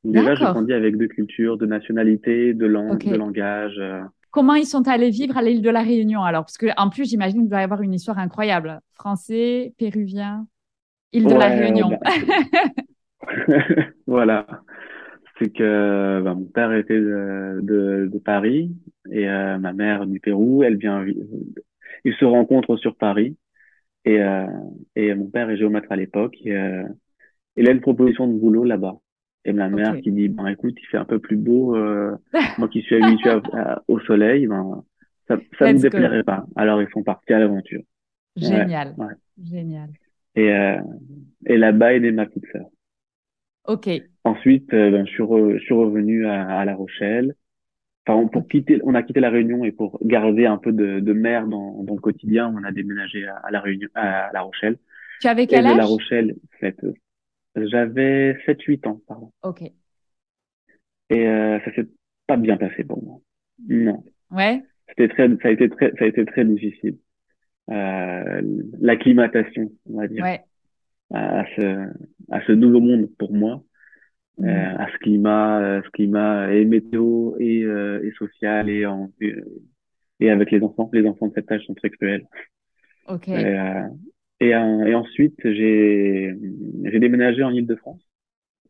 déjà, 0.03 0.35
j'ai 0.35 0.45
grandi 0.45 0.73
avec 0.73 0.97
deux 0.97 1.07
cultures, 1.07 1.57
deux 1.57 1.67
nationalités, 1.67 2.53
deux 2.53 2.67
langues, 2.67 3.05
deux 3.05 3.17
langages. 3.17 3.79
Euh. 3.79 4.03
Comment 4.33 4.55
ils 4.55 4.67
sont 4.67 4.89
allés 4.89 5.11
vivre 5.11 5.37
à 5.37 5.43
l'île 5.43 5.63
de 5.63 5.71
la 5.71 5.83
Réunion 5.83 6.23
alors? 6.23 6.45
Parce 6.45 6.59
que 6.59 6.67
en 6.77 6.91
plus, 6.91 7.09
j'imagine 7.09 7.43
qu'il 7.43 7.51
doit 7.51 7.61
y 7.61 7.65
avoir 7.65 7.83
une 7.83 7.95
histoire 7.95 8.19
incroyable. 8.19 8.81
Français, 8.95 9.73
péruvien, 9.79 10.47
île 11.13 11.27
de 11.27 11.35
la 11.35 11.49
Réunion. 11.49 11.91
Bah, 11.91 12.11
voilà 14.07 14.47
c'est 15.43 15.51
que 15.51 16.21
bah, 16.23 16.35
mon 16.35 16.45
père 16.45 16.73
était 16.73 17.01
de, 17.01 17.61
de, 17.63 18.09
de 18.13 18.19
Paris 18.19 18.73
et 19.11 19.29
euh, 19.29 19.59
ma 19.59 19.73
mère 19.73 20.07
du 20.07 20.21
Pérou. 20.21 20.63
Elle 20.63 20.77
vient, 20.77 21.05
ils 22.05 22.15
se 22.15 22.25
rencontrent 22.25 22.77
sur 22.77 22.97
Paris 22.97 23.37
et, 24.05 24.21
euh, 24.21 24.47
et 24.97 25.15
mon 25.15 25.27
père 25.27 25.51
est 25.51 25.57
géomètre 25.57 25.91
à 25.91 25.97
l'époque. 25.97 26.37
Et, 26.45 26.57
euh, 26.57 26.85
il 27.57 27.69
a 27.69 27.73
une 27.73 27.81
proposition 27.81 28.27
de 28.27 28.39
boulot 28.39 28.65
là-bas. 28.65 28.97
Et 29.45 29.53
ma 29.53 29.69
mère 29.69 30.01
qui 30.01 30.13
dit, 30.13 30.29
ben 30.29 30.47
écoute, 30.47 30.75
il 30.81 30.87
fait 30.87 30.99
un 30.99 31.05
peu 31.05 31.19
plus 31.19 31.37
beau. 31.37 31.77
Euh, 31.77 32.17
moi 32.59 32.69
qui 32.69 32.81
suis 32.83 33.03
habitué 33.03 33.31
au 33.89 33.99
soleil, 34.01 34.47
ben 34.47 34.85
ça, 35.27 35.37
ça 35.59 35.69
ne 35.69 35.79
me 35.79 35.83
déplairait 35.83 36.23
pas. 36.23 36.47
Alors 36.57 36.81
ils 36.81 36.89
sont 36.91 37.03
partis 37.03 37.33
à 37.33 37.41
l'aventure. 37.41 37.83
Génial, 38.37 38.95
génial. 39.43 39.91
Et, 40.35 40.51
euh, 40.51 40.81
et 41.47 41.57
là-bas 41.59 41.95
est 41.95 42.01
née 42.01 42.13
ma 42.13 42.27
petite 42.27 42.47
sœur. 42.53 42.67
Ok. 43.67 43.89
Ensuite, 44.25 44.73
euh, 44.75 44.91
ben, 44.91 45.07
je, 45.07 45.13
suis 45.13 45.25
je 45.25 45.65
suis 45.65 45.75
revenu 45.75 46.27
à, 46.27 46.59
à, 46.59 46.65
La 46.65 46.75
Rochelle. 46.75 47.35
Enfin, 48.07 48.27
pour 48.27 48.49
quitter, 48.49 48.81
on 48.85 48.95
a 48.95 49.03
quitté 49.03 49.21
La 49.21 49.31
Réunion 49.31 49.65
et 49.65 49.73
pour 49.73 49.99
garder 50.05 50.47
un 50.47 50.59
peu 50.59 50.73
de, 50.73 51.01
de 51.01 51.13
mer 51.13 51.47
dans, 51.47 51.83
dans 51.85 51.95
le 51.95 52.01
quotidien, 52.01 52.53
on 52.57 52.65
a 52.65 52.73
déménagé 52.73 53.27
à, 53.27 53.51
La 53.51 53.61
Réunion, 53.61 53.89
à 53.95 54.31
La 54.33 54.43
Rochelle. 54.43 54.79
Tu 55.21 55.29
avais 55.29 55.47
quel 55.47 55.67
âge 55.67 55.75
de 55.75 55.79
La 55.79 55.87
Rochelle, 55.87 56.35
j'avais 57.55 58.33
7-8 58.47 58.89
ans, 58.89 59.01
pardon. 59.07 59.31
Ok. 59.43 59.63
Et 61.11 61.29
euh, 61.29 61.61
ça 61.65 61.73
s'est 61.75 61.87
pas 62.27 62.37
bien 62.37 62.57
passé 62.57 62.83
pour 62.83 63.03
moi. 63.05 63.21
Non. 63.69 64.03
Ouais. 64.31 64.63
C'était 64.89 65.09
très, 65.09 65.29
ça 65.29 65.49
a 65.49 65.51
été 65.51 65.69
très, 65.69 65.93
ça 65.99 66.05
a 66.05 66.09
été 66.09 66.25
très 66.25 66.45
difficile. 66.45 66.99
Euh, 67.71 68.43
l'acclimatation, 68.81 69.71
on 69.89 69.99
va 69.99 70.09
dire. 70.09 70.25
Ouais 70.25 70.45
à 71.13 71.45
ce, 71.57 71.89
à 72.31 72.41
ce 72.47 72.53
nouveau 72.53 72.81
monde 72.81 73.09
pour 73.19 73.33
moi, 73.33 73.63
mmh. 74.39 74.47
euh, 74.47 74.77
à 74.79 74.87
ce 74.93 74.99
climat, 74.99 75.61
euh, 75.61 75.83
ce 75.85 75.91
climat 75.91 76.53
et 76.53 76.65
météo 76.65 77.35
et, 77.39 77.65
euh, 77.65 78.05
et 78.05 78.13
social 78.13 78.69
et, 78.69 78.87
en, 78.87 79.11
et 80.21 80.31
avec 80.31 80.51
les 80.51 80.63
enfants. 80.63 80.91
Les 80.93 81.07
enfants 81.07 81.29
de 81.29 81.35
cet 81.35 81.51
âge 81.51 81.65
sont 81.67 81.75
très 81.75 81.91
cruels. 81.91 82.27
Ok. 83.09 83.29
Euh, 83.29 83.83
et, 84.41 84.49
et, 84.49 84.95
ensuite, 84.95 85.39
j'ai 85.45 86.35
j'ai 86.85 86.99
déménagé 86.99 87.45
en 87.45 87.51
Île-de-France, 87.51 88.03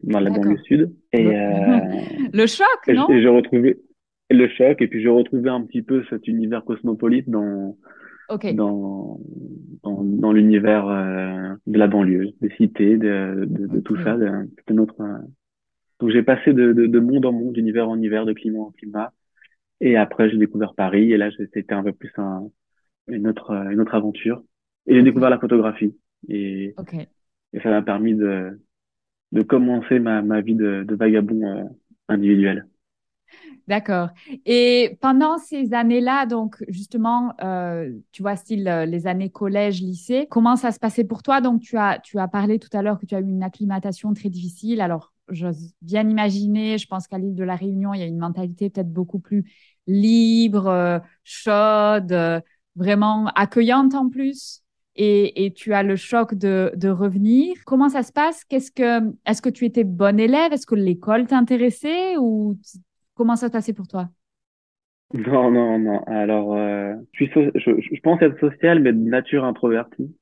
dans 0.03 0.21
la 0.21 0.31
banlieue 0.31 0.59
sud. 0.59 0.93
Et, 1.13 1.25
le 1.25 2.47
choc, 2.47 2.67
non? 2.89 3.09
Et 3.09 3.23
j'ai 3.23 3.29
retrouvé 3.29 3.79
le 4.31 4.49
choc, 4.49 4.83
et 4.83 4.89
puis 4.89 5.03
j'ai 5.03 5.09
retrouvé 5.09 5.49
un 5.49 5.63
petit 5.63 5.83
peu 5.83 6.05
cet 6.11 6.27
univers 6.29 6.65
cosmopolite 6.65 7.29
dans 7.29 7.77
dans, 8.51 9.21
dans, 9.83 10.03
dans 10.05 10.33
l'univers 10.33 10.87
euh, 10.89 11.55
de 11.67 11.79
la 11.79 11.87
banlieue, 11.87 12.31
des 12.41 12.51
cités, 12.57 12.97
de, 12.97 13.45
de, 13.47 13.67
de 13.67 13.81
tout 13.81 13.97
ça. 13.97 14.17
C'était 14.59 14.75
notre. 14.75 15.01
Euh, 15.01 15.19
donc 16.01 16.11
j'ai 16.11 16.23
passé 16.23 16.53
de, 16.53 16.73
de, 16.73 16.87
de, 16.87 17.01
monde 17.01 17.27
en 17.27 17.33
monde, 17.33 17.53
d'univers 17.55 17.89
en 17.89 17.97
univers, 17.97 18.27
de 18.27 18.33
climat 18.33 18.61
en 18.61 18.71
climat. 18.73 19.13
Et 19.81 19.97
après, 19.97 20.31
j'ai 20.31 20.39
découvert 20.39 20.75
Paris. 20.75 21.13
Et 21.13 21.17
là, 21.17 21.31
c'était 21.53 21.73
un 21.73 21.83
peu 21.83 21.93
plus 21.93 22.13
un, 22.17 22.49
une, 23.09 23.29
autre, 23.29 23.51
une 23.53 23.81
autre 23.81 23.95
aventure. 23.95 24.43
Et 24.87 24.95
j'ai 24.95 25.03
découvert 25.03 25.31
la 25.31 25.39
photographie. 25.39 25.97
Et, 26.29 26.75
et 27.53 27.61
ça 27.61 27.71
m'a 27.71 27.83
permis 27.83 28.15
de, 28.15 28.61
de 29.33 29.43
commencer 29.43 29.99
ma, 29.99 30.23
ma 30.23 30.41
vie 30.41 30.55
de, 30.55 30.85
de 30.85 30.95
vagabond 30.95 31.47
euh, 31.47 31.65
individuel. 32.09 32.67
D'accord. 33.69 34.09
Et 34.45 34.99
pendant 35.01 35.39
ces 35.39 35.73
années-là, 35.73 36.27
donc 36.27 36.63
justement, 36.69 37.33
euh, 37.43 37.93
tu 38.11 38.23
vois, 38.23 38.37
style 38.37 38.67
euh, 38.67 38.87
les 38.87 39.07
années 39.07 39.31
collège, 39.31 39.81
lycée, 39.81 40.27
comment 40.31 40.57
ça 40.57 40.73
se 40.73 40.81
passait 40.81 41.05
pour 41.05 41.23
toi? 41.23 41.41
Donc, 41.41 41.61
tu 41.61 41.77
as, 41.79 42.01
tu 42.01 42.19
as 42.19 42.27
parlé 42.29 42.59
tout 42.59 42.69
à 42.73 42.83
l'heure 42.83 42.99
que 42.99 43.07
tu 43.07 43.15
as 43.15 43.21
eu 43.21 43.29
une 43.29 43.43
acclimatation 43.43 44.13
très 44.15 44.31
difficile. 44.31 44.81
Alors, 44.81 45.13
j'ose 45.29 45.73
bien 45.81 46.09
imaginer, 46.09 46.77
je 46.77 46.87
pense 46.89 47.07
qu'à 47.07 47.19
l'île 47.19 47.37
de 47.37 47.45
la 47.45 47.55
Réunion, 47.55 47.95
il 47.95 48.01
y 48.01 48.03
a 48.03 48.07
une 48.07 48.19
mentalité 48.19 48.69
peut-être 48.69 48.93
beaucoup 48.93 49.21
plus 49.21 49.45
libre, 49.87 50.67
euh, 50.67 50.99
chaude, 51.23 52.43
vraiment 52.75 53.27
accueillante 53.29 53.95
en 53.95 54.09
plus. 54.09 54.63
Et, 54.97 55.47
et, 55.47 55.53
tu 55.55 55.73
as 55.73 55.83
le 55.83 55.97
choc 55.97 56.35
de, 56.35 56.71
de 56.77 56.89
revenir. 56.91 57.57
Comment 57.65 57.89
ça 57.89 58.03
se 58.03 58.13
passe? 58.13 58.45
Qu'est-ce 58.45 58.71
que, 58.71 59.11
Est-ce 59.25 59.41
que 59.41 59.49
tu 59.49 59.65
étais 59.65 59.85
bonne 59.85 60.21
élève? 60.21 60.53
Est-ce 60.53 60.67
que 60.67 60.75
l'école 60.75 61.27
t'intéressait 61.27 62.19
ou 62.19 62.59
Comment 63.15 63.37
ça 63.37 63.47
s'est 63.47 63.53
passé 63.53 63.73
pour 63.73 63.87
toi? 63.89 64.09
Non, 65.15 65.51
non, 65.51 65.79
non. 65.79 66.03
Alors, 66.05 66.55
euh, 66.55 66.95
je, 67.13 67.25
suis 67.25 67.51
je, 67.55 67.71
je, 67.81 68.01
pense 68.01 68.23
être 68.23 68.39
social, 68.41 68.81
mais 68.81 68.93
de 68.93 68.99
nature 68.99 69.45
introvertie. 69.45 70.15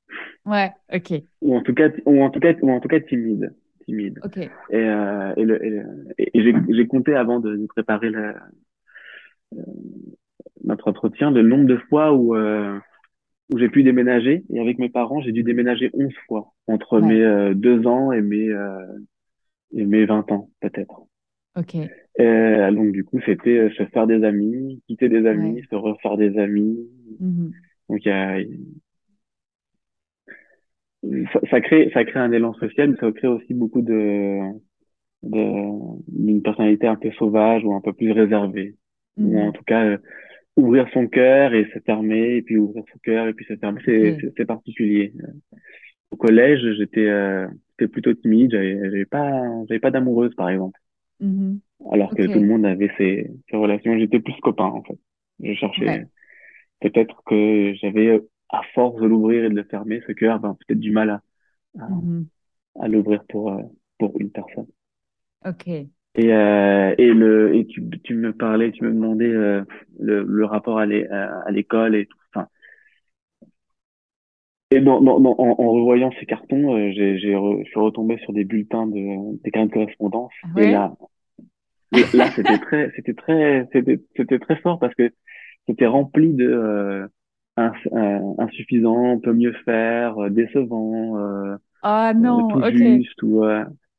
Ouais, 0.45 0.73
ok. 0.93 1.23
Ou 1.43 1.57
en 1.57 1.63
tout 1.63 1.75
cas, 1.75 1.91
ou 2.07 2.23
en 2.23 2.31
tout 2.31 2.41
cas, 2.41 2.55
ou 2.61 2.71
en 2.73 2.81
tout 2.81 2.89
cas 2.89 2.99
timide, 3.01 3.55
timide. 3.85 4.19
Ok. 4.25 4.39
Et, 4.39 4.51
euh, 4.73 5.33
et, 5.37 5.45
le, 5.45 5.65
et, 6.19 6.31
et 6.35 6.55
j'ai 6.75 6.87
compté 6.89 7.15
avant 7.15 7.39
de, 7.39 7.57
de 7.57 7.67
préparer 7.67 8.11
le, 8.11 8.35
euh, 9.55 9.63
notre 10.65 10.89
entretien 10.89 11.31
le 11.31 11.43
nombre 11.43 11.67
de 11.67 11.77
fois 11.89 12.13
où 12.13 12.35
euh, 12.35 12.79
où 13.53 13.59
j'ai 13.59 13.69
pu 13.69 13.83
déménager. 13.83 14.45
Et 14.51 14.61
avec 14.61 14.79
mes 14.79 14.89
parents, 14.89 15.21
j'ai 15.21 15.33
dû 15.33 15.43
déménager 15.43 15.91
11 15.93 16.13
fois 16.27 16.53
entre 16.67 17.01
mes 17.01 17.23
euh, 17.23 17.55
deux 17.55 17.87
ans 17.87 18.13
et 18.13 18.21
mes 18.21 18.49
euh, 18.49 18.87
et 19.73 19.85
mes 19.87 20.05
20 20.05 20.31
ans 20.33 20.51
peut-être. 20.61 21.03
Ok. 21.57 21.75
Euh, 22.21 22.71
donc 22.71 22.93
du 22.93 23.05
coup, 23.05 23.21
c'était 23.25 23.59
euh, 23.59 23.71
se 23.71 23.85
faire 23.87 24.07
des 24.07 24.25
amis, 24.25 24.83
quitter 24.87 25.09
des 25.09 25.27
amis, 25.27 25.63
se 25.71 25.75
refaire 25.75 26.17
des 26.17 26.39
amis. 26.39 26.89
Mm-hmm. 27.21 27.51
Donc 27.89 28.05
il 28.05 28.09
y 28.09 28.11
a 28.11 28.39
ça, 31.33 31.41
ça, 31.51 31.61
crée 31.61 31.91
ça 31.93 32.05
crée 32.05 32.21
un 32.21 32.33
élan 32.33 32.53
social, 32.55 32.91
mais 32.91 32.97
ça 32.97 33.11
crée 33.13 33.29
aussi 33.29 33.55
beaucoup 33.55 33.83
de 33.83 34.39
d'une 35.23 36.43
personnalité 36.43 36.87
un 36.87 36.97
peu 36.97 37.11
sauvage 37.13 37.63
ou 37.65 37.75
un 37.75 37.81
peu 37.81 37.93
plus 37.93 38.13
réservée. 38.13 38.77
Ou 39.17 39.35
mm-hmm. 39.35 39.49
en 39.49 39.53
tout 39.53 39.65
cas 39.65 39.85
euh, 39.85 39.99
ouvrir 40.57 40.89
son 40.93 41.09
cœur 41.09 41.55
et 41.55 41.69
se 41.75 41.79
fermer 41.81 42.37
et 42.37 42.43
puis 42.43 42.59
ouvrir 42.59 42.85
son 42.93 42.99
cœur 43.03 43.27
et 43.27 43.35
puis 43.35 43.47
se 43.47 43.57
fermer, 43.57 43.81
c'est 43.85 44.33
c'est 44.37 44.47
particulier. 44.47 45.13
Au 46.11 46.17
collège, 46.17 46.61
j'étais 46.77 47.09
euh, 47.09 47.47
plutôt 47.77 48.15
timide, 48.15 48.53
j'avais 48.53 49.05
pas 49.05 49.43
j'avais 49.69 49.81
pas 49.81 49.91
d'amoureuse 49.91 50.35
par 50.35 50.49
exemple. 50.49 50.79
Mm-hmm. 51.21 51.59
Alors 51.93 52.11
que 52.11 52.23
tout 52.23 52.41
le 52.41 52.47
monde 52.47 52.67
avait 52.67 52.91
ses, 52.99 53.31
ses 53.51 53.57
relations. 53.57 53.99
J'étais 53.99 54.21
plus 54.21 54.39
copain, 54.41 54.65
en 54.65 54.83
fait. 54.83 54.99
Je 55.43 55.55
cherchais. 55.55 56.07
Peut-être 56.81 57.23
que 57.27 57.75
j'avais, 57.81 58.21
à 58.49 58.63
force 58.75 59.01
de 59.01 59.07
l'ouvrir 59.07 59.45
et 59.45 59.49
de 59.49 59.55
le 59.55 59.65
fermer, 59.65 60.03
ce 60.07 60.13
cœur, 60.13 60.41
ben, 60.41 60.57
peut-être 60.67 60.81
du 60.81 60.93
mal 60.93 61.11
à, 61.11 61.23
à, 61.79 61.89
mm-hmm. 61.89 62.25
à 62.81 62.89
l'ouvrir 62.89 63.25
pour, 63.29 63.53
euh, 63.53 63.63
pour 63.99 64.19
une 64.21 64.31
personne. 64.31 64.67
Ok. 65.47 65.69
Et, 65.69 66.33
euh, 66.33 66.95
et, 66.99 67.13
le, 67.13 67.55
et 67.55 67.67
tu, 67.67 67.89
tu 68.03 68.15
me 68.15 68.33
parlais, 68.33 68.73
tu 68.73 68.85
me 68.85 68.93
demandais 68.93 69.31
euh, 69.31 69.63
le, 69.99 70.25
le 70.25 70.45
rapport 70.45 70.79
à 70.79 70.87
l'école 70.87 71.95
et 71.95 72.07
tout. 72.07 72.19
Et 74.73 74.81
dans, 74.81 75.01
dans, 75.01 75.17
en, 75.17 75.37
en, 75.37 75.73
revoyant 75.73 76.13
ces 76.21 76.27
cartons, 76.27 76.77
euh, 76.77 76.93
j'ai, 76.93 77.19
j'ai 77.19 77.33
je 77.33 77.69
suis 77.69 77.81
retombé 77.81 78.19
sur 78.19 78.33
des 78.33 78.45
bulletins 78.45 78.87
de, 78.87 79.43
des 79.43 79.51
carnets 79.51 79.69
de 79.69 79.73
correspondance. 79.75 80.33
Et 80.57 80.71
là, 80.71 80.95
là, 82.15 82.31
c'était 82.37 82.59
très, 82.59 82.93
c'était 82.95 83.15
très, 83.15 83.69
c'était, 83.73 84.01
c'était 84.17 84.39
très 84.39 84.57
fort 84.57 84.79
parce 84.79 84.95
que 84.95 85.11
c'était 85.67 85.87
rempli 85.87 86.33
de 86.33 86.49
euh, 86.53 88.19
insuffisant, 88.39 89.19
peut 89.19 89.33
mieux 89.33 89.55
faire, 89.65 90.19
euh, 90.19 90.31
décevant. 90.31 91.19
Euh, 91.19 91.57
ah 91.83 92.13
non, 92.15 92.49
tout 92.49 92.59
ok. 92.59 92.73
Juste, 92.73 93.23
ou, 93.23 93.45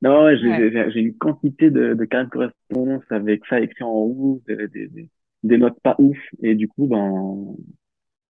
non, 0.02 0.36
j'ai 0.36 1.00
une 1.00 1.18
quantité 1.18 1.70
de, 1.70 1.94
de 1.94 2.06
cartes 2.06 2.26
de 2.26 2.32
correspondance 2.32 3.04
avec 3.10 3.46
ça 3.48 3.60
écrit 3.60 3.84
en 3.84 3.92
rouge, 3.92 4.40
des, 4.48 4.68
des, 4.68 5.10
des, 5.44 5.58
notes 5.58 5.80
pas 5.84 5.96
ouf, 6.00 6.18
et 6.42 6.56
du 6.56 6.68
coup, 6.68 6.88
ben, 6.88 7.56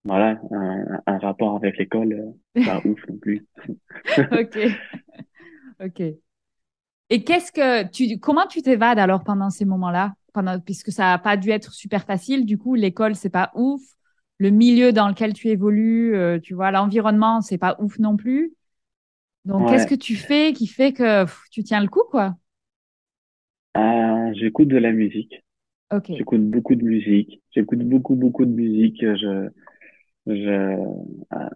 voilà, 0.05 0.39
un, 0.51 1.01
un 1.07 1.17
rapport 1.19 1.55
avec 1.57 1.77
l'école, 1.77 2.13
euh, 2.13 2.31
pas 2.63 2.81
ouf 2.85 2.99
non 3.09 3.17
plus. 3.17 3.45
ok, 4.31 4.55
ok. 5.79 6.17
Et 7.09 7.23
qu'est-ce 7.23 7.51
que 7.51 7.87
tu, 7.89 8.19
comment 8.19 8.47
tu 8.47 8.61
t'évades 8.61 8.99
alors 8.99 9.23
pendant 9.23 9.49
ces 9.49 9.65
moments-là, 9.65 10.15
pendant, 10.33 10.59
puisque 10.59 10.91
ça 10.91 11.03
n'a 11.03 11.19
pas 11.19 11.37
dû 11.37 11.51
être 11.51 11.71
super 11.73 12.03
facile. 12.05 12.45
Du 12.45 12.57
coup, 12.57 12.75
l'école 12.75 13.15
c'est 13.15 13.29
pas 13.29 13.51
ouf, 13.55 13.81
le 14.39 14.49
milieu 14.49 14.91
dans 14.91 15.07
lequel 15.09 15.33
tu 15.33 15.49
évolues, 15.49 16.15
euh, 16.15 16.39
tu 16.39 16.53
vois, 16.55 16.71
l'environnement 16.71 17.41
c'est 17.41 17.57
pas 17.59 17.75
ouf 17.79 17.99
non 17.99 18.17
plus. 18.17 18.53
Donc, 19.45 19.67
qu'est-ce 19.67 19.87
que 19.87 19.95
tu 19.95 20.15
fais 20.17 20.53
qui 20.53 20.67
fait 20.67 20.93
que 20.93 21.25
tu 21.51 21.63
tiens 21.63 21.81
le 21.81 21.89
coup, 21.89 22.03
quoi? 22.11 22.35
Euh, 23.77 24.33
J'écoute 24.35 24.67
de 24.69 24.77
la 24.77 24.91
musique. 24.91 25.43
Ok. 25.89 26.09
J'écoute 26.13 26.41
beaucoup 26.49 26.75
de 26.75 26.83
musique. 26.83 27.41
J'écoute 27.55 27.79
beaucoup, 27.81 28.15
beaucoup 28.15 28.45
de 28.45 28.51
musique. 28.51 29.01
Je, 29.01 29.49
je, 30.27 30.49
euh, 31.33 31.49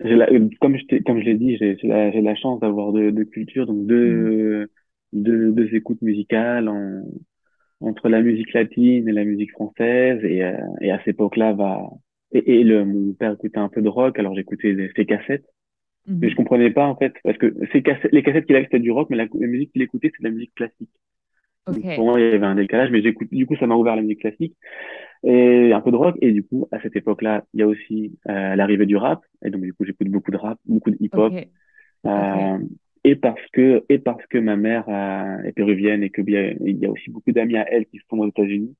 la, 0.00 0.26
comme 0.60 0.76
je 0.76 1.02
comme 1.02 1.20
je 1.20 1.24
l'ai 1.24 1.34
dit, 1.34 1.56
j'ai 1.56 1.76
la, 1.82 2.10
la, 2.10 2.34
chance 2.34 2.60
d'avoir 2.60 2.92
deux 2.92 3.12
de 3.12 3.24
culture, 3.24 3.66
donc 3.66 3.86
deux, 3.86 4.64
mmh. 4.64 4.66
deux, 5.12 5.52
deux, 5.52 5.74
écoutes 5.74 6.02
musicales 6.02 6.68
en, 6.68 7.02
entre 7.80 8.08
la 8.08 8.22
musique 8.22 8.52
latine 8.52 9.08
et 9.08 9.12
la 9.12 9.24
musique 9.24 9.52
française. 9.52 10.22
Et, 10.24 10.44
euh, 10.44 10.56
et 10.80 10.90
à 10.90 10.98
cette 10.98 11.08
époque-là, 11.08 11.52
va 11.52 11.90
et, 12.32 12.60
et 12.60 12.64
le, 12.64 12.84
mon 12.84 13.12
père 13.14 13.32
écoutait 13.32 13.58
un 13.58 13.68
peu 13.68 13.82
de 13.82 13.88
rock, 13.88 14.18
alors 14.18 14.34
j'écoutais 14.34 14.90
ses 14.94 15.06
cassettes. 15.06 15.46
Mais 16.06 16.26
mhm. 16.26 16.30
je 16.30 16.36
comprenais 16.36 16.70
pas, 16.70 16.86
en 16.86 16.96
fait, 16.96 17.12
parce 17.22 17.36
que 17.36 17.54
ces 17.72 17.82
cassettes, 17.82 18.12
les 18.12 18.22
cassettes 18.22 18.46
qu'il 18.46 18.56
avait, 18.56 18.64
c'était 18.64 18.78
du 18.78 18.90
rock, 18.90 19.08
mais 19.10 19.16
la, 19.16 19.26
musique 19.46 19.72
qu'il 19.72 19.82
écoutait, 19.82 20.10
c'est 20.14 20.22
de 20.22 20.28
la 20.28 20.34
musique 20.34 20.54
classique. 20.54 20.88
pour 21.66 22.04
moi, 22.04 22.18
il 22.18 22.30
y 22.30 22.34
avait 22.34 22.46
un 22.46 22.54
décalage, 22.54 22.90
mais 22.90 23.02
j'écoute, 23.02 23.28
du 23.30 23.44
coup, 23.44 23.56
ça 23.56 23.66
m'a 23.66 23.76
ouvert 23.76 23.94
la 23.94 24.02
musique 24.02 24.20
classique 24.20 24.56
et 25.24 25.72
un 25.72 25.80
peu 25.80 25.90
de 25.90 25.96
rock. 25.96 26.16
Et 26.20 26.32
du 26.32 26.44
coup, 26.44 26.68
à 26.72 26.80
cette 26.80 26.96
époque-là, 26.96 27.44
il 27.54 27.60
y 27.60 27.62
a 27.62 27.66
aussi 27.66 28.18
euh, 28.28 28.56
l'arrivée 28.56 28.86
du 28.86 28.96
rap. 28.96 29.22
Et 29.44 29.50
donc, 29.50 29.62
du 29.62 29.72
coup, 29.74 29.84
j'écoute 29.84 30.08
beaucoup 30.08 30.30
de 30.30 30.36
rap, 30.36 30.58
beaucoup 30.66 30.90
de 30.90 30.96
hip-hop. 31.00 31.32
Euh, 32.06 32.58
et 33.04 33.16
parce 33.16 33.40
que, 33.52 33.84
et 33.88 33.98
parce 33.98 34.24
que 34.26 34.38
ma 34.38 34.56
mère 34.56 34.84
euh, 34.88 35.42
est 35.42 35.52
péruvienne 35.52 36.02
et 36.02 36.10
que 36.10 36.22
bien, 36.22 36.54
il 36.64 36.78
y 36.78 36.86
a 36.86 36.90
aussi 36.90 37.10
beaucoup 37.10 37.32
d'amis 37.32 37.56
à 37.56 37.66
elle 37.70 37.86
qui 37.86 38.00
sont 38.10 38.18
aux 38.18 38.28
États-Unis. 38.28 38.74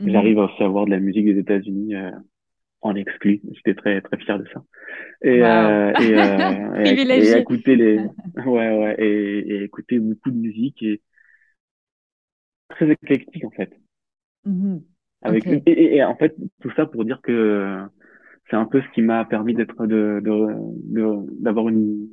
Mhm. 0.00 0.10
J'arrive 0.10 0.38
aussi 0.38 0.62
à 0.62 0.66
avoir 0.66 0.84
de 0.86 0.90
la 0.90 1.00
musique 1.00 1.24
des 1.24 1.38
États-Unis 1.38 1.94
euh, 1.94 2.10
en 2.82 2.94
exclu. 2.94 3.40
J'étais 3.52 3.74
très 3.74 4.00
très 4.00 4.18
fier 4.18 4.38
de 4.38 4.46
ça. 4.52 4.62
Et, 5.22 5.42
euh, 5.42 5.92
et, 6.00 6.14
euh, 6.14 6.84
et, 6.84 7.38
écouter 7.38 7.76
les, 7.76 7.98
ouais 8.46 8.78
ouais, 8.78 8.96
et, 8.98 9.38
et, 9.38 9.62
écouter 9.64 9.98
beaucoup 9.98 10.30
de 10.30 10.36
musique 10.36 10.82
et 10.82 11.00
très 12.68 12.90
éclectique 12.90 13.44
en 13.44 13.50
fait. 13.50 13.72
Mm-hmm. 14.46 14.82
Avec 15.22 15.46
et, 15.46 16.02
en 16.04 16.16
fait 16.16 16.34
tout 16.60 16.70
ça 16.76 16.86
pour 16.86 17.04
dire 17.04 17.20
que 17.22 17.80
c'est 18.48 18.56
un 18.56 18.66
peu 18.66 18.80
ce 18.80 18.88
qui 18.94 19.02
m'a 19.02 19.24
permis 19.24 19.54
d'être 19.54 19.86
de 19.86 20.22
d'avoir 21.40 21.68
une 21.68 22.08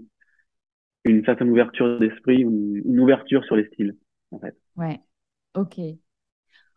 une 1.05 1.23
certaine 1.25 1.49
ouverture 1.49 1.99
d'esprit, 1.99 2.37
une, 2.37 2.81
une 2.85 2.99
ouverture 2.99 3.43
sur 3.45 3.55
les 3.55 3.65
styles 3.67 3.95
en 4.31 4.39
fait. 4.39 4.55
Ouais. 4.75 5.01
Ok. 5.55 5.79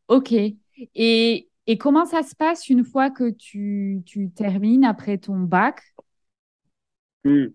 Ok. 0.08 0.32
Et 0.94 1.48
et 1.68 1.78
comment 1.78 2.04
ça 2.04 2.22
se 2.22 2.36
passe 2.36 2.68
une 2.68 2.84
fois 2.84 3.10
que 3.10 3.30
tu, 3.30 4.02
tu 4.06 4.30
termines 4.30 4.84
après 4.84 5.18
ton 5.18 5.38
bac? 5.40 5.80
Hmm. 7.24 7.46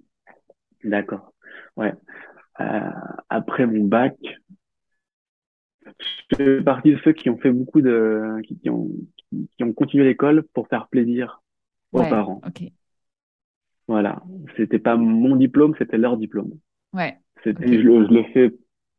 D'accord. 0.84 1.34
Ouais. 1.78 1.94
Euh, 2.60 2.90
après 3.30 3.66
mon 3.66 3.86
bac, 3.86 4.18
je 6.30 6.36
fais 6.36 6.62
partie 6.62 6.94
de 6.94 7.00
ceux 7.04 7.14
qui 7.14 7.30
ont 7.30 7.38
fait 7.38 7.52
beaucoup 7.52 7.82
de, 7.82 8.42
qui, 8.44 8.70
ont, 8.70 8.90
qui, 9.30 9.64
ont 9.64 9.74
continué 9.74 10.06
l'école 10.06 10.44
pour 10.54 10.68
faire 10.68 10.88
plaisir 10.88 11.42
aux 11.92 12.02
parents. 12.02 12.42
Ok. 12.46 12.64
Voilà. 13.88 14.24
C'était 14.58 14.80
pas 14.80 14.96
mon 14.96 15.36
diplôme, 15.36 15.76
c'était 15.78 15.98
leur 15.98 16.18
diplôme. 16.18 16.52
Ouais. 16.94 17.18
C'était, 17.44 17.68
je, 17.68 17.82
je, 17.82 18.14
le 18.14 18.24
fais 18.34 18.54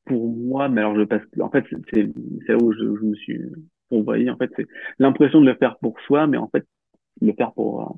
pour 0.05 0.29
moi, 0.29 0.69
mais 0.69 0.81
alors 0.81 0.97
je 0.97 1.05
passe. 1.05 1.23
En 1.41 1.51
fait, 1.51 1.65
c'est 1.93 2.09
là 2.49 2.57
où 2.57 2.73
je, 2.73 2.81
je 2.81 3.05
me 3.05 3.15
suis 3.15 3.41
voyez, 4.01 4.31
en 4.31 4.37
fait, 4.37 4.51
c'est 4.57 4.67
l'impression 4.99 5.41
de 5.41 5.47
le 5.47 5.57
faire 5.57 5.77
pour 5.79 6.01
soi, 6.01 6.27
mais 6.27 6.39
en 6.39 6.49
fait, 6.49 6.67
le 7.21 7.33
faire 7.35 7.53
pour, 7.53 7.97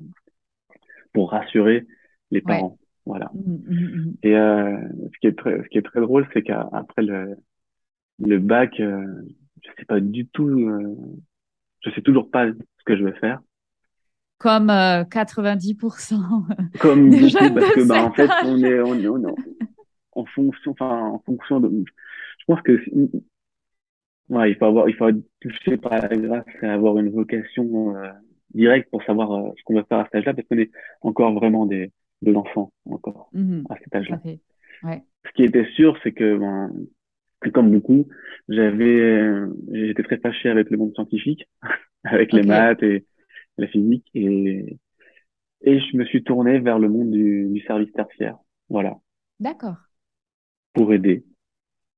pour 1.13 1.31
rassurer 1.31 1.85
les 2.31 2.41
parents. 2.41 2.77
Voilà. 3.05 3.31
Mmh, 3.33 3.53
mmh, 3.67 3.75
mmh, 3.75 4.13
Et 4.23 4.35
euh, 4.35 4.77
ce 5.13 5.19
qui 5.19 5.27
est 5.27 5.37
très, 5.37 5.61
ce 5.63 5.67
qui 5.69 5.77
est 5.77 5.83
très 5.83 6.01
drôle, 6.01 6.27
c'est 6.33 6.41
qu'après 6.41 7.03
le, 7.03 7.37
le 8.19 8.39
bac, 8.39 8.79
euh, 8.79 9.05
je 9.61 9.69
sais 9.77 9.85
pas 9.85 9.99
du 9.99 10.27
tout, 10.27 10.47
euh, 10.47 10.95
je 11.81 11.89
sais 11.91 12.01
toujours 12.01 12.29
pas 12.29 12.47
ce 12.47 12.83
que 12.85 12.97
je 12.97 13.03
vais 13.03 13.17
faire. 13.19 13.41
Comme 14.37 14.67
90%. 14.67 16.13
Euh, 16.13 16.53
Comme 16.79 17.09
des 17.09 17.21
beaucoup, 17.21 17.53
parce 17.53 17.71
que 17.73 17.87
bah, 17.87 18.03
en 18.03 18.11
fait, 18.11 18.29
on 18.43 18.61
est, 18.63 18.81
on 18.81 18.99
est, 18.99 19.07
on 19.07 19.27
est 19.27 19.33
en 20.11 20.25
fonction, 20.25 20.71
enfin, 20.71 21.09
en 21.09 21.19
fonction 21.19 21.59
de. 21.59 21.69
Je 22.39 22.45
pense 22.45 22.61
que 22.61 22.79
Ouais, 24.29 24.51
il 24.51 24.57
faut 24.57 24.65
avoir, 24.65 24.89
il 24.89 24.95
faut 24.95 25.07
être 25.07 25.21
touché 25.39 25.77
par 25.77 25.91
la 25.91 26.07
grâce 26.07 26.45
et 26.61 26.65
avoir 26.65 26.97
une 26.97 27.11
vocation 27.11 27.95
euh, 27.95 28.09
directe 28.53 28.89
pour 28.89 29.03
savoir 29.03 29.31
euh, 29.31 29.51
ce 29.57 29.63
qu'on 29.63 29.75
va 29.75 29.83
faire 29.83 29.99
à 29.99 30.05
cet 30.05 30.15
âge-là, 30.15 30.33
parce 30.33 30.47
qu'on 30.47 30.57
est 30.57 30.71
encore 31.01 31.33
vraiment 31.33 31.67
des, 31.67 31.91
de 32.23 32.31
l'enfant 32.31 32.71
encore 32.89 33.29
mmh 33.33 33.63
à 33.69 33.75
cet 33.83 33.95
âge-là. 33.95 34.19
Ouais. 34.83 35.03
Ce 35.25 35.31
qui 35.33 35.43
était 35.43 35.65
sûr, 35.75 35.95
c'est 36.01 36.11
que, 36.11 36.37
ben, 36.37 36.71
comme 37.53 37.71
beaucoup, 37.71 38.07
j'avais, 38.49 38.99
euh, 38.99 39.47
j'étais 39.71 40.03
très 40.03 40.17
fâché 40.17 40.49
avec 40.49 40.69
le 40.69 40.77
monde 40.77 40.93
scientifique, 40.93 41.47
avec 42.03 42.33
les 42.33 42.43
maths 42.43 42.83
et 42.83 43.05
la 43.57 43.67
physique, 43.67 44.09
et 44.13 44.77
et 45.65 45.79
je 45.79 45.97
me 45.97 46.05
suis 46.05 46.23
tourné 46.23 46.59
vers 46.59 46.79
le 46.79 46.89
monde 46.89 47.11
du, 47.11 47.47
du 47.49 47.59
service 47.61 47.91
tertiaire. 47.91 48.37
Voilà. 48.69 48.95
D'accord. 49.39 49.77
Pour 50.73 50.93
aider. 50.93 51.25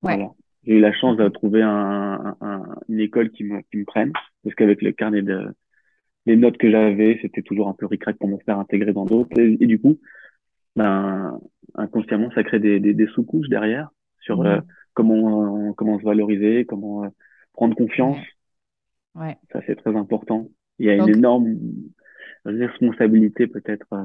Ouais. 0.01 0.15
Voilà. 0.15 0.31
J'ai 0.63 0.75
eu 0.75 0.79
la 0.79 0.93
chance 0.93 1.17
de 1.17 1.27
trouver 1.27 1.61
un, 1.61 2.35
un, 2.39 2.75
une 2.87 2.99
école 2.99 3.29
qui 3.31 3.43
me, 3.43 3.61
qui 3.61 3.77
me 3.77 3.85
prenne, 3.85 4.11
parce 4.43 4.55
qu'avec 4.55 4.81
le 4.81 4.91
carnet 4.91 5.21
de 5.21 5.49
les 6.25 6.35
notes 6.35 6.57
que 6.57 6.69
j'avais, 6.69 7.17
c'était 7.21 7.41
toujours 7.41 7.69
un 7.69 7.73
peu 7.73 7.85
ricrac 7.85 8.17
pour 8.17 8.27
me 8.27 8.37
faire 8.45 8.59
intégrer 8.59 8.91
dans 8.91 9.05
d'autres. 9.05 9.39
Et, 9.39 9.65
du 9.65 9.79
coup, 9.79 9.97
ben, 10.75 11.39
inconsciemment, 11.75 12.29
ça 12.31 12.43
crée 12.43 12.59
des, 12.59 12.81
des, 12.81 12.93
des 12.93 13.07
sous-couches 13.07 13.47
derrière 13.47 13.89
sur 14.19 14.41
euh, 14.41 14.59
comment, 14.97 15.73
comment 15.73 15.99
se 15.99 16.03
valoriser, 16.03 16.65
comment 16.65 17.03
euh, 17.03 17.09
prendre 17.53 17.75
confiance. 17.75 18.17
Ouais. 19.13 19.37
Ça, 19.53 19.61
c'est 19.67 19.75
très 19.75 19.95
important. 19.95 20.49
Il 20.79 20.87
y 20.87 20.89
a 20.89 20.95
une 20.95 21.09
énorme 21.09 21.55
responsabilité 22.45 23.45
peut-être 23.45 23.85
euh, 23.93 24.03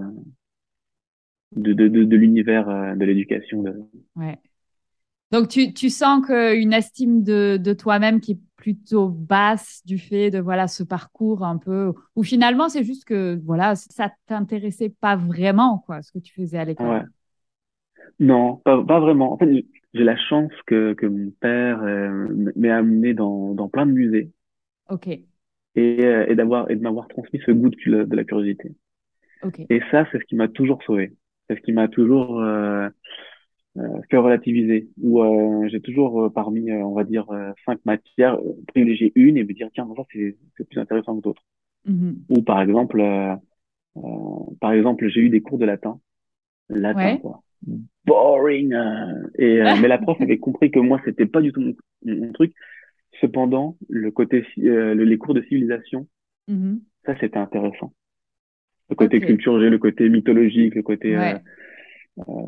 de, 1.57 1.73
de, 1.73 1.89
de, 1.89 2.05
de 2.05 2.17
l'univers 2.17 2.67
de 2.95 3.05
l'éducation. 3.05 3.63
De... 3.63 3.75
Ouais. 4.17 4.39
Donc, 5.31 5.49
tu, 5.49 5.73
tu 5.73 5.89
sens 5.89 6.27
qu'une 6.27 6.75
estime 6.75 7.23
de, 7.23 7.57
de 7.57 7.73
toi-même 7.73 8.21
qui 8.21 8.33
est 8.33 8.41
plutôt 8.57 9.09
basse 9.09 9.81
du 9.87 9.99
fait 9.99 10.31
de 10.31 10.39
voilà 10.39 10.69
ce 10.69 10.85
parcours 10.85 11.43
un 11.43 11.57
peu 11.57 11.93
ou 12.15 12.23
finalement 12.23 12.69
c'est 12.69 12.85
juste 12.85 13.05
que 13.05 13.41
voilà 13.45 13.75
ça 13.75 14.13
t'intéressait 14.27 14.95
pas 15.01 15.17
vraiment 15.17 15.83
quoi 15.85 16.01
ce 16.01 16.13
que 16.13 16.21
tu 16.21 16.33
faisais 16.33 16.59
à 16.59 16.65
l'école? 16.65 16.87
Ouais. 16.87 17.03
Non, 18.21 18.57
pas, 18.65 18.85
pas 18.85 19.01
vraiment. 19.01 19.33
En 19.33 19.39
fait, 19.39 19.65
j'ai 19.95 20.05
la 20.05 20.17
chance 20.17 20.53
que, 20.67 20.95
que 20.95 21.07
mon 21.07 21.31
père 21.41 21.83
euh, 21.83 22.29
m'ait 22.57 22.71
amené 22.71 23.15
dans, 23.15 23.55
dans 23.55 23.69
plein 23.69 23.87
de 23.87 23.93
musées. 23.93 24.31
Ok. 24.89 25.09
Et, 25.09 25.25
euh, 25.77 26.27
et 26.29 26.35
d'avoir 26.35 26.71
et 26.71 26.77
de 26.77 26.83
m'avoir 26.83 27.09
transmis 27.09 27.41
ce 27.47 27.51
goût 27.51 27.71
de, 27.71 28.05
de 28.05 28.17
la 28.17 28.25
curiosité. 28.25 28.73
Ok. 29.43 29.61
Et 29.69 29.81
ça, 29.91 30.07
c'est 30.11 30.19
ce 30.19 30.25
qui 30.25 30.37
m'a 30.37 30.49
toujours 30.49 30.83
sauvé. 30.85 31.15
C'est 31.49 31.57
ce 31.57 31.61
qui 31.63 31.73
m'a 31.73 31.89
toujours 31.89 32.41
euh, 32.41 32.89
fait 34.11 34.17
relativiser, 34.19 34.89
où 35.03 35.23
j'ai 35.69 35.81
toujours 35.81 36.33
parmi, 36.33 36.71
on 36.73 36.93
va 36.93 37.05
dire, 37.05 37.27
cinq 37.65 37.81
matières, 37.85 38.39
privilégier 38.69 39.13
une 39.15 39.37
et 39.39 39.45
me 39.45 39.53
dire, 39.53 39.71
tiens, 39.73 39.89
ça 39.97 40.03
c'est 40.13 40.69
plus 40.69 40.79
intéressant 40.79 41.17
que 41.17 41.23
d'autres. 41.23 41.43
Mm-hmm. 41.89 42.15
Ou 42.29 42.43
par 42.43 42.61
exemple, 42.61 43.03
par 44.61 44.73
exemple, 44.73 45.09
j'ai 45.09 45.21
eu 45.21 45.31
des 45.31 45.41
cours 45.41 45.59
de 45.59 45.65
latin, 45.65 45.99
latin 46.69 47.17
quoi, 47.17 47.43
boring. 48.05 48.75
et 49.39 49.63
mais 49.81 49.89
la 49.89 49.99
prof 49.99 50.21
avait 50.21 50.39
compris 50.39 50.71
que 50.71 50.81
moi 50.81 51.01
c'était 51.05 51.27
pas 51.27 51.41
du 51.41 51.53
tout 51.53 51.75
mon, 52.05 52.33
truc. 52.33 52.53
Cependant, 53.21 53.77
le 53.89 54.11
côté, 54.11 54.45
les 54.57 55.19
cours 55.19 55.35
de 55.35 55.43
civilisation, 55.43 56.09
mm-hmm. 56.49 56.81
ça 57.05 57.15
c'était 57.21 57.39
intéressant 57.39 57.93
le 58.93 58.97
côté 58.97 59.21
culture 59.21 59.59
G, 59.59 59.71
le 59.71 59.79
côté 59.79 60.09
mythologique, 60.09 60.75
le 60.75 60.83
côté 60.83 61.17
euh, 61.17 61.35
euh, 62.19 62.47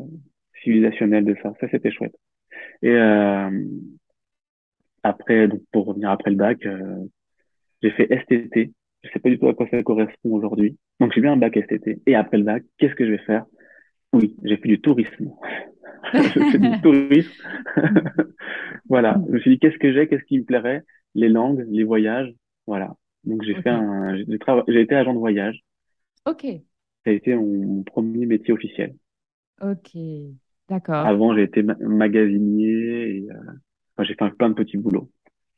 civilisationnel 0.63 1.25
de 1.25 1.35
ça. 1.41 1.53
Ça, 1.59 1.67
c'était 1.69 1.91
chouette. 1.91 2.15
Et 2.83 2.91
euh, 2.91 3.49
après, 5.01 5.47
donc 5.47 5.61
pour 5.71 5.87
revenir 5.87 6.11
après 6.11 6.29
le 6.29 6.37
bac, 6.37 6.67
j'ai 7.81 7.91
fait 7.91 8.07
STT. 8.21 8.71
Je 9.03 9.09
sais 9.11 9.19
pas 9.19 9.29
du 9.29 9.39
tout 9.39 9.47
à 9.47 9.53
quoi 9.53 9.67
ça 9.69 9.81
correspond 9.83 10.35
aujourd'hui. 10.35 10.77
Donc 10.99 11.13
j'ai 11.13 11.21
eu 11.21 11.27
un 11.27 11.37
bac 11.37 11.57
STT. 11.57 12.01
Et 12.05 12.15
après 12.15 12.37
le 12.37 12.43
bac, 12.43 12.63
qu'est-ce 12.77 12.95
que 12.95 13.05
je 13.05 13.11
vais 13.11 13.25
faire? 13.25 13.45
Oui, 14.13 14.35
j'ai 14.43 14.57
fait 14.57 14.67
du 14.69 14.81
tourisme. 14.81 15.31
je 16.13 16.39
fais 16.51 16.59
du 16.59 16.79
tourisme. 16.81 17.31
voilà. 18.89 19.19
Je 19.27 19.33
me 19.33 19.39
suis 19.39 19.51
dit 19.51 19.59
qu'est-ce 19.59 19.77
que 19.77 19.93
j'ai, 19.93 20.07
qu'est-ce 20.07 20.23
qui 20.23 20.39
me 20.39 20.45
plairait? 20.45 20.83
Les 21.15 21.29
langues, 21.29 21.65
les 21.69 21.83
voyages. 21.83 22.33
Voilà. 22.67 22.95
Donc 23.23 23.43
j'ai 23.43 23.55
fait 23.55 23.69
un, 23.69 24.15
j'ai 24.67 24.81
été 24.81 24.95
agent 24.95 25.13
de 25.13 25.19
voyage. 25.19 25.59
Ok. 26.25 26.45
Ça 27.05 27.11
a 27.11 27.13
été 27.13 27.35
mon 27.35 27.83
premier 27.83 28.25
métier 28.25 28.53
officiel. 28.53 28.95
Ok, 29.61 29.97
d'accord. 30.69 31.05
Avant, 31.07 31.35
j'ai 31.35 31.43
été 31.43 31.63
magasinier 31.63 33.17
et 33.17 33.27
euh, 33.31 34.03
j'ai 34.03 34.15
fait 34.15 34.29
plein 34.31 34.49
de 34.49 34.55
petits 34.55 34.77
boulots 34.77 35.09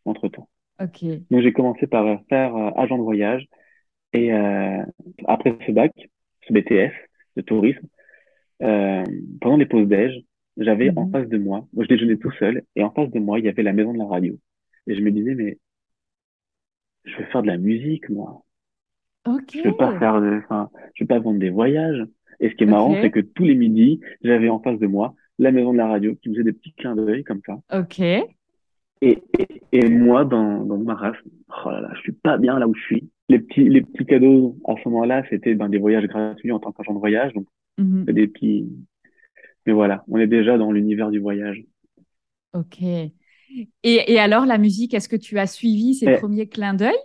entre 0.05 0.27
temps. 0.29 0.49
Ok. 0.79 1.03
Donc 1.31 1.41
j'ai 1.41 1.53
commencé 1.53 1.88
par 1.88 2.19
faire 2.29 2.55
euh, 2.55 2.71
agent 2.75 2.97
de 2.97 3.03
voyage 3.03 3.47
et 4.13 4.33
euh, 4.33 4.83
après 5.27 5.57
ce 5.65 5.71
bac, 5.71 5.91
ce 6.47 6.53
BTS 6.53 6.93
de 7.36 7.41
tourisme, 7.41 7.88
pendant 8.59 9.57
les 9.57 9.65
pauses 9.65 9.87
déj, 9.87 10.23
j'avais 10.57 10.91
en 10.95 11.05
mhm. 11.05 11.11
face 11.11 11.29
de 11.29 11.37
moi, 11.37 11.67
moi 11.73 11.83
je 11.83 11.89
déjeunais 11.89 12.17
tout 12.17 12.31
seul 12.39 12.63
et 12.75 12.83
en 12.83 12.91
face 12.91 13.11
de 13.11 13.19
moi 13.19 13.39
il 13.39 13.45
y 13.45 13.49
avait 13.49 13.63
la 13.63 13.73
maison 13.73 13.93
de 13.93 13.99
la 13.99 14.05
radio 14.05 14.37
et 14.87 14.95
je 14.95 15.01
me 15.01 15.11
disais 15.11 15.35
mais 15.35 15.57
je 17.05 17.15
vais 17.17 17.25
faire 17.25 17.41
de 17.41 17.47
la 17.47 17.57
musique 17.57 18.09
moi. 18.09 18.43
Je 19.53 19.61
vais 19.61 19.73
pas 19.73 19.97
faire, 19.99 20.15
enfin, 20.43 20.69
je 20.93 21.03
vais 21.03 21.07
pas 21.07 21.19
vendre 21.19 21.39
des 21.39 21.49
voyages. 21.49 22.05
Et 22.39 22.49
ce 22.49 22.55
qui 22.55 22.63
est 22.63 22.67
marrant, 22.67 22.95
c'est 23.01 23.11
que 23.11 23.19
tous 23.19 23.43
les 23.43 23.55
midis, 23.55 23.99
j'avais 24.21 24.49
en 24.49 24.59
face 24.59 24.79
de 24.79 24.87
moi 24.87 25.15
la 25.39 25.51
maison 25.51 25.73
de 25.73 25.77
la 25.77 25.87
radio 25.87 26.15
qui 26.15 26.29
me 26.29 26.35
faisait 26.35 26.43
des 26.43 26.53
petits 26.53 26.73
clins 26.73 26.95
d'œil 26.95 27.23
comme 27.23 27.41
ça. 27.45 27.57
Ok. 27.77 27.99
Et, 27.99 28.27
et, 29.01 29.21
et 29.71 29.89
moi, 29.89 30.25
dans, 30.25 30.63
dans 30.63 30.77
ma 30.77 30.95
race, 30.95 31.17
oh 31.65 31.69
là 31.69 31.81
là, 31.81 31.89
je 31.95 32.01
suis 32.01 32.11
pas 32.11 32.37
bien 32.37 32.57
là 32.57 32.67
où 32.67 32.73
je 32.73 32.81
suis. 32.81 33.09
Les 33.29 33.39
petits, 33.39 33.67
les 33.67 33.81
petits 33.81 34.05
cadeaux 34.05 34.55
à 34.65 34.75
ce 34.81 34.89
moment-là, 34.89 35.23
c'était 35.29 35.53
ben, 35.53 35.69
des 35.69 35.77
voyages 35.77 36.07
gratuits 36.07 36.51
en 36.51 36.59
tant 36.59 36.71
qu'agent 36.71 36.93
de 36.93 36.99
voyage. 36.99 37.33
Donc, 37.33 37.45
mhm. 37.77 38.05
des 38.05 38.27
petits. 38.27 38.67
Mais 39.65 39.73
voilà, 39.73 40.03
on 40.07 40.17
est 40.17 40.27
déjà 40.27 40.57
dans 40.57 40.71
l'univers 40.71 41.09
du 41.09 41.19
voyage. 41.19 41.63
Ok. 42.53 42.81
Et, 42.81 43.11
et 43.83 44.19
alors, 44.19 44.45
la 44.45 44.57
musique, 44.57 44.93
est-ce 44.93 45.09
que 45.09 45.15
tu 45.15 45.39
as 45.39 45.47
suivi 45.47 45.93
ces 45.93 46.13
premiers 46.15 46.47
clins 46.47 46.73
d'œil? 46.73 46.95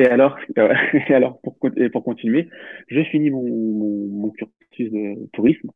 Et 0.00 0.06
alors, 0.06 0.38
et 0.56 1.14
alors 1.14 1.40
pour, 1.42 1.58
pour 1.92 2.04
continuer, 2.04 2.48
j'ai 2.88 3.04
fini 3.04 3.30
mon, 3.30 3.42
mon, 3.42 4.30
cursus 4.30 4.90
de 4.90 5.28
tourisme. 5.32 5.70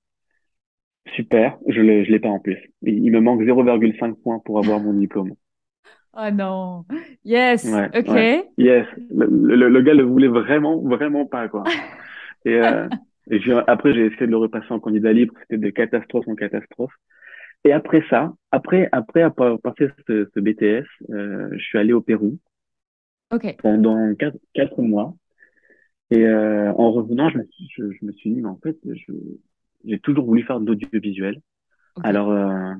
Super, 1.14 1.58
je 1.68 1.80
ne 1.80 2.02
l'ai 2.02 2.18
pas 2.18 2.28
en 2.28 2.40
plus. 2.40 2.72
Il, 2.82 3.10
me 3.12 3.20
manque 3.20 3.42
0,5 3.42 4.14
points 4.14 4.40
pour 4.44 4.58
avoir 4.58 4.80
mon 4.80 4.94
diplôme. 4.94 5.34
Oh 6.16 6.30
non, 6.32 6.84
yes, 7.24 7.66
ok. 7.92 8.46
Yes, 8.56 8.86
le, 9.10 9.68
le, 9.68 9.82
gars 9.82 9.94
le 9.94 10.04
voulait 10.04 10.28
vraiment, 10.28 10.80
vraiment 10.80 11.26
pas, 11.26 11.48
quoi. 11.48 11.64
Et, 12.44 12.54
euh, 12.54 12.86
et 13.30 13.40
après, 13.66 13.94
j'ai 13.94 14.06
essayé 14.06 14.26
de 14.26 14.30
le 14.30 14.36
repasser 14.36 14.70
en 14.70 14.80
candidat 14.80 15.12
libre, 15.12 15.34
c'était 15.40 15.58
de 15.58 15.70
catastrophe 15.70 16.28
en 16.28 16.34
catastrophe. 16.34 16.92
Et 17.64 17.72
après 17.72 18.02
ça, 18.10 18.34
après, 18.50 18.88
après 18.92 19.22
avoir 19.22 19.58
passé 19.60 19.88
ce, 20.06 20.28
ce 20.34 20.40
BTS, 20.40 20.84
euh, 21.10 21.48
je 21.52 21.64
suis 21.64 21.78
allé 21.78 21.94
au 21.94 22.02
Pérou 22.02 22.38
pendant 23.58 24.14
quatre, 24.14 24.36
quatre, 24.52 24.82
mois. 24.82 25.14
Et 26.10 26.26
euh, 26.26 26.72
en 26.74 26.92
revenant, 26.92 27.30
je 27.30 27.38
me, 27.38 27.44
suis, 27.44 27.68
je, 27.76 28.04
me 28.04 28.12
suis 28.12 28.34
dit, 28.34 28.42
mais 28.42 28.48
en 28.48 28.58
fait, 28.62 28.76
j'ai 29.84 29.98
toujours 30.00 30.26
voulu 30.26 30.42
faire 30.42 30.60
de 30.60 30.66
l'audiovisuel. 30.66 31.40
Alors, 32.02 32.30
euh, 32.30 32.74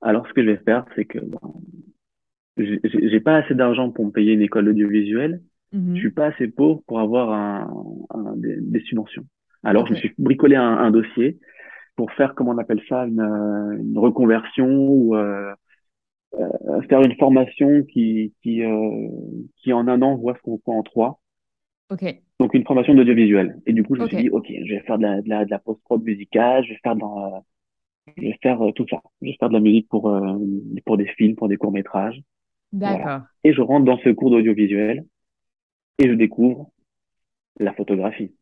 alors, 0.00 0.26
ce 0.28 0.32
que 0.32 0.42
je 0.42 0.50
vais 0.50 0.56
faire, 0.58 0.84
c'est 0.94 1.04
que 1.04 1.18
bon, 1.18 1.40
j'ai 2.56 3.20
pas 3.20 3.38
assez 3.38 3.54
d'argent 3.54 3.90
pour 3.90 4.06
me 4.06 4.12
payer 4.12 4.32
une 4.32 4.42
école 4.42 4.68
audiovisuelle. 4.68 5.42
Je 5.72 6.00
suis 6.00 6.10
pas 6.10 6.26
assez 6.26 6.48
pauvre 6.48 6.82
pour 6.86 7.00
avoir 7.00 7.32
un, 7.32 8.34
des, 8.36 8.56
des, 8.60 8.80
subventions. 8.80 9.24
Alors, 9.64 9.86
je 9.86 9.92
me 9.92 9.98
suis 9.98 10.12
bricolé 10.18 10.54
un, 10.56 10.62
un, 10.62 10.90
dossier 10.90 11.38
pour 11.96 12.12
faire, 12.12 12.34
comment 12.34 12.50
on 12.52 12.58
appelle 12.58 12.82
ça, 12.88 13.06
une, 13.06 13.20
une 13.20 13.98
reconversion 13.98 14.68
ou 14.68 15.16
euh, 15.16 15.54
euh, 16.34 16.82
faire 16.88 17.02
une 17.02 17.16
formation 17.16 17.82
qui, 17.84 18.34
qui, 18.42 18.62
euh, 18.62 19.08
qui 19.58 19.72
en 19.72 19.88
un 19.88 20.02
an 20.02 20.16
voit 20.16 20.34
ce 20.34 20.42
qu'on 20.42 20.60
voit 20.64 20.74
en 20.74 20.82
trois. 20.82 21.20
Ok. 21.90 22.04
Donc 22.38 22.54
une 22.54 22.64
formation 22.64 22.94
d'audiovisuel. 22.94 23.58
Et 23.66 23.72
du 23.72 23.82
coup, 23.82 23.94
je 23.96 24.02
me 24.02 24.08
suis 24.08 24.16
dit, 24.16 24.30
ok, 24.30 24.46
je 24.48 24.74
vais 24.74 24.80
faire 24.80 24.98
de 24.98 25.04
la, 25.04 25.22
de 25.22 25.28
la, 25.28 25.44
de 25.44 25.50
la 25.50 25.58
post-prod 25.58 26.02
musicale, 26.02 26.64
je 26.64 26.70
vais 26.70 26.80
faire 26.82 26.96
dans, 26.96 27.34
euh, 27.34 27.38
je 28.18 28.22
vais 28.22 28.38
faire 28.42 28.60
tout 28.74 28.86
ça. 28.90 29.00
Je 29.22 29.28
vais 29.28 29.36
faire 29.38 29.48
de 29.48 29.54
la 29.54 29.60
musique 29.60 29.88
pour, 29.88 30.14
pour 30.84 30.96
des 30.98 31.06
films, 31.06 31.36
pour 31.36 31.48
des 31.48 31.56
courts-métrages. 31.56 32.20
D'accord. 32.72 33.20
Et 33.44 33.52
je 33.52 33.60
rentre 33.60 33.84
dans 33.84 33.98
ce 33.98 34.08
cours 34.10 34.30
d'audiovisuel 34.30 35.04
et 35.98 36.08
je 36.08 36.14
découvre 36.14 36.70
la 37.58 37.72
photographie. 37.72 38.34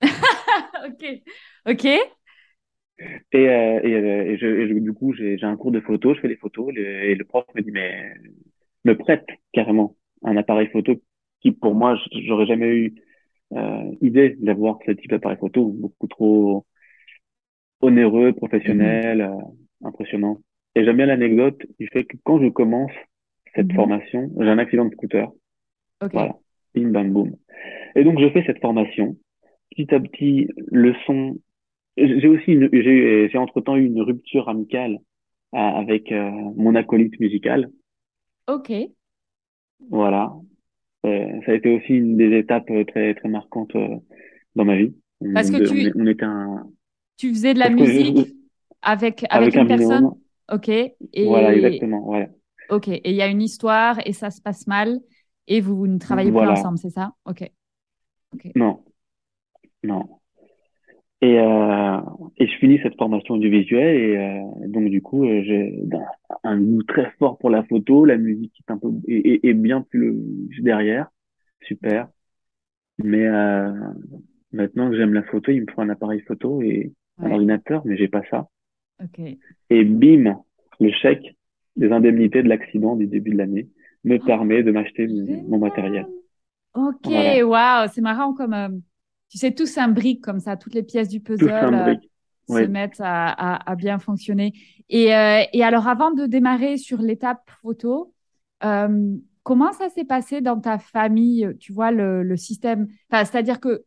ok. 0.02 1.22
Ok. 1.66 1.84
Et, 1.84 3.48
euh, 3.48 3.80
et, 3.82 3.94
euh, 3.94 4.24
et, 4.32 4.38
je, 4.38 4.46
et 4.46 4.68
je, 4.68 4.74
du 4.74 4.92
coup, 4.92 5.12
j'ai 5.14 5.42
un 5.42 5.56
cours 5.56 5.72
de 5.72 5.80
photo, 5.80 6.14
je 6.14 6.20
fais 6.20 6.28
les 6.28 6.36
photos, 6.36 6.72
et 6.76 7.14
le 7.14 7.24
prof 7.24 7.44
me 7.54 7.62
dit, 7.62 7.70
mais 7.70 8.14
me 8.84 8.96
prête 8.96 9.26
carrément 9.52 9.96
un 10.22 10.36
appareil 10.36 10.68
photo 10.68 10.94
qui, 11.40 11.52
pour 11.52 11.74
moi, 11.74 11.98
j'aurais 12.26 12.46
jamais 12.46 12.68
eu 12.68 12.94
euh, 13.54 13.94
idée 14.00 14.36
d'avoir 14.40 14.78
ce 14.86 14.92
type 14.92 15.10
d'appareil 15.10 15.38
photo, 15.38 15.66
beaucoup 15.68 16.06
trop 16.06 16.66
onéreux, 17.80 18.32
professionnel, 18.32 19.18
mm-hmm. 19.18 19.40
euh, 19.40 19.86
impressionnant. 19.88 20.40
Et 20.74 20.84
j'aime 20.84 20.96
bien 20.96 21.06
l'anecdote 21.06 21.60
du 21.78 21.88
fait 21.88 22.04
que 22.04 22.16
quand 22.24 22.40
je 22.40 22.48
commence 22.48 22.92
cette 23.54 23.66
mm-hmm. 23.66 23.74
formation, 23.74 24.30
j'ai 24.38 24.48
un 24.48 24.58
accident 24.58 24.84
de 24.84 24.92
scooter. 24.92 25.28
Okay. 26.00 26.12
Voilà, 26.12 26.36
bim 26.74 26.90
bam 26.90 27.12
boum. 27.12 27.36
Et 27.94 28.04
donc 28.04 28.20
je 28.20 28.28
fais 28.30 28.44
cette 28.46 28.60
formation. 28.60 29.16
Petit 29.70 29.94
à 29.94 30.00
petit, 30.00 30.48
le 30.70 30.94
son 31.06 31.38
j'ai 31.96 32.28
aussi 32.28 32.58
j'ai 32.72 33.38
entre 33.38 33.60
temps 33.60 33.76
eu 33.76 33.84
une 33.84 34.00
rupture 34.00 34.48
amicale 34.48 34.98
euh, 35.54 35.58
avec 35.58 36.10
euh, 36.10 36.30
mon 36.56 36.74
acolyte 36.74 37.18
musical. 37.20 37.70
Ok. 38.48 38.72
Voilà. 39.90 40.32
Euh, 41.04 41.26
ça 41.44 41.52
a 41.52 41.54
été 41.54 41.76
aussi 41.76 41.94
une 41.94 42.16
des 42.16 42.38
étapes 42.38 42.70
très 42.88 43.14
très 43.14 43.28
marquantes 43.28 43.76
dans 44.54 44.64
ma 44.64 44.76
vie. 44.76 44.94
Parce 45.34 45.50
que 45.50 45.68
tu 45.68 45.92
on, 45.94 46.06
était 46.06 46.24
un. 46.24 46.66
Tu 47.16 47.28
faisais 47.30 47.54
de 47.54 47.58
la 47.58 47.70
musique 47.70 48.34
avec 48.80 49.24
avec, 49.28 49.54
une 49.54 49.66
personne? 49.66 50.10
Ok. 50.50 50.68
Et... 50.68 50.94
Voilà 51.26 51.54
exactement. 51.54 52.08
Ouais. 52.08 52.28
Ok. 52.70 52.88
Et 52.88 53.10
il 53.10 53.14
y 53.14 53.22
a 53.22 53.28
une 53.28 53.42
histoire 53.42 53.98
et 54.06 54.12
ça 54.12 54.30
se 54.30 54.40
passe 54.40 54.66
mal 54.66 54.98
et 55.46 55.60
vous 55.60 55.86
ne 55.86 55.98
travaillez 55.98 56.32
pas 56.32 56.50
ensemble, 56.50 56.78
c'est 56.78 56.90
ça? 56.90 57.14
Ok. 57.24 57.50
Ok. 58.34 58.50
Non. 58.54 58.80
Non. 59.82 60.08
Et, 61.20 61.38
euh, 61.38 62.00
et 62.36 62.48
je 62.48 62.56
finis 62.58 62.80
cette 62.82 62.96
formation 62.96 63.34
audiovisuelle 63.34 63.96
et 63.96 64.16
euh, 64.16 64.68
donc 64.68 64.90
du 64.90 65.00
coup 65.00 65.24
euh, 65.24 65.42
j'ai 65.44 65.80
un 66.42 66.60
goût 66.60 66.82
très 66.82 67.12
fort 67.18 67.38
pour 67.38 67.48
la 67.48 67.62
photo, 67.62 68.04
la 68.04 68.16
musique 68.16 68.52
est 68.58 68.72
un 68.72 68.76
peu 68.76 68.88
est, 69.06 69.52
bien 69.54 69.82
plus 69.82 70.16
derrière, 70.58 71.08
super. 71.62 72.08
Mais 72.98 73.24
euh, 73.24 73.72
maintenant 74.52 74.90
que 74.90 74.96
j'aime 74.96 75.14
la 75.14 75.22
photo, 75.22 75.52
il 75.52 75.62
me 75.62 75.66
faut 75.72 75.80
un 75.80 75.90
appareil 75.90 76.20
photo 76.22 76.60
et 76.60 76.92
un 77.18 77.30
ordinateur, 77.30 77.82
mais 77.84 77.96
j'ai 77.96 78.08
pas 78.08 78.22
ça. 78.28 78.48
Okay. 79.04 79.38
Et 79.70 79.84
bim, 79.84 80.40
le 80.80 80.90
chèque 80.90 81.36
des 81.76 81.92
indemnités 81.92 82.42
de 82.42 82.48
l'accident 82.48 82.96
du 82.96 83.06
début 83.06 83.30
de 83.30 83.38
l'année 83.38 83.68
me 84.04 84.18
permet 84.18 84.62
de 84.62 84.70
m'acheter 84.72 85.06
mon 85.48 85.58
matériel. 85.58 86.06
Ok, 86.74 87.06
waouh, 87.06 87.88
c'est 87.92 88.00
marrant 88.00 88.32
comme 88.32 88.54
euh, 88.54 88.68
tu 89.28 89.38
sais, 89.38 89.52
tout 89.52 89.66
s'imbrique 89.66 90.22
comme 90.22 90.40
ça, 90.40 90.56
toutes 90.56 90.74
les 90.74 90.82
pièces 90.82 91.08
du 91.08 91.20
puzzle 91.20 91.48
euh, 91.50 91.94
se 92.48 92.66
mettent 92.66 93.00
à, 93.00 93.74
bien 93.76 93.98
fonctionner. 93.98 94.52
Et, 94.88 95.14
euh, 95.14 95.42
et, 95.52 95.62
alors, 95.62 95.88
avant 95.88 96.12
de 96.12 96.26
démarrer 96.26 96.76
sur 96.76 97.00
l'étape 97.00 97.50
photo, 97.62 98.12
comment 99.42 99.72
ça 99.72 99.88
s'est 99.88 100.04
passé 100.04 100.40
dans 100.40 100.60
ta 100.60 100.78
famille, 100.78 101.48
tu 101.60 101.72
vois, 101.72 101.90
le, 101.90 102.22
le 102.22 102.36
système? 102.36 102.88
C'est-à-dire 103.10 103.60
que 103.60 103.84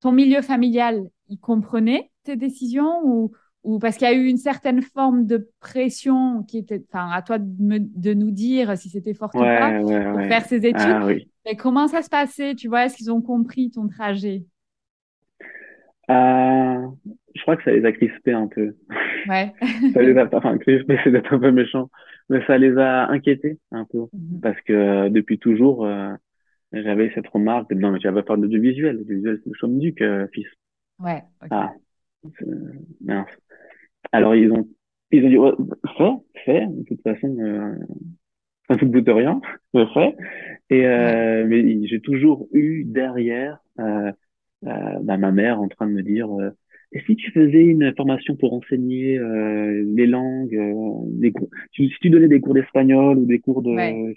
ton 0.00 0.12
milieu 0.12 0.42
familial, 0.42 1.08
il 1.28 1.38
comprenait 1.38 2.10
tes 2.24 2.36
décisions 2.36 3.00
ou, 3.04 3.32
ou 3.68 3.78
parce 3.78 3.98
qu'il 3.98 4.08
y 4.08 4.10
a 4.10 4.14
eu 4.14 4.24
une 4.24 4.38
certaine 4.38 4.80
forme 4.80 5.26
de 5.26 5.50
pression 5.60 6.42
qui 6.42 6.56
était, 6.56 6.82
enfin, 6.90 7.10
à 7.10 7.20
toi 7.20 7.36
de, 7.38 8.14
nous 8.14 8.30
dire 8.30 8.78
si 8.78 8.88
c'était 8.88 9.12
fort 9.12 9.28
ou 9.34 9.40
pas 9.40 9.78
pour 9.78 9.90
faire 9.90 10.46
ces 10.46 10.64
études. 10.64 10.74
Ah, 10.78 11.04
oui. 11.04 11.30
Mais 11.44 11.54
comment 11.54 11.86
ça 11.86 12.00
se 12.00 12.08
passait, 12.08 12.54
tu 12.54 12.68
vois? 12.68 12.86
Est-ce 12.86 12.96
qu'ils 12.96 13.12
ont 13.12 13.20
compris 13.20 13.70
ton 13.70 13.86
trajet? 13.86 14.44
Euh, 16.10 16.86
Je 17.34 17.42
crois 17.42 17.58
que 17.58 17.64
ça 17.64 17.72
les 17.72 17.84
a 17.84 17.92
crispés 17.92 18.32
un 18.32 18.46
peu. 18.46 18.74
Ouais. 19.28 19.52
ça 19.92 20.00
les 20.00 20.16
a, 20.16 20.26
enfin, 20.32 20.56
crispés, 20.56 20.98
c'est 21.04 21.10
d'être 21.10 21.34
un 21.34 21.38
peu 21.38 21.52
méchant, 21.52 21.90
mais 22.30 22.42
ça 22.46 22.56
les 22.56 22.74
a 22.78 23.10
inquiétés 23.10 23.58
un 23.70 23.84
peu 23.84 24.06
mhm. 24.14 24.40
parce 24.40 24.58
que 24.62 24.72
euh, 24.72 25.08
depuis 25.10 25.38
toujours, 25.38 25.84
euh, 25.84 26.14
j'avais 26.72 27.12
cette 27.14 27.28
remarque 27.28 27.70
non 27.72 27.90
mais 27.90 27.98
tu 27.98 28.08
vas 28.08 28.14
pas 28.14 28.26
faire 28.26 28.38
d'audiovisuel, 28.38 28.96
l'audiovisuel 28.96 29.40
c'est 29.44 29.50
le 29.50 29.56
chaume 29.56 29.78
duc, 29.78 30.02
fils. 30.32 30.48
Ouais. 31.00 31.22
Ah, 31.50 31.74
mince. 33.02 33.28
Alors 34.12 34.34
ils 34.34 34.52
ont 34.52 34.68
ils 35.10 35.24
ont 35.24 35.28
dit 35.28 35.58
fais, 35.96 36.44
fais, 36.44 36.66
de 36.66 36.84
toute 36.84 37.02
façon 37.02 37.36
euh, 37.40 37.74
ça 38.68 38.76
ne 38.76 38.92
coûte 38.92 39.08
rien, 39.08 39.40
je 39.74 39.86
fais. 39.94 40.16
Et 40.70 40.86
euh, 40.86 41.46
mais 41.46 41.86
j'ai 41.86 42.00
toujours 42.00 42.48
eu 42.52 42.84
derrière 42.84 43.58
euh, 43.78 44.12
euh, 44.66 44.98
bah, 45.02 45.16
ma 45.16 45.32
mère 45.32 45.60
en 45.60 45.68
train 45.68 45.86
de 45.86 45.92
me 45.92 46.02
dire 46.02 46.30
euh, 46.40 46.50
et 46.92 47.00
si 47.02 47.16
tu 47.16 47.30
faisais 47.32 47.62
une 47.62 47.94
formation 47.96 48.34
pour 48.36 48.54
enseigner 48.54 49.18
euh, 49.18 49.84
les 49.94 50.06
langues, 50.06 50.58
des 51.20 51.32
cours, 51.32 51.50
si 51.74 51.90
tu 52.00 52.08
donnais 52.08 52.28
des 52.28 52.40
cours 52.40 52.54
d'espagnol 52.54 53.18
ou 53.18 53.26
des 53.26 53.40
cours 53.40 53.60
de, 53.60 53.70
ouais. 53.70 54.14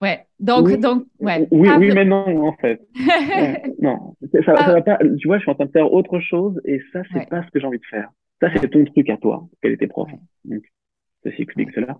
Ouais. 0.00 0.26
Donc, 0.40 0.66
oui, 0.66 0.78
donc, 0.78 1.04
ouais. 1.20 1.46
Oui, 1.50 1.68
oui, 1.78 1.92
mais 1.94 2.04
non, 2.04 2.46
en 2.46 2.52
fait. 2.54 2.80
non, 3.80 4.14
ça, 4.32 4.56
ça, 4.56 4.72
va 4.72 4.82
pas. 4.82 4.98
Tu 5.18 5.26
vois, 5.26 5.38
je 5.38 5.42
suis 5.42 5.50
en 5.50 5.54
train 5.54 5.66
de 5.66 5.70
faire 5.70 5.92
autre 5.92 6.20
chose 6.20 6.60
et 6.64 6.80
ça, 6.92 7.02
c'est 7.12 7.28
pas 7.28 7.42
ce 7.44 7.50
que 7.50 7.60
j'ai 7.60 7.66
envie 7.66 7.78
de 7.78 7.86
faire. 7.86 8.10
Ça, 8.40 8.48
c'est 8.54 8.68
ton 8.68 8.84
truc 8.84 9.08
à 9.08 9.16
toi, 9.16 9.48
qu'elle 9.62 9.72
était 9.72 9.86
prof. 9.86 10.10
Donc, 10.44 10.62
ceci 11.22 11.42
explique 11.42 11.70
cela. 11.74 11.98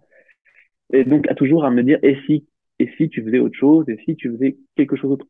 Et 0.92 1.04
donc, 1.04 1.28
à 1.30 1.34
toujours 1.34 1.64
à 1.64 1.70
me 1.70 1.82
dire, 1.82 1.98
et 2.02 2.18
si, 2.26 2.46
et 2.78 2.90
si 2.98 3.08
tu 3.08 3.22
faisais 3.22 3.38
autre 3.38 3.56
chose, 3.56 3.88
et 3.88 3.96
si 4.04 4.16
tu 4.16 4.30
faisais 4.30 4.58
quelque 4.76 4.96
chose 4.96 5.10
d'autre, 5.10 5.26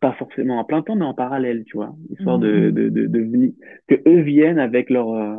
pas 0.00 0.12
forcément 0.12 0.58
en 0.58 0.64
plein 0.64 0.82
temps, 0.82 0.96
mais 0.96 1.04
en 1.04 1.14
parallèle, 1.14 1.64
tu 1.64 1.76
vois, 1.76 1.94
histoire 2.10 2.38
de, 2.38 2.70
mm-hmm. 2.70 2.72
de, 2.72 2.88
de, 2.90 3.06
de, 3.06 3.18
venir, 3.20 3.52
que 3.88 3.94
eux 4.06 4.20
viennent 4.20 4.58
avec 4.58 4.90
leur, 4.90 5.10
euh, 5.12 5.36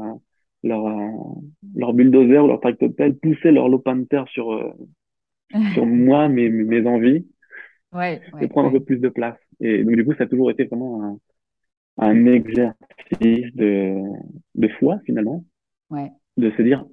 leur, 0.64 0.88
euh, 0.88 1.10
leur 1.76 1.94
bulldozer 1.94 2.44
ou 2.44 2.48
leur 2.48 2.62
tractopelle, 2.62 3.18
pousser 3.18 3.52
leur 3.52 3.70
Lopanter 3.70 4.24
sur, 4.28 4.54
euh, 4.54 4.72
sur 5.74 5.86
moi, 5.86 6.30
mes, 6.30 6.50
mes 6.50 6.86
envies, 6.88 7.28
ouais, 7.94 8.22
et 8.42 8.48
prendre 8.48 8.70
un 8.70 8.72
peu 8.72 8.80
plus 8.80 8.98
de 8.98 9.10
place. 9.10 9.38
Et 9.60 9.84
donc, 9.84 9.96
du 9.96 10.06
coup, 10.06 10.14
ça 10.16 10.24
a 10.24 10.28
toujours 10.28 10.52
été 10.52 10.66
vraiment 10.66 11.04
un, 11.04 11.18
un 11.98 12.26
exercice 12.26 13.56
de, 13.56 14.02
de 14.56 14.68
foi, 14.80 15.00
finalement. 15.06 15.44
Ouais. 15.90 16.12
De 16.38 16.52
se 16.52 16.62
dire, 16.62 16.86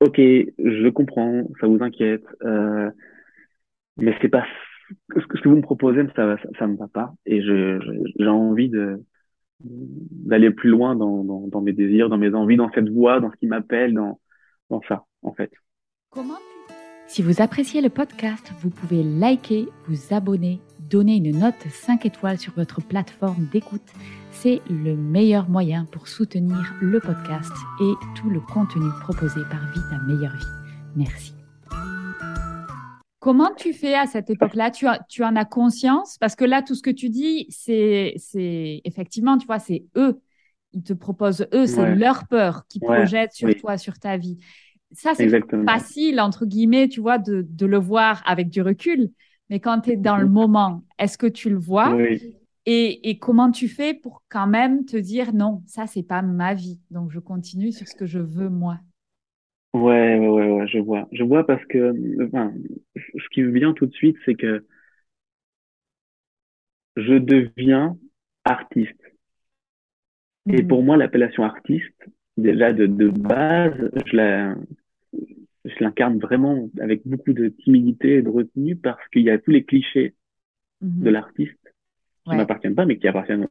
OK, 0.00 0.16
je 0.18 0.88
comprends, 0.88 1.44
ça 1.60 1.66
vous 1.66 1.82
inquiète, 1.82 2.24
euh, 2.42 2.90
mais 3.96 4.14
c'est 4.20 4.28
pas 4.28 4.44
ce 5.14 5.26
que 5.26 5.48
vous 5.48 5.56
me 5.56 5.62
proposez, 5.62 6.02
ça, 6.16 6.36
ça, 6.38 6.48
ça 6.58 6.66
me 6.66 6.76
va 6.76 6.88
pas, 6.88 7.14
et 7.26 7.42
je, 7.42 7.78
j'ai 8.18 8.26
envie 8.26 8.68
de 8.68 9.02
d'aller 9.62 10.50
plus 10.50 10.70
loin 10.70 10.96
dans, 10.96 11.22
dans, 11.22 11.46
dans, 11.48 11.60
mes 11.60 11.74
désirs, 11.74 12.08
dans 12.08 12.16
mes 12.16 12.34
envies, 12.34 12.56
dans 12.56 12.70
cette 12.72 12.88
voie, 12.88 13.20
dans 13.20 13.30
ce 13.30 13.36
qui 13.36 13.46
m'appelle, 13.46 13.92
dans, 13.92 14.18
dans 14.70 14.80
ça, 14.88 15.04
en 15.22 15.34
fait. 15.34 15.52
Comment 16.08 16.38
si 17.10 17.22
vous 17.22 17.42
appréciez 17.42 17.80
le 17.80 17.88
podcast, 17.88 18.52
vous 18.60 18.70
pouvez 18.70 19.02
liker, 19.02 19.68
vous 19.88 20.14
abonner, 20.14 20.60
donner 20.78 21.16
une 21.16 21.40
note 21.40 21.60
5 21.68 22.06
étoiles 22.06 22.38
sur 22.38 22.52
votre 22.54 22.80
plateforme 22.80 23.48
d'écoute. 23.50 23.82
C'est 24.30 24.60
le 24.70 24.94
meilleur 24.94 25.48
moyen 25.48 25.86
pour 25.86 26.06
soutenir 26.06 26.72
le 26.80 27.00
podcast 27.00 27.50
et 27.80 27.92
tout 28.14 28.30
le 28.30 28.38
contenu 28.38 28.88
proposé 29.00 29.40
par 29.50 29.60
Vie 29.72 29.80
ta 29.90 29.98
meilleure 30.04 30.36
vie. 30.36 30.46
Merci. 30.94 31.34
Comment 33.18 33.50
tu 33.56 33.72
fais 33.72 33.94
à 33.94 34.06
cette 34.06 34.30
époque-là? 34.30 34.70
Tu, 34.70 34.86
tu 35.08 35.24
en 35.24 35.34
as 35.34 35.44
conscience? 35.44 36.16
Parce 36.16 36.36
que 36.36 36.44
là, 36.44 36.62
tout 36.62 36.76
ce 36.76 36.82
que 36.82 36.90
tu 36.90 37.08
dis, 37.08 37.44
c'est 37.50 38.14
effectivement, 38.84 39.36
tu 39.36 39.48
vois, 39.48 39.58
c'est 39.58 39.84
eux. 39.96 40.20
Ils 40.72 40.84
te 40.84 40.92
proposent 40.92 41.48
eux, 41.52 41.66
c'est 41.66 41.96
leur 41.96 42.28
peur 42.28 42.62
qui 42.68 42.78
projette 42.78 43.32
sur 43.32 43.52
toi, 43.56 43.78
sur 43.78 43.98
ta 43.98 44.16
vie 44.16 44.38
ça, 44.92 45.14
c'est 45.14 45.28
facile, 45.64 46.20
entre 46.20 46.46
guillemets, 46.46 46.88
tu 46.88 47.00
vois, 47.00 47.18
de, 47.18 47.46
de, 47.48 47.66
le 47.66 47.78
voir 47.78 48.22
avec 48.26 48.48
du 48.48 48.60
recul. 48.60 49.10
Mais 49.48 49.60
quand 49.60 49.80
tu 49.82 49.90
es 49.90 49.96
dans 49.96 50.16
le 50.16 50.26
mhm. 50.26 50.32
moment, 50.32 50.84
est-ce 50.98 51.18
que 51.18 51.26
tu 51.26 51.50
le 51.50 51.58
vois? 51.58 51.96
Et, 52.66 53.08
et, 53.08 53.18
comment 53.18 53.50
tu 53.50 53.68
fais 53.68 53.94
pour 53.94 54.22
quand 54.28 54.46
même 54.46 54.84
te 54.84 54.96
dire 54.96 55.32
non, 55.32 55.62
ça, 55.66 55.86
c'est 55.86 56.02
pas 56.02 56.22
ma 56.22 56.54
vie. 56.54 56.80
Donc, 56.90 57.10
je 57.10 57.18
continue 57.18 57.72
sur 57.72 57.88
ce 57.88 57.94
que 57.94 58.06
je 58.06 58.18
veux 58.18 58.48
moi. 58.48 58.78
Ouais, 59.72 60.18
ouais, 60.18 60.28
ouais, 60.28 60.50
ouais, 60.50 60.66
je 60.68 60.78
vois. 60.78 61.08
Je 61.12 61.22
vois 61.22 61.46
parce 61.46 61.64
que, 61.66 61.94
enfin, 62.26 62.52
ce 62.96 63.28
qui 63.32 63.42
me 63.42 63.50
vient 63.50 63.72
tout 63.72 63.86
de 63.86 63.94
suite, 63.94 64.16
c'est 64.24 64.34
que 64.34 64.66
je 66.96 67.14
deviens 67.14 67.96
artiste. 68.44 69.00
Et 70.48 70.62
mhm. 70.62 70.68
pour 70.68 70.82
moi, 70.82 70.96
l'appellation 70.96 71.44
artiste, 71.44 71.94
déjà 72.36 72.72
de, 72.72 72.86
de 72.86 73.08
base, 73.08 73.90
je 74.06 74.16
la, 74.16 74.54
je 75.64 75.74
l'incarne 75.80 76.18
vraiment 76.18 76.68
avec 76.80 77.06
beaucoup 77.06 77.32
de 77.32 77.48
timidité 77.48 78.16
et 78.16 78.22
de 78.22 78.28
retenue 78.28 78.76
parce 78.76 79.06
qu'il 79.08 79.22
y 79.22 79.30
a 79.30 79.38
tous 79.38 79.50
les 79.50 79.64
clichés 79.64 80.14
mhm. 80.80 81.02
de 81.02 81.10
l'artiste 81.10 81.58
qui 82.24 82.30
ne 82.32 82.36
m'appartiennent 82.36 82.74
pas, 82.74 82.86
mais 82.86 82.98
qui 82.98 83.08
appartiennent 83.08 83.48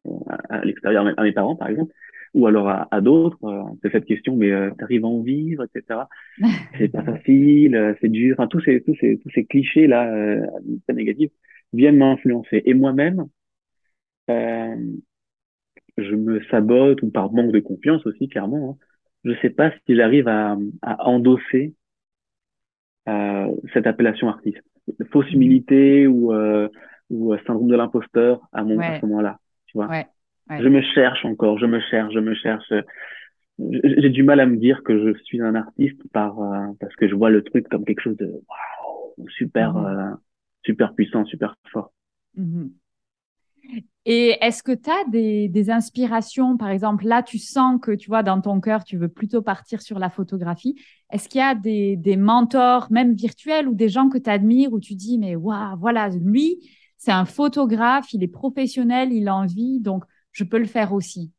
à, 0.50 0.64
l'extérieur, 0.64 1.06
à 1.18 1.24
mes 1.24 1.32
parents, 1.32 1.56
par 1.56 1.70
exemple, 1.70 1.94
ou 2.34 2.46
alors 2.48 2.70
à, 2.70 2.88
à 2.92 3.02
d'autres. 3.02 3.44
Euh, 3.44 3.64
c'est 3.82 3.92
cette 3.92 4.06
question, 4.06 4.36
mais 4.36 4.52
euh, 4.52 4.70
t'arrives 4.78 5.06
à 5.06 5.08
en 5.08 5.22
vivre, 5.22 5.64
etc. 5.64 6.02
c'est 6.78 6.90
pas 6.90 7.04
facile, 7.04 7.76
euh, 7.76 7.94
c'est 8.00 8.10
dur. 8.10 8.36
Enfin, 8.38 8.48
tous 8.48 8.62
ces, 8.62 8.82
tous 8.82 8.96
ces, 9.00 9.18
tous 9.18 9.30
ces 9.32 9.46
clichés 9.46 9.88
là, 9.88 10.12
euh, 10.14 10.46
négatifs, 10.94 11.32
viennent 11.74 11.98
m'influencer. 11.98 12.62
Et 12.66 12.74
moi-même, 12.74 13.26
euh, 14.30 14.76
je 15.98 16.16
me 16.16 16.42
sabote 16.46 17.02
ou 17.02 17.10
par 17.10 17.32
manque 17.32 17.52
de 17.52 17.60
confiance 17.60 18.06
aussi, 18.06 18.30
clairement. 18.30 18.78
Hein, 18.80 18.86
je 19.26 19.34
sais 19.42 19.50
pas 19.50 19.72
si 19.86 19.96
j'arrive 19.96 20.28
à, 20.28 20.58
à 20.82 21.08
endosser 21.08 21.74
cette 23.74 23.88
appellation 23.88 24.30
artiste. 24.30 24.64
Fausse 25.12 25.32
humilité 25.32 26.08
ou, 26.08 26.34
euh, 26.34 26.68
ou 27.10 27.34
euh, 27.34 27.38
syndrome 27.46 27.68
de 27.68 27.76
l'imposteur 27.76 28.42
à, 28.52 28.64
mon, 28.64 28.80
à 28.80 29.00
ce 29.00 29.06
moment-là. 29.06 29.38
Tu 29.68 29.78
vois. 29.78 29.88
Ouais. 29.88 30.08
Je 30.50 30.68
me 30.68 30.82
cherche 30.82 31.26
encore, 31.26 31.60
je 31.60 31.68
me 31.68 31.80
cherche, 31.80 32.14
je 32.14 32.20
me 32.20 32.34
cherche. 32.34 32.74
J'ai 33.60 34.10
du 34.10 34.24
mal 34.24 34.40
à 34.40 34.46
me 34.46 34.58
dire 34.58 34.82
que 34.84 34.98
je 34.98 35.20
suis 35.24 35.42
un 35.42 35.54
artiste 35.54 36.02
par 36.12 36.42
euh, 36.42 36.68
parce 36.80 36.96
que 36.96 37.08
je 37.08 37.14
vois 37.14 37.30
le 37.30 37.44
truc 37.44 37.68
comme 37.68 37.86
quelque 37.86 38.02
chose 38.02 38.18
de 38.18 38.26
waouh, 38.26 39.28
super 39.38 39.74
mmh. 39.74 39.86
euh, 39.86 40.16
super 40.64 40.94
puissant, 40.94 41.26
super 41.26 41.56
fort. 41.72 41.92
Mmh. 42.36 42.68
Et 44.06 44.38
est-ce 44.42 44.64
que 44.64 44.72
tu 44.72 44.90
as 44.90 45.06
des, 45.10 45.70
inspirations, 45.70 46.58
par 46.58 46.70
exemple, 46.70 47.06
là, 47.06 47.22
tu 47.22 47.38
sens 47.38 47.80
que, 47.82 47.92
tu 47.92 48.08
vois, 48.10 48.24
dans 48.24 48.42
ton 48.42 48.60
cœur, 48.60 48.84
tu 48.84 48.98
veux 48.98 49.10
plutôt 49.10 49.42
partir 49.42 49.82
sur 49.82 50.00
la 50.00 50.10
photographie. 50.10 50.76
Est-ce 51.12 51.30
qu'il 51.30 51.40
y 51.40 51.44
a 51.44 51.54
des, 51.56 52.18
mentors, 52.18 52.92
même 52.92 53.14
virtuels, 53.14 53.68
ou 53.68 53.76
des 53.76 53.90
gens 53.90 54.10
que 54.10 54.18
tu 54.18 54.30
admires, 54.30 54.74
où 54.74 54.80
tu 54.80 54.96
dis, 54.96 55.20
mais 55.20 55.36
waouh, 55.36 55.78
voilà, 55.78 56.10
lui, 56.10 56.58
c'est 56.98 57.12
un 57.12 57.26
photographe, 57.26 58.14
il 58.14 58.24
est 58.24 58.28
professionnel, 58.28 59.14
il 59.14 59.28
a 59.28 59.36
envie, 59.36 59.80
donc 59.80 60.04
je 60.32 60.44
peux 60.44 60.60
le 60.60 60.66
faire 60.66 60.94
aussi? 60.94 61.32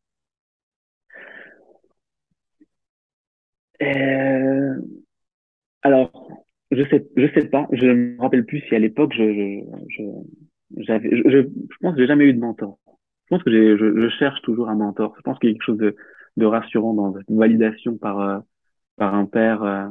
Euh, 3.83 4.75
alors, 5.83 6.31
je 6.71 6.83
sais, 6.85 7.07
je 7.17 7.27
sais 7.35 7.47
pas, 7.47 7.67
je 7.73 7.87
ne 7.87 7.95
me 7.95 8.21
rappelle 8.21 8.45
plus 8.45 8.61
si 8.69 8.75
à 8.75 8.79
l'époque 8.79 9.13
je, 9.17 9.63
j'avais, 10.77 11.11
je, 11.11 11.31
je, 11.31 11.77
pense 11.81 11.95
que 11.95 12.01
j'ai 12.01 12.07
jamais 12.07 12.25
eu 12.25 12.35
de 12.35 12.41
mentor. 12.41 12.79
Je 13.25 13.37
pense 13.37 13.43
que 13.43 13.51
je, 13.51 14.01
je, 14.01 14.09
cherche 14.19 14.41
toujours 14.43 14.69
un 14.69 14.75
mentor. 14.75 15.15
Je 15.17 15.23
pense 15.23 15.39
qu'il 15.39 15.51
y 15.51 15.53
a 15.53 15.55
quelque 15.55 15.65
chose 15.65 15.79
de, 15.79 15.97
de 16.37 16.47
rassurant 16.47 16.95
dans 16.95 17.15
une 17.29 17.39
validation 17.39 17.97
par 17.97 18.21
euh, 18.21 18.39
par 18.97 19.15
un 19.15 19.27
père. 19.27 19.63
Euh. 19.63 19.89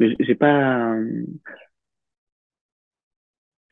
Mais 0.00 0.14
j'ai 0.20 0.34
pas. 0.34 0.94
Euh. 0.94 1.24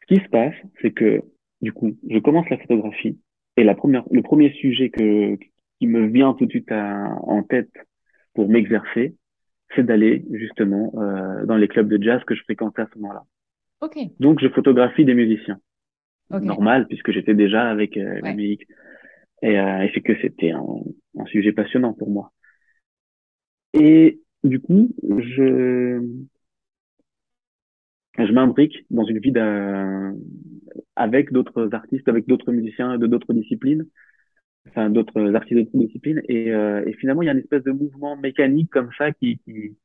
Ce 0.02 0.14
qui 0.14 0.22
se 0.22 0.28
passe, 0.28 0.54
c'est 0.82 0.90
que 0.90 1.22
du 1.60 1.72
coup, 1.72 1.96
je 2.08 2.18
commence 2.18 2.48
la 2.50 2.58
photographie 2.58 3.18
et 3.56 3.64
la 3.64 3.74
première, 3.74 4.04
le 4.10 4.22
premier 4.22 4.52
sujet 4.54 4.90
que 4.90 5.36
qui 5.78 5.86
me 5.86 6.08
vient 6.08 6.34
tout 6.34 6.46
de 6.46 6.50
suite 6.50 6.72
en 6.72 7.42
tête 7.42 7.70
pour 8.34 8.48
m'exercer, 8.48 9.14
c'est 9.74 9.84
d'aller 9.84 10.26
justement 10.32 10.92
dans 11.46 11.56
les 11.56 11.68
clubs 11.68 11.88
de 11.88 12.02
jazz 12.02 12.22
que 12.24 12.34
je 12.34 12.42
fréquentais 12.42 12.82
à 12.82 12.88
ce 12.92 12.98
moment-là. 12.98 13.24
Okay. 13.80 14.10
Donc, 14.20 14.40
je 14.40 14.48
photographie 14.48 15.06
des 15.06 15.14
musiciens 15.14 15.58
normal 16.38 16.86
puisque 16.86 17.10
j'étais 17.10 17.34
déjà 17.34 17.68
avec 17.68 17.96
euh, 17.96 18.20
la 18.22 18.34
musique. 18.34 18.66
Et, 19.42 19.58
euh, 19.58 19.82
et 19.82 19.90
c'est 19.94 20.02
que 20.02 20.18
c'était 20.20 20.52
un, 20.52 20.64
un, 21.18 21.24
sujet 21.26 21.52
passionnant 21.52 21.94
pour 21.94 22.10
moi. 22.10 22.32
Et 23.72 24.20
du 24.44 24.60
coup, 24.60 24.94
je 25.02 26.00
je 28.18 28.32
m'imbrique 28.32 28.84
dans 28.90 29.04
une 29.04 29.18
vie 29.18 29.32
avec 30.96 31.32
d'autres 31.32 31.70
artistes, 31.72 32.08
avec 32.08 32.26
d'autres 32.26 32.52
musiciens 32.52 32.98
de 32.98 33.06
d'autres 33.06 33.32
disciplines, 33.32 33.86
enfin 34.68 34.90
d'autres 34.90 35.34
artistes 35.34 35.58
d'autres 35.58 35.86
disciplines. 35.86 36.20
Et, 36.28 36.48
et 36.48 36.92
finalement, 36.94 37.22
il 37.22 37.26
y 37.26 37.28
a 37.28 37.32
une 37.32 37.38
espèce 37.38 37.62
de 37.62 37.72
mouvement 37.72 38.16
mécanique 38.16 38.70
comme 38.70 38.90
ça 38.98 39.12
qui, 39.12 39.38
qui 39.38 39.76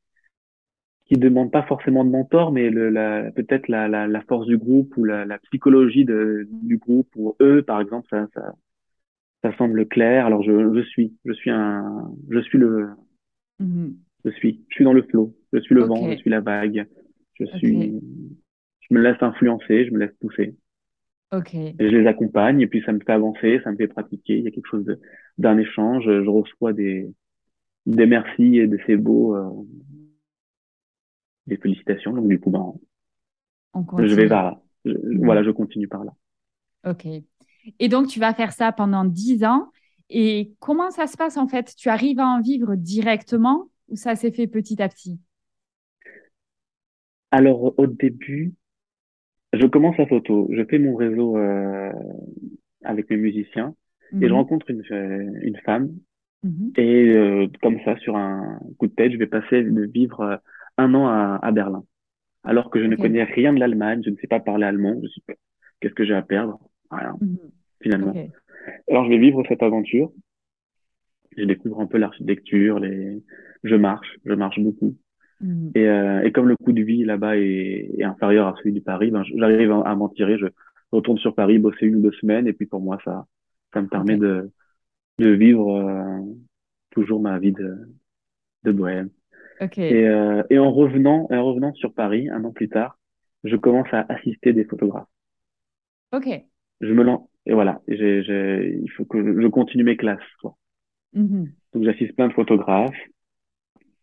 qui 1.06 1.14
demande 1.14 1.52
pas 1.52 1.62
forcément 1.62 2.04
de 2.04 2.10
mentor, 2.10 2.52
mais 2.52 2.68
le, 2.68 2.90
la, 2.90 3.30
peut-être 3.30 3.68
la, 3.68 3.86
la, 3.88 4.08
la, 4.08 4.20
force 4.22 4.46
du 4.46 4.58
groupe 4.58 4.96
ou 4.96 5.04
la, 5.04 5.24
la 5.24 5.38
psychologie 5.38 6.04
de, 6.04 6.48
du 6.50 6.78
groupe 6.78 7.08
ou 7.16 7.36
eux, 7.40 7.62
par 7.62 7.80
exemple, 7.80 8.08
ça, 8.10 8.26
ça, 8.34 8.54
ça 9.42 9.56
semble 9.56 9.86
clair. 9.86 10.26
Alors 10.26 10.42
je, 10.42 10.74
je 10.74 10.80
suis, 10.82 11.14
je 11.24 11.32
suis 11.32 11.50
un, 11.50 12.10
je 12.28 12.40
suis 12.40 12.58
le, 12.58 12.88
mm-hmm. 13.60 13.94
je 14.24 14.30
suis, 14.30 14.64
je 14.68 14.74
suis 14.74 14.84
dans 14.84 14.92
le 14.92 15.02
flot, 15.02 15.32
je 15.52 15.60
suis 15.60 15.76
le 15.76 15.84
vent, 15.84 16.10
je 16.10 16.16
suis 16.16 16.30
la 16.30 16.40
vague, 16.40 16.86
je 17.34 17.44
suis, 17.56 18.00
je 18.80 18.94
me 18.94 19.00
laisse 19.00 19.22
influencer, 19.22 19.86
je 19.86 19.92
me 19.92 19.98
laisse 19.98 20.14
pousser. 20.20 20.56
Ok. 21.32 21.54
Et 21.54 21.74
je 21.78 21.96
les 21.96 22.06
accompagne 22.06 22.60
et 22.60 22.66
puis 22.66 22.82
ça 22.84 22.92
me 22.92 23.00
fait 23.00 23.12
avancer, 23.12 23.60
ça 23.62 23.70
me 23.70 23.76
fait 23.76 23.88
pratiquer. 23.88 24.38
Il 24.38 24.44
y 24.44 24.48
a 24.48 24.50
quelque 24.50 24.68
chose 24.68 24.86
d'un 25.38 25.58
échange. 25.58 26.04
Je 26.04 26.28
reçois 26.28 26.72
des, 26.72 27.08
des 27.84 28.06
merci 28.06 28.58
et 28.58 28.66
des 28.66 28.78
c'est 28.86 28.96
beau, 28.96 29.34
euh, 29.34 29.50
des 31.46 31.56
félicitations. 31.56 32.12
Donc 32.12 32.28
du 32.28 32.40
coup, 32.40 32.50
ben, 32.50 32.74
je 33.74 34.14
vais 34.14 34.26
là. 34.26 34.60
Mm-hmm. 34.84 35.24
Voilà, 35.24 35.42
je 35.42 35.50
continue 35.50 35.88
par 35.88 36.04
là. 36.04 36.12
Ok. 36.86 37.06
Et 37.78 37.88
donc, 37.88 38.06
tu 38.06 38.20
vas 38.20 38.32
faire 38.32 38.52
ça 38.52 38.72
pendant 38.72 39.04
10 39.04 39.44
ans. 39.44 39.70
Et 40.08 40.52
comment 40.60 40.90
ça 40.90 41.06
se 41.06 41.16
passe 41.16 41.36
en 41.36 41.48
fait? 41.48 41.74
Tu 41.76 41.88
arrives 41.88 42.20
à 42.20 42.26
en 42.26 42.40
vivre 42.40 42.76
directement 42.76 43.68
ou 43.88 43.96
ça 43.96 44.14
s'est 44.14 44.30
fait 44.30 44.46
petit 44.46 44.80
à 44.80 44.88
petit? 44.88 45.18
Alors, 47.32 47.76
au 47.78 47.86
début, 47.86 48.54
je 49.52 49.66
commence 49.66 49.96
la 49.96 50.06
photo. 50.06 50.48
Je 50.52 50.64
fais 50.64 50.78
mon 50.78 50.94
réseau 50.94 51.36
euh, 51.36 51.92
avec 52.84 53.10
mes 53.10 53.16
musiciens 53.16 53.74
et 54.12 54.22
je 54.22 54.26
mhm. 54.26 54.32
rencontre 54.32 54.70
une, 54.70 54.84
une 55.42 55.58
femme. 55.64 55.90
Mhm. 56.44 56.72
Et 56.76 57.08
euh, 57.08 57.48
comme 57.62 57.80
ça, 57.84 57.96
sur 57.98 58.16
un 58.16 58.60
coup 58.78 58.86
de 58.86 58.94
tête, 58.94 59.12
je 59.12 59.18
vais 59.18 59.26
passer 59.26 59.64
de 59.64 59.82
vivre 59.86 60.20
euh, 60.20 60.36
un 60.78 60.94
an 60.94 61.06
à, 61.08 61.38
à 61.42 61.52
Berlin. 61.52 61.84
Alors 62.44 62.70
que 62.70 62.80
je 62.80 62.86
ne 62.86 62.96
connais 62.96 63.24
rien 63.24 63.52
de 63.52 63.58
l'Allemagne, 63.58 64.02
je 64.04 64.10
ne 64.10 64.16
sais 64.16 64.28
pas 64.28 64.40
parler 64.40 64.64
allemand, 64.64 64.98
je 65.02 65.08
suis 65.08 65.22
qu'est-ce 65.80 65.94
que 65.94 66.04
j'ai 66.04 66.14
à 66.14 66.22
perdre 66.22 66.60
Rien. 66.90 67.16
Mhm 67.20 67.38
finalement. 67.80 68.14
Alors 68.88 69.04
je 69.04 69.10
vais 69.10 69.18
vivre 69.18 69.42
cette 69.48 69.62
aventure. 69.62 70.12
Je 71.36 71.44
découvre 71.44 71.80
un 71.80 71.86
peu 71.86 71.98
l'architecture, 71.98 72.78
les... 72.80 73.22
je 73.62 73.74
marche, 73.74 74.16
je 74.24 74.32
marche 74.32 74.58
beaucoup. 74.58 74.96
Mm. 75.40 75.70
Et, 75.74 75.86
euh, 75.86 76.22
et, 76.22 76.32
comme 76.32 76.48
le 76.48 76.56
coût 76.56 76.72
de 76.72 76.82
vie 76.82 77.04
là-bas 77.04 77.36
est, 77.36 77.90
est, 77.98 78.04
inférieur 78.04 78.46
à 78.46 78.54
celui 78.56 78.72
du 78.72 78.80
Paris, 78.80 79.10
ben, 79.10 79.22
j'arrive 79.34 79.70
à, 79.72 79.94
m'en 79.94 80.08
tirer. 80.08 80.38
Je 80.38 80.46
retourne 80.92 81.18
sur 81.18 81.34
Paris, 81.34 81.58
bosser 81.58 81.86
une 81.86 81.96
ou 81.96 82.00
deux 82.00 82.12
semaines, 82.12 82.46
et 82.46 82.54
puis 82.54 82.64
pour 82.64 82.80
moi, 82.80 82.98
ça, 83.04 83.26
ça 83.74 83.82
me 83.82 83.88
permet 83.88 84.16
de, 84.16 84.50
de 85.18 85.28
vivre 85.28 85.76
euh, 85.76 86.20
toujours 86.90 87.20
ma 87.20 87.38
vie 87.38 87.52
de, 87.52 87.76
de 88.64 88.72
bohème. 88.72 89.10
Okay. 89.60 89.88
Et, 89.90 90.06
euh, 90.06 90.42
et 90.50 90.58
en 90.58 90.70
revenant, 90.70 91.26
en 91.30 91.44
revenant 91.44 91.72
sur 91.74 91.94
Paris, 91.94 92.28
un 92.28 92.44
an 92.44 92.52
plus 92.52 92.68
tard, 92.68 92.98
je 93.44 93.56
commence 93.56 93.88
à 93.92 94.04
assister 94.08 94.52
des 94.52 94.64
photographes. 94.64 95.08
Ok. 96.12 96.28
Je 96.80 96.92
me 96.92 97.02
lance, 97.02 97.28
et 97.46 97.54
voilà, 97.54 97.80
j'ai, 97.88 98.22
j'ai, 98.22 98.78
il 98.82 98.90
faut 98.90 99.04
que 99.04 99.40
je 99.40 99.48
continue 99.48 99.84
mes 99.84 99.96
classes. 99.96 100.20
Quoi. 100.40 100.56
Mm-hmm. 101.14 101.48
Donc 101.72 101.84
j'assiste 101.84 102.14
plein 102.14 102.28
de 102.28 102.34
photographes 102.34 103.00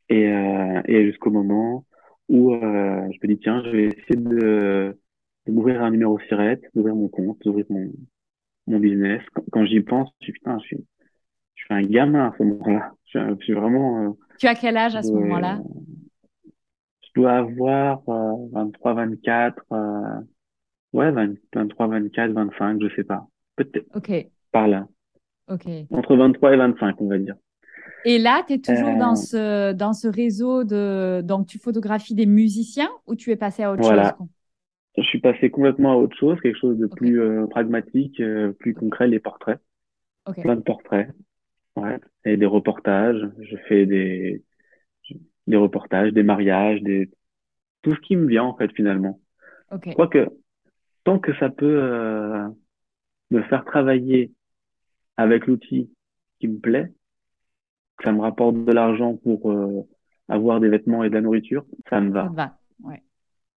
et, 0.10 0.28
euh, 0.28 0.82
et 0.86 1.06
jusqu'au 1.06 1.30
moment 1.30 1.86
où 2.30 2.54
euh, 2.54 3.08
je 3.12 3.18
me 3.22 3.28
dis 3.28 3.40
tiens, 3.40 3.62
je 3.66 3.70
vais 3.70 3.86
essayer 3.86 4.16
de, 4.16 4.98
de 5.46 5.52
m'ouvrir 5.52 5.84
un 5.84 5.92
numéro 5.92 6.18
SIRET, 6.20 6.62
d'ouvrir 6.74 6.96
mon 6.96 7.10
compte, 7.10 7.40
d'ouvrir 7.44 7.66
mon, 7.70 7.92
mon 8.66 8.80
business. 8.80 9.22
Quand, 9.34 9.44
quand 9.52 9.66
j'y 9.66 9.82
pense, 9.82 10.10
je 10.20 10.26
suis 10.26 10.34
putain, 10.34 10.58
je 10.60 10.66
suis, 10.66 10.86
je 11.56 11.64
suis 11.66 11.74
un 11.74 11.84
gamin 11.84 12.28
à 12.28 12.36
ce 12.38 12.44
moment-là. 12.44 12.94
Je, 13.06 13.20
je 13.40 13.44
suis, 13.44 13.54
vraiment. 13.54 14.18
Euh, 14.34 14.38
tu 14.40 14.48
as 14.48 14.56
quel 14.56 14.78
âge 14.78 14.96
à 14.96 15.04
ce 15.04 15.12
moment-là? 15.12 15.62
Je 17.02 17.22
dois 17.22 17.34
avoir 17.34 18.02
23, 18.08 18.92
euh, 18.92 18.96
24. 18.96 19.64
Euh, 19.72 20.20
ouais, 20.94 21.12
23, 21.12 21.88
24, 21.88 22.32
25, 22.32 22.82
je 22.82 22.96
sais 22.96 23.04
pas. 23.04 23.28
Peut-être. 23.56 23.86
Ok. 23.96 24.12
Par 24.52 24.68
là. 24.68 24.88
Ok. 25.50 25.68
Entre 25.92 26.16
23 26.16 26.54
et 26.54 26.58
25, 26.58 27.02
on 27.02 27.08
va 27.08 27.18
dire. 27.18 27.36
Et 28.06 28.18
là, 28.18 28.44
tu 28.46 28.54
es 28.54 28.58
toujours 28.60 28.98
dans, 28.98 29.14
euh. 29.14 29.16
ce, 29.16 29.72
dans 29.74 29.94
ce 29.94 30.08
réseau 30.08 30.64
de. 30.64 31.22
Donc, 31.22 31.48
tu 31.48 31.58
photographies 31.58 32.16
des 32.16 32.26
musiciens 32.26 32.90
ou 33.08 33.16
tu 33.16 33.32
es 33.32 33.36
passé 33.36 33.64
à 33.64 33.72
autre 33.72 33.84
voilà. 33.84 34.16
chose 34.18 34.28
Je 34.98 35.04
suis 35.04 35.20
passé 35.20 35.50
complètement 35.50 35.94
à 35.94 35.96
autre 35.96 36.16
chose, 36.18 36.40
quelque 36.42 36.60
chose 36.60 36.78
de 36.78 36.88
plus 36.88 37.22
euh, 37.22 37.46
pragmatique, 37.48 38.20
euh, 38.20 38.52
plus 38.54 38.74
concret, 38.74 39.08
les 39.08 39.20
portraits. 39.20 39.60
Okay. 40.26 40.42
Plein 40.42 40.56
de 40.56 40.62
portraits. 40.62 41.10
Ouais. 41.76 42.00
Et 42.26 42.38
des 42.38 42.46
reportages. 42.46 43.22
Je 43.40 43.58
fais 43.68 43.86
des, 43.86 44.44
des 45.48 45.58
reportages, 45.58 46.14
des 46.14 46.24
mariages, 46.24 46.82
des... 46.82 47.10
tout 47.82 47.96
ce 47.96 48.00
qui 48.02 48.16
me 48.16 48.28
vient, 48.28 48.44
en 48.44 48.56
fait, 48.56 48.72
finalement. 48.74 49.20
Okay. 49.72 49.90
Je 49.90 49.94
crois 49.96 50.08
que 50.08 50.28
tant 51.04 51.20
que 51.20 51.34
ça 51.36 51.50
peut 51.50 52.52
me 53.32 53.42
faire 53.44 53.66
travailler 53.66 54.32
avec 55.18 55.48
l'outil 55.48 55.90
qui 56.40 56.48
me 56.48 56.60
plaît, 56.60 56.92
que 57.98 58.04
ça 58.04 58.12
me 58.12 58.22
rapporte 58.22 58.64
de 58.64 58.72
l'argent 58.72 59.16
pour 59.16 59.52
euh, 59.52 59.82
avoir 60.30 60.60
des 60.60 60.70
vêtements 60.70 61.04
et 61.04 61.10
de 61.10 61.16
la 61.16 61.22
nourriture, 61.22 61.66
ça 61.90 62.02
me 62.02 62.12
va. 62.12 62.26
Ça 62.26 62.34
va, 62.34 62.58
ouais. 62.84 63.04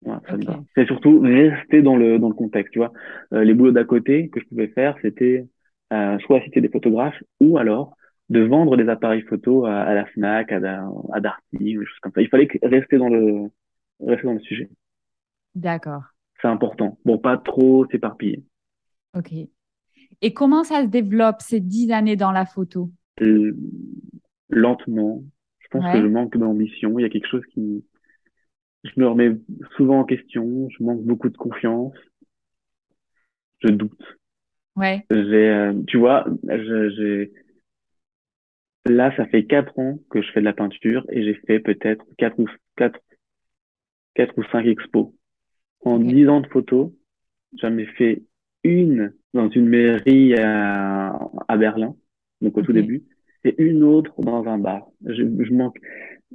ouais 0.05 0.17
ça 0.29 0.37
me 0.37 0.45
va. 0.45 0.61
C'est 0.75 0.87
surtout 0.87 1.21
rester 1.21 1.83
dans 1.83 1.97
le 1.97 2.19
dans 2.19 2.29
le 2.29 2.35
contexte, 2.35 2.73
tu 2.73 2.79
vois. 2.79 2.93
Euh, 3.33 3.45
les 3.45 3.55
boulots 3.55 3.73
d'à 3.73 3.85
côté 3.85 4.29
que 4.29 4.41
je 4.41 4.47
pouvais 4.47 4.69
faire, 4.69 4.97
c'était 5.03 5.47
euh, 5.93 6.19
soit 6.21 6.39
assister 6.39 6.61
des 6.61 6.69
photographes 6.69 7.23
ou 7.41 7.59
alors 7.59 7.97
de 8.29 8.41
vendre 8.41 8.77
des 8.77 8.89
appareils 8.89 9.23
photo 9.23 9.67
à, 9.67 9.83
à 9.83 9.95
la 9.95 10.07
Fnac, 10.07 10.51
à, 10.53 10.89
à 11.13 11.21
Darty, 11.21 11.59
des 11.59 11.75
choses 11.75 11.99
comme 12.01 12.13
ça. 12.13 12.23
Il 12.23 12.29
fallait 12.29 12.49
rester 12.63 12.99
dans 12.99 13.09
le 13.09 13.51
rester 14.01 14.27
dans 14.27 14.33
le 14.35 14.41
sujet. 14.41 14.69
D'accord. 15.55 16.03
C'est 16.43 16.49
important. 16.49 16.99
Bon, 17.05 17.19
pas 17.19 17.39
trop 17.39 17.87
s'éparpiller. 17.87 18.45
Ok. 19.15 19.33
Et 20.21 20.33
comment 20.35 20.65
ça 20.65 20.83
se 20.83 20.89
développe 20.89 21.41
ces 21.41 21.61
dix 21.61 21.91
années 21.93 22.17
dans 22.17 22.33
la 22.33 22.47
photo? 22.47 22.91
Euh, 23.23 23.57
Lentement. 24.51 25.23
Je 25.61 25.69
pense 25.71 25.93
que 25.93 26.01
je 26.01 26.07
manque 26.07 26.37
d'ambition. 26.37 26.99
Il 26.99 27.03
y 27.03 27.07
a 27.07 27.09
quelque 27.09 27.29
chose 27.29 27.45
qui... 27.53 27.85
Je 28.85 28.93
me 28.97 29.09
remets 29.09 29.37
souvent 29.77 30.01
en 30.01 30.05
question. 30.05 30.69
Je 30.69 30.83
manque 30.83 31.03
beaucoup 31.03 31.29
de 31.29 31.37
confiance. 31.37 31.95
Je 33.61 33.69
doute. 33.69 34.19
Ouais. 34.77 35.05
J'ai, 35.11 35.49
euh, 35.49 35.73
tu 35.87 35.97
vois, 35.97 36.27
j'ai... 36.45 37.33
Là, 38.89 39.15
ça 39.17 39.27
fait 39.27 39.45
quatre 39.45 39.77
ans 39.79 39.99
que 40.11 40.23
je 40.23 40.31
fais 40.31 40.41
de 40.41 40.45
la 40.45 40.53
peinture 40.53 41.05
et 41.11 41.25
j'ai 41.25 41.35
fait 41.47 41.59
peut-être 41.59 42.05
quatre 42.19 42.39
ou 42.39 42.47
quatre, 42.77 43.01
quatre 44.15 44.39
ou 44.39 44.45
cinq 44.53 44.67
expos. 44.67 45.09
En 45.85 45.99
dix 45.99 46.29
ans 46.29 46.41
de 46.41 46.47
photo, 46.47 46.95
j'en 47.61 47.77
ai 47.79 47.87
fait 47.87 48.23
une 48.63 49.13
dans 49.35 49.49
une 49.51 49.67
mairie 49.69 50.35
à, 50.35 51.19
à 51.49 51.57
Berlin, 51.57 51.97
donc 52.41 52.57
au 52.57 52.63
tout 52.63 52.73
début, 52.73 53.03
et 53.45 53.55
une 53.63 53.83
autre 53.83 54.21
dans 54.21 54.45
un 54.47 54.59
bar. 54.59 54.89
Je, 55.05 55.23
je 55.23 55.53
manque, 55.53 55.79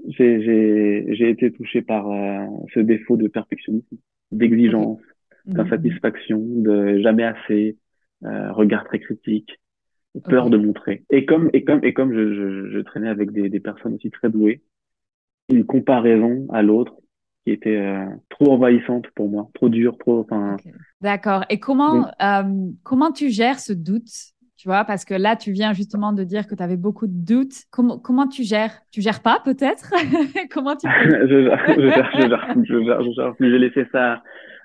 j'ai 0.07 1.29
été 1.29 1.51
touché 1.51 1.81
par 1.81 2.11
euh, 2.11 2.45
ce 2.73 2.79
défaut 2.79 3.17
de 3.17 3.27
perfectionnisme, 3.27 3.97
d'exigence, 4.31 4.99
mhm. 5.45 5.53
d'insatisfaction, 5.53 6.39
de 6.39 6.99
jamais 6.99 7.23
assez, 7.23 7.77
euh, 8.23 8.51
regard 8.51 8.83
très 8.85 8.99
critique, 8.99 9.59
peur 10.19 10.49
de 10.49 10.57
montrer. 10.57 11.03
Et 11.09 11.25
comme 11.25 11.49
et 11.53 11.63
comme 11.63 11.83
et 11.83 11.93
comme 11.93 12.13
je, 12.13 12.33
je, 12.33 12.69
je 12.71 12.79
traînais 12.79 13.09
avec 13.09 13.31
des, 13.31 13.49
des 13.49 13.59
personnes 13.59 13.95
aussi 13.95 14.11
très 14.11 14.29
douées, 14.29 14.61
une 15.49 15.65
comparaison 15.65 16.47
à 16.51 16.61
l'autre 16.61 16.95
qui 17.43 17.51
était 17.51 17.77
euh, 17.77 18.05
trop 18.29 18.53
envahissante 18.53 19.07
pour 19.15 19.29
moi, 19.29 19.49
trop 19.53 19.69
dure, 19.69 19.97
trop. 19.97 20.19
Enfin. 20.19 20.57
D'accord. 21.01 21.43
Et 21.49 21.59
comment 21.59 22.07
euh, 22.21 22.43
comment 22.83 23.11
tu 23.11 23.29
gères 23.29 23.59
ce 23.59 23.73
doute 23.73 24.09
Tu 24.57 24.67
vois, 24.67 24.83
parce 24.85 25.05
que 25.05 25.13
là, 25.13 25.35
tu 25.35 25.51
viens 25.51 25.73
justement 25.73 26.13
de 26.13 26.23
dire 26.23 26.47
que 26.47 26.55
tu 26.55 26.61
avais 26.63 26.77
beaucoup 26.77 27.07
de 27.07 27.25
doutes. 27.25 27.63
Comment 27.71 27.97
comment 27.97 28.27
tu 28.27 28.43
gères? 28.43 28.81
Tu 28.91 29.01
gères 29.01 29.21
pas 29.21 29.41
peut-être? 29.43 29.91
Comment 30.51 30.75
tu 30.75 30.87
je, 31.09 31.45
gère, 31.45 31.59
je, 31.67 31.81
gère, 31.81 32.11
je, 32.13 32.27
gère, 32.27 32.55
je 32.63 32.83
gère, 32.83 33.03
je 33.03 33.11
gère, 33.11 33.33
J'ai 33.39 33.59
laissé 33.59 33.85
ça. 33.91 34.21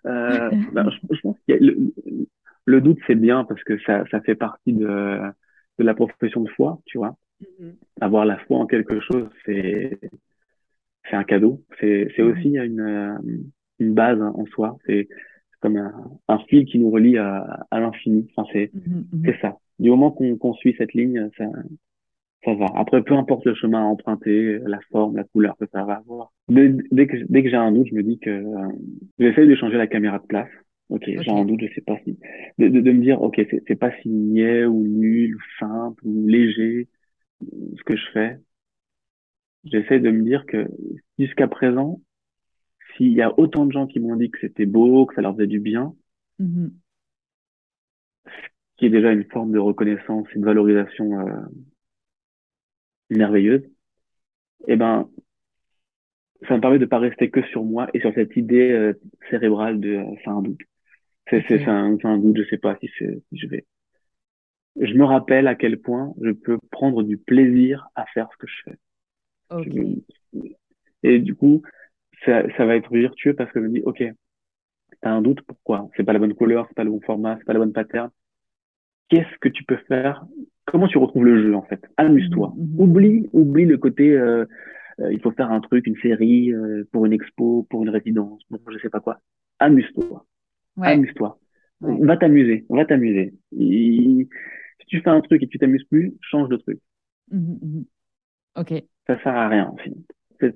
Euh, 0.07 0.51
ben, 0.73 0.89
je, 0.91 1.21
pense 1.21 1.37
que 1.49 1.55
le, 1.55 1.93
le, 2.67 2.81
doute 2.81 2.99
c'est 3.07 3.15
bien 3.15 3.45
parce 3.45 3.63
que 3.65 3.79
ça 3.81 4.05
ça 4.11 4.21
fait 4.21 4.35
partie 4.35 4.73
de 4.73 5.21
de 5.79 5.85
la 5.85 5.95
profession 5.95 6.43
de 6.43 6.51
foi, 6.51 6.81
tu 6.87 6.99
vois. 6.99 7.17
Mm-hmm. 7.43 7.73
Avoir 8.01 8.25
la 8.25 8.39
foi 8.39 8.59
en 8.59 8.67
quelque 8.67 9.01
chose, 9.01 9.29
c'est 9.45 9.99
c'est 11.09 11.17
un 11.17 11.25
cadeau. 11.25 11.63
C'est 11.81 12.09
c'est 12.17 12.23
mhm. 12.23 12.31
aussi 12.31 12.57
une 12.57 13.45
une 13.79 13.95
base 13.95 14.21
en 14.21 14.45
soi. 14.47 14.77
C'est 14.87 15.09
comme 15.61 15.77
un, 15.77 15.93
un, 16.29 16.39
fil 16.41 16.65
qui 16.67 16.79
nous 16.79 16.91
relie 16.91 17.19
à, 17.19 17.67
à 17.71 17.81
l'infini. 17.81 18.29
Enfin, 18.37 18.49
c'est 18.53 18.71
mhm, 18.75 19.07
mhm. 19.13 19.23
c'est 19.25 19.41
ça. 19.41 19.59
Du 19.79 19.91
moment 19.91 20.11
qu'on 20.11 20.37
qu'on 20.37 20.55
suit 20.55 20.75
cette 20.79 20.95
ligne, 20.95 21.29
ça 21.37 21.45
ça 22.45 22.55
va. 22.55 22.67
Après, 22.77 23.03
peu 23.03 23.15
importe 23.15 23.45
le 23.45 23.55
chemin 23.55 23.81
à 23.81 23.85
emprunter, 23.85 24.59
la 24.67 24.79
forme, 24.93 25.17
la 25.17 25.25
couleur 25.25 25.57
que 25.57 25.67
ça 25.73 25.85
va 25.85 25.95
avoir. 25.95 26.33
Dès, 26.49 26.73
dès 26.93 27.07
que 27.07 27.17
dès 27.29 27.43
que 27.43 27.51
j'ai 27.51 27.57
un 27.57 27.73
doute, 27.73 27.89
je 27.91 27.95
me 27.95 28.03
dis 28.03 28.19
que 28.19 28.31
euh, 28.31 28.69
j'essaie 29.19 29.47
de 29.47 29.55
changer 29.57 29.77
la 29.77 29.87
caméra 29.87 30.19
de 30.19 30.27
place. 30.27 30.49
Ok, 30.89 31.03
j'ai 31.07 31.31
un 31.31 31.45
doute, 31.45 31.61
je 31.63 31.75
sais 31.75 31.81
pas 31.81 31.99
si. 32.05 32.19
De, 32.59 32.69
de, 32.69 32.93
me 32.93 33.01
dire, 33.01 33.21
ok, 33.21 33.41
c'est 33.67 33.77
pas 33.77 33.91
signé 34.03 34.65
ou 34.65 34.87
nul 34.87 35.35
ou 35.35 35.41
simple 35.59 36.01
ou 36.07 36.29
léger 36.29 36.89
ce 37.41 37.83
que 37.85 37.97
je 37.97 38.11
fais. 38.13 38.39
J'essaie 39.65 39.99
de 39.99 40.11
me 40.11 40.23
dire 40.23 40.47
que 40.47 40.69
jusqu'à 41.19 41.49
présent, 41.49 42.01
s'il 42.97 43.13
y 43.13 43.23
a 43.23 43.37
autant 43.39 43.67
de 43.67 43.73
gens 43.73 43.89
qui 43.89 43.99
m'ont 43.99 44.15
dit 44.15 44.31
que 44.31 44.39
c'était 44.41 44.67
beau, 44.67 45.07
que 45.07 45.15
ça 45.17 45.23
leur 45.23 45.35
faisait 45.35 45.49
du 45.49 45.59
bien, 45.59 45.95
mm-hmm. 46.41 46.71
qui 48.77 48.87
est 48.87 48.91
déjà 48.91 49.11
une 49.11 49.25
forme 49.25 49.53
de 49.53 49.59
reconnaissance, 49.59 50.33
une 50.35 50.45
valorisation 50.45 51.19
euh, 51.21 51.41
merveilleuse, 53.11 53.65
eh 54.69 54.77
ben, 54.77 55.11
ça 56.47 56.55
me 56.57 56.61
permet 56.61 56.79
de 56.79 56.87
pas 56.87 56.99
rester 56.99 57.31
que 57.31 57.43
sur 57.49 57.65
moi 57.65 57.89
et 57.93 58.01
sur 58.01 58.13
cette 58.15 58.37
idée 58.37 58.71
euh, 58.71 58.93
cérébrale 59.31 59.81
de 59.81 59.97
euh, 59.97 60.15
c'est 60.23 60.31
un 60.31 60.43
doute. 60.43 60.61
C'est 61.29 61.45
c'est 61.49 61.65
un, 61.65 61.97
un, 62.03 62.19
doute, 62.19 62.39
je 62.39 62.49
sais 62.49 62.59
pas 62.59 62.77
si, 62.81 62.89
si 62.99 63.23
je 63.33 63.47
vais. 63.49 63.67
Je 64.81 64.95
me 64.95 65.05
rappelle 65.05 65.49
à 65.49 65.55
quel 65.55 65.79
point 65.81 66.13
je 66.23 66.31
peux 66.31 66.59
prendre 66.71 67.03
du 67.03 67.17
plaisir 67.17 67.89
à 67.95 68.05
faire 68.07 68.29
ce 68.33 68.37
que 68.37 68.47
je 68.47 68.57
fais. 68.65 68.79
Okay. 69.51 70.03
Et 71.03 71.19
du 71.19 71.35
coup, 71.35 71.63
ça, 72.25 72.43
ça 72.57 72.67
va 72.67 72.77
être 72.77 72.93
virtueux 72.93 73.35
parce 73.35 73.51
que 73.53 73.61
je 73.61 73.67
me 73.67 73.73
dis, 73.73 73.83
ok, 73.83 74.05
t'as 75.01 75.11
un 75.11 75.23
doute, 75.23 75.41
pourquoi? 75.43 75.89
C'est 75.97 76.05
pas 76.05 76.13
la 76.13 76.19
bonne 76.19 76.35
couleur, 76.35 76.67
c'est 76.69 76.75
pas 76.75 76.85
le 76.85 76.91
bon 76.91 77.01
format, 77.01 77.37
c'est 77.39 77.45
pas 77.45 77.53
la 77.53 77.61
bonne 77.61 77.73
pattern. 77.73 78.11
Qu'est-ce 79.09 79.39
que 79.41 79.49
tu 79.49 79.65
peux 79.65 79.79
faire? 79.89 80.27
Comment 80.65 80.89
tu 80.89 80.99
retrouves 80.99 81.25
le 81.25 81.43
jeu 81.43 81.55
en 81.55 81.63
fait? 81.63 81.81
Amuse-toi. 81.97 82.53
Mhm, 82.57 82.65
mhm. 82.65 82.81
Oublie, 82.81 83.29
oublie 83.33 83.65
le 83.65 83.79
côté. 83.79 84.11
Euh, 84.11 84.45
euh, 85.01 85.13
il 85.13 85.21
faut 85.21 85.31
faire 85.31 85.51
un 85.51 85.61
truc, 85.61 85.87
une 85.87 85.97
série 85.97 86.53
euh, 86.53 86.89
pour 86.91 87.07
une 87.07 87.13
expo, 87.13 87.67
pour 87.71 87.83
une 87.83 87.91
résidence, 87.91 88.43
pour 88.45 88.61
je 88.71 88.79
sais 88.79 88.89
pas 88.89 89.01
quoi. 89.01 89.21
Amuse-toi. 89.59 90.25
Amuse-toi. 90.81 91.39
Va 91.81 92.17
t'amuser. 92.17 92.65
Va 92.69 92.85
t'amuser. 92.85 93.35
Si 93.53 94.87
tu 94.87 95.01
fais 95.01 95.11
un 95.11 95.21
truc 95.21 95.43
et 95.43 95.49
tu 95.49 95.59
t'amuses 95.59 95.85
plus, 95.85 96.15
change 96.21 96.49
de 96.49 96.57
truc. 96.57 96.81
Mhm, 97.31 97.85
ok. 98.57 98.85
Ça 99.07 99.23
sert 99.23 99.35
à 99.35 99.49
rien 99.49 99.69
en 99.69 99.77
fait. 99.77 100.55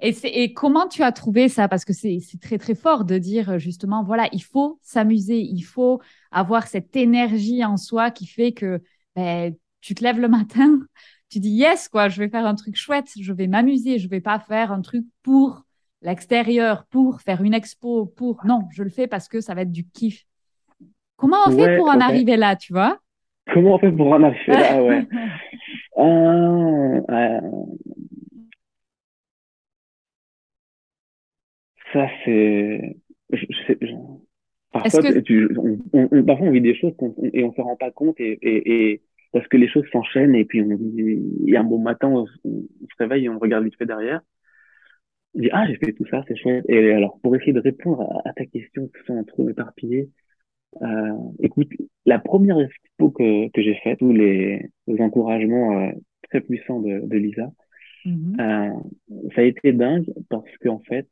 Et, 0.00 0.42
et, 0.42 0.52
comment 0.52 0.88
tu 0.88 1.02
as 1.02 1.12
trouvé 1.12 1.48
ça? 1.48 1.68
Parce 1.68 1.84
que 1.84 1.92
c'est 1.92 2.20
très 2.40 2.58
très 2.58 2.74
fort 2.74 3.04
de 3.04 3.16
dire 3.16 3.58
justement, 3.58 4.02
voilà, 4.04 4.28
il 4.32 4.42
faut 4.42 4.78
s'amuser, 4.82 5.38
il 5.38 5.62
faut 5.62 6.02
avoir 6.30 6.66
cette 6.66 6.94
énergie 6.96 7.64
en 7.64 7.76
soi 7.76 8.10
qui 8.10 8.26
fait 8.26 8.52
que 8.52 8.82
ben, 9.16 9.54
tu 9.80 9.94
te 9.94 10.02
lèves 10.04 10.20
le 10.20 10.28
matin, 10.28 10.80
tu 11.30 11.40
dis 11.40 11.50
yes, 11.50 11.88
quoi, 11.88 12.08
je 12.08 12.18
vais 12.20 12.28
faire 12.28 12.46
un 12.46 12.54
truc 12.54 12.76
chouette, 12.76 13.10
je 13.18 13.32
vais 13.32 13.46
m'amuser, 13.46 13.98
je 13.98 14.08
vais 14.08 14.20
pas 14.20 14.38
faire 14.38 14.70
un 14.70 14.82
truc 14.82 15.06
pour 15.22 15.64
l'extérieur, 16.04 16.84
pour 16.90 17.20
faire 17.20 17.42
une 17.42 17.54
expo, 17.54 18.06
pour... 18.06 18.42
Non, 18.44 18.60
je 18.72 18.82
le 18.82 18.90
fais 18.90 19.06
parce 19.06 19.28
que 19.28 19.40
ça 19.40 19.54
va 19.54 19.62
être 19.62 19.72
du 19.72 19.84
kiff. 19.88 20.24
Comment 21.16 21.38
on 21.46 21.50
fait 21.50 21.76
pour 21.76 21.88
en 21.88 22.00
arriver 22.00 22.36
là, 22.36 22.54
tu 22.56 22.72
vois? 22.72 22.98
Comment 23.52 23.74
on 23.74 23.78
fait 23.78 23.92
pour 23.92 24.08
en 24.08 24.22
arriver 24.22 24.52
là, 24.52 24.82
ouais. 24.82 25.06
Euh, 25.96 27.00
euh, 27.08 27.40
ça, 31.92 32.08
c'est. 32.24 32.96
Parfois, 34.72 35.00
on, 35.56 35.78
on, 35.92 36.24
parfois, 36.24 36.48
on 36.48 36.50
vit 36.50 36.60
des 36.60 36.74
choses 36.74 36.94
et 37.32 37.44
on 37.44 37.54
se 37.54 37.60
rend 37.60 37.76
pas 37.76 37.92
compte 37.92 38.18
et, 38.18 38.32
et, 38.42 38.90
et 38.90 39.02
parce 39.32 39.46
que 39.48 39.56
les 39.56 39.68
choses 39.68 39.84
s'enchaînent 39.92 40.34
et 40.34 40.44
puis 40.44 40.62
on 40.62 40.70
il 40.70 41.48
y 41.50 41.56
a 41.56 41.60
un 41.60 41.64
bon 41.64 41.78
matin, 41.78 42.08
on, 42.08 42.26
se 42.26 42.96
réveille 42.98 43.26
et 43.26 43.28
on 43.28 43.38
regarde 43.38 43.64
vite 43.64 43.76
fait 43.76 43.86
derrière. 43.86 44.20
On 45.34 45.40
dit, 45.40 45.48
ah, 45.52 45.66
j'ai 45.66 45.76
fait 45.76 45.92
tout 45.92 46.06
ça, 46.10 46.22
c'est 46.28 46.36
chouette. 46.36 46.64
Et 46.68 46.92
alors, 46.92 47.18
pour 47.22 47.34
essayer 47.34 47.52
de 47.52 47.60
répondre 47.60 48.20
à, 48.24 48.32
ta 48.32 48.46
question, 48.46 48.90
sans 49.06 49.24
trop 49.24 49.48
éparpillé, 49.48 50.10
euh, 50.82 51.12
écoute, 51.40 51.70
la 52.06 52.18
première 52.18 52.58
expo 52.60 53.10
que, 53.10 53.48
que 53.50 53.62
j'ai 53.62 53.74
faite, 53.82 53.98
tous 53.98 54.12
les, 54.12 54.70
les 54.86 55.00
encouragements 55.00 55.78
euh, 55.80 55.92
très 56.28 56.40
puissants 56.40 56.80
de, 56.80 57.00
de 57.00 57.16
Lisa, 57.16 57.50
mm-hmm. 58.04 58.40
euh, 58.40 59.30
ça 59.34 59.40
a 59.40 59.44
été 59.44 59.72
dingue 59.72 60.12
parce 60.28 60.50
qu'en 60.62 60.80
fait, 60.80 61.08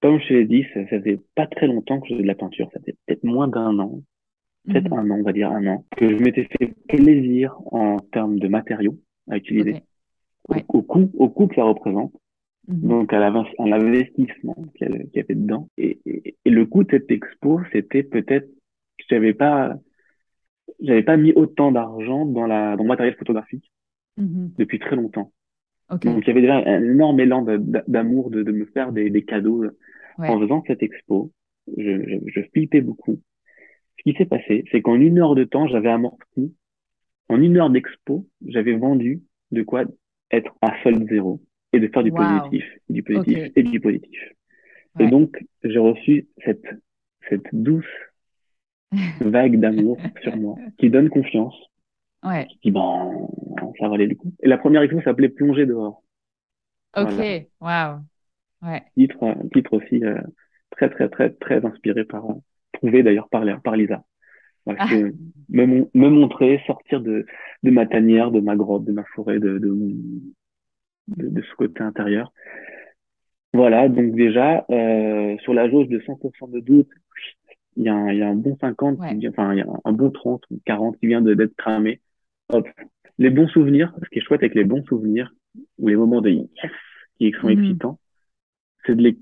comme 0.00 0.18
je 0.20 0.34
l'ai 0.34 0.44
dit, 0.46 0.64
ça, 0.72 0.84
faisait 0.86 1.20
pas 1.34 1.46
très 1.46 1.66
longtemps 1.66 2.00
que 2.00 2.08
je 2.08 2.14
faisais 2.14 2.22
de 2.22 2.26
la 2.28 2.34
peinture. 2.34 2.70
Ça 2.72 2.80
fait 2.80 2.96
peut-être 3.06 3.24
moins 3.24 3.48
d'un 3.48 3.78
an, 3.78 4.00
peut-être 4.66 4.90
mhm. 4.90 4.98
un 4.98 5.10
an, 5.10 5.18
on 5.20 5.22
va 5.22 5.32
dire 5.32 5.50
un 5.50 5.66
an, 5.66 5.84
que 5.96 6.08
je 6.08 6.22
m'étais 6.22 6.48
fait 6.58 6.74
plaisir 6.88 7.58
en 7.66 7.98
termes 7.98 8.38
de 8.38 8.48
matériaux 8.48 8.98
à 9.30 9.36
utiliser, 9.36 9.82
au, 10.48 10.82
coût, 10.82 11.10
au 11.14 11.28
coût 11.28 11.46
que 11.46 11.54
ça 11.54 11.64
représente. 11.64 12.12
Mhm. 12.68 12.88
Donc, 12.88 13.12
à 13.12 13.18
l'investissement 13.18 14.56
qu'il 14.76 15.08
y, 15.14 15.20
avait 15.20 15.34
dedans. 15.34 15.68
Et, 15.78 16.00
et, 16.44 16.50
le 16.50 16.66
coût 16.66 16.84
de 16.84 16.90
cette 16.90 17.10
expo, 17.10 17.60
c'était 17.72 18.02
peut-être 18.02 18.46
que 18.46 19.04
j'avais 19.08 19.34
pas, 19.34 19.74
j'avais 20.80 21.02
pas 21.02 21.16
mis 21.16 21.32
autant 21.32 21.72
d'argent 21.72 22.26
dans 22.26 22.46
la, 22.46 22.76
dans 22.76 22.84
le 22.84 22.88
matériel 22.88 23.16
photographique 23.16 23.70
mhm. 24.16 24.52
depuis 24.58 24.78
très 24.78 24.96
longtemps. 24.96 25.32
Donc, 25.90 26.22
il 26.22 26.28
y 26.28 26.30
avait 26.30 26.42
déjà 26.42 26.58
un 26.58 26.84
énorme 26.84 27.18
élan 27.18 27.44
d'amour 27.88 28.30
de, 28.30 28.44
de, 28.44 28.52
me 28.52 28.64
faire 28.66 28.92
des, 28.92 29.10
des 29.10 29.24
cadeaux 29.24 29.64
en 30.18 30.38
faisant 30.38 30.62
cette 30.68 30.84
expo. 30.84 31.32
Je, 31.76 32.04
je, 32.06 32.16
je 32.26 32.40
flippais 32.52 32.80
beaucoup. 32.80 33.20
Ce 33.98 34.02
qui 34.04 34.16
s'est 34.16 34.26
passé, 34.26 34.64
c'est 34.70 34.82
qu'en 34.82 34.94
une 34.94 35.18
heure 35.18 35.34
de 35.34 35.42
temps, 35.42 35.66
j'avais 35.66 35.90
amorti. 35.90 36.54
En 37.28 37.40
une 37.42 37.56
heure 37.56 37.70
d'expo, 37.70 38.28
j'avais 38.46 38.76
vendu 38.76 39.22
de 39.50 39.62
quoi 39.64 39.84
être 40.30 40.54
à 40.62 40.80
solde 40.84 41.08
zéro 41.08 41.40
et 41.72 41.80
de 41.80 41.88
faire 41.88 42.02
du 42.02 42.12
positif, 42.12 42.64
du 42.88 43.02
positif 43.02 43.52
et 43.54 43.62
du 43.62 43.80
positif. 43.80 44.20
Et 44.98 45.06
donc, 45.06 45.36
j'ai 45.62 45.78
reçu 45.78 46.28
cette, 46.44 46.66
cette 47.28 47.46
douce 47.52 47.86
vague 49.20 49.58
d'amour 49.58 49.98
sur 50.22 50.36
moi 50.36 50.56
qui 50.78 50.90
donne 50.90 51.08
confiance 51.08 51.54
Ouais. 52.22 52.46
Je 52.50 52.56
dis, 52.64 52.70
bon, 52.70 53.30
ça 53.78 53.88
valait 53.88 54.06
le 54.06 54.14
coup. 54.14 54.32
Et 54.42 54.48
la 54.48 54.58
première 54.58 54.82
expo 54.82 55.00
s'appelait 55.00 55.30
Plonger 55.30 55.64
dehors. 55.64 56.02
Ok, 56.96 57.46
waouh. 57.60 58.00
Ouais. 58.62 58.82
Titre, 58.94 59.34
titre 59.54 59.72
aussi 59.74 60.04
euh, 60.04 60.20
très, 60.70 60.90
très, 60.90 61.08
très, 61.08 61.30
très 61.30 61.64
inspiré 61.64 62.04
par, 62.04 62.28
euh, 62.28 62.34
trouvé 62.72 63.02
d'ailleurs 63.02 63.28
par, 63.30 63.44
par 63.62 63.76
Lisa. 63.76 64.04
Voilà, 64.66 64.80
ah. 64.82 64.94
me, 65.48 65.88
me 65.94 66.08
montrer, 66.10 66.60
sortir 66.66 67.00
de, 67.00 67.24
de 67.62 67.70
ma 67.70 67.86
tanière, 67.86 68.30
de 68.30 68.40
ma 68.40 68.56
grotte, 68.56 68.84
de 68.84 68.92
ma 68.92 69.04
forêt, 69.14 69.38
de, 69.38 69.58
de, 69.58 69.74
de, 71.08 71.28
de 71.28 71.42
ce 71.42 71.54
côté 71.56 71.82
intérieur. 71.82 72.32
Voilà, 73.52 73.88
donc 73.88 74.14
déjà, 74.14 74.64
euh, 74.70 75.36
sur 75.38 75.54
la 75.54 75.68
jauge 75.68 75.88
de 75.88 75.98
100% 76.00 76.50
de 76.50 76.60
doute, 76.60 76.88
il 77.76 77.84
y, 77.84 77.88
a 77.88 77.94
un, 77.94 78.12
il 78.12 78.18
y 78.18 78.22
a 78.22 78.28
un 78.28 78.34
bon 78.34 78.56
50, 78.60 78.98
enfin, 78.98 79.12
il 79.14 79.58
y 79.58 79.62
a 79.62 79.66
un 79.84 79.92
bon 79.92 80.10
30 80.10 80.42
ou 80.50 80.60
40 80.64 80.98
qui 80.98 81.06
vient 81.06 81.20
d'être 81.20 81.56
cramé. 81.56 82.00
Les 83.18 83.30
bons 83.30 83.48
souvenirs, 83.48 83.92
ce 84.02 84.08
qui 84.08 84.18
est 84.18 84.22
chouette 84.22 84.42
avec 84.42 84.54
les 84.54 84.64
bons 84.64 84.84
souvenirs, 84.84 85.32
ou 85.78 85.88
les 85.88 85.96
moments 85.96 86.20
de 86.20 86.30
yes 86.30 86.48
qui 87.18 87.32
sont 87.40 87.48
mhm. 87.48 87.58
excitants, 87.58 87.98
c'est 88.86 88.94
de 88.94 89.02
les 89.02 89.18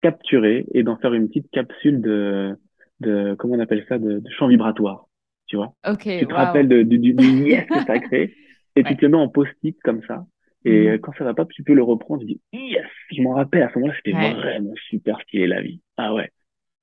capturer 0.00 0.66
et 0.72 0.82
d'en 0.82 0.96
faire 0.96 1.14
une 1.14 1.28
petite 1.28 1.50
capsule 1.50 2.00
de, 2.00 2.56
de 3.00 3.34
comment 3.38 3.54
on 3.54 3.60
appelle 3.60 3.84
ça, 3.88 3.98
de, 3.98 4.18
de 4.18 4.30
champ 4.30 4.48
vibratoire. 4.48 5.06
Tu 5.46 5.56
vois 5.56 5.74
Tu 6.20 6.26
te 6.26 6.34
rappelles 6.34 6.68
de, 6.68 6.82
du, 6.82 6.98
du, 6.98 7.12
yes 7.14 7.66
que 7.66 7.84
ça 7.84 7.92
a 7.92 7.98
créé 7.98 8.34
et 8.76 8.84
tu 8.84 8.96
te 8.96 9.02
le 9.02 9.10
mets 9.10 9.18
en 9.18 9.28
post-it 9.28 9.76
comme 9.82 10.02
ça. 10.04 10.24
Et 10.64 10.90
mhm. 10.90 10.98
quand 10.98 11.12
ça 11.18 11.24
va 11.24 11.34
pas, 11.34 11.44
tu 11.46 11.62
peux 11.62 11.74
le 11.74 11.82
reprendre. 11.82 12.20
Tu 12.20 12.26
dis 12.26 12.40
yes, 12.52 12.86
je 13.10 13.22
m'en 13.22 13.34
rappelle. 13.34 13.62
À 13.62 13.70
ce 13.72 13.78
moment-là, 13.78 13.94
c'était 13.96 14.12
vraiment 14.12 14.74
super 14.88 15.20
stylé 15.22 15.46
la 15.46 15.62
vie. 15.62 15.80
Ah 15.96 16.14
ouais. 16.14 16.30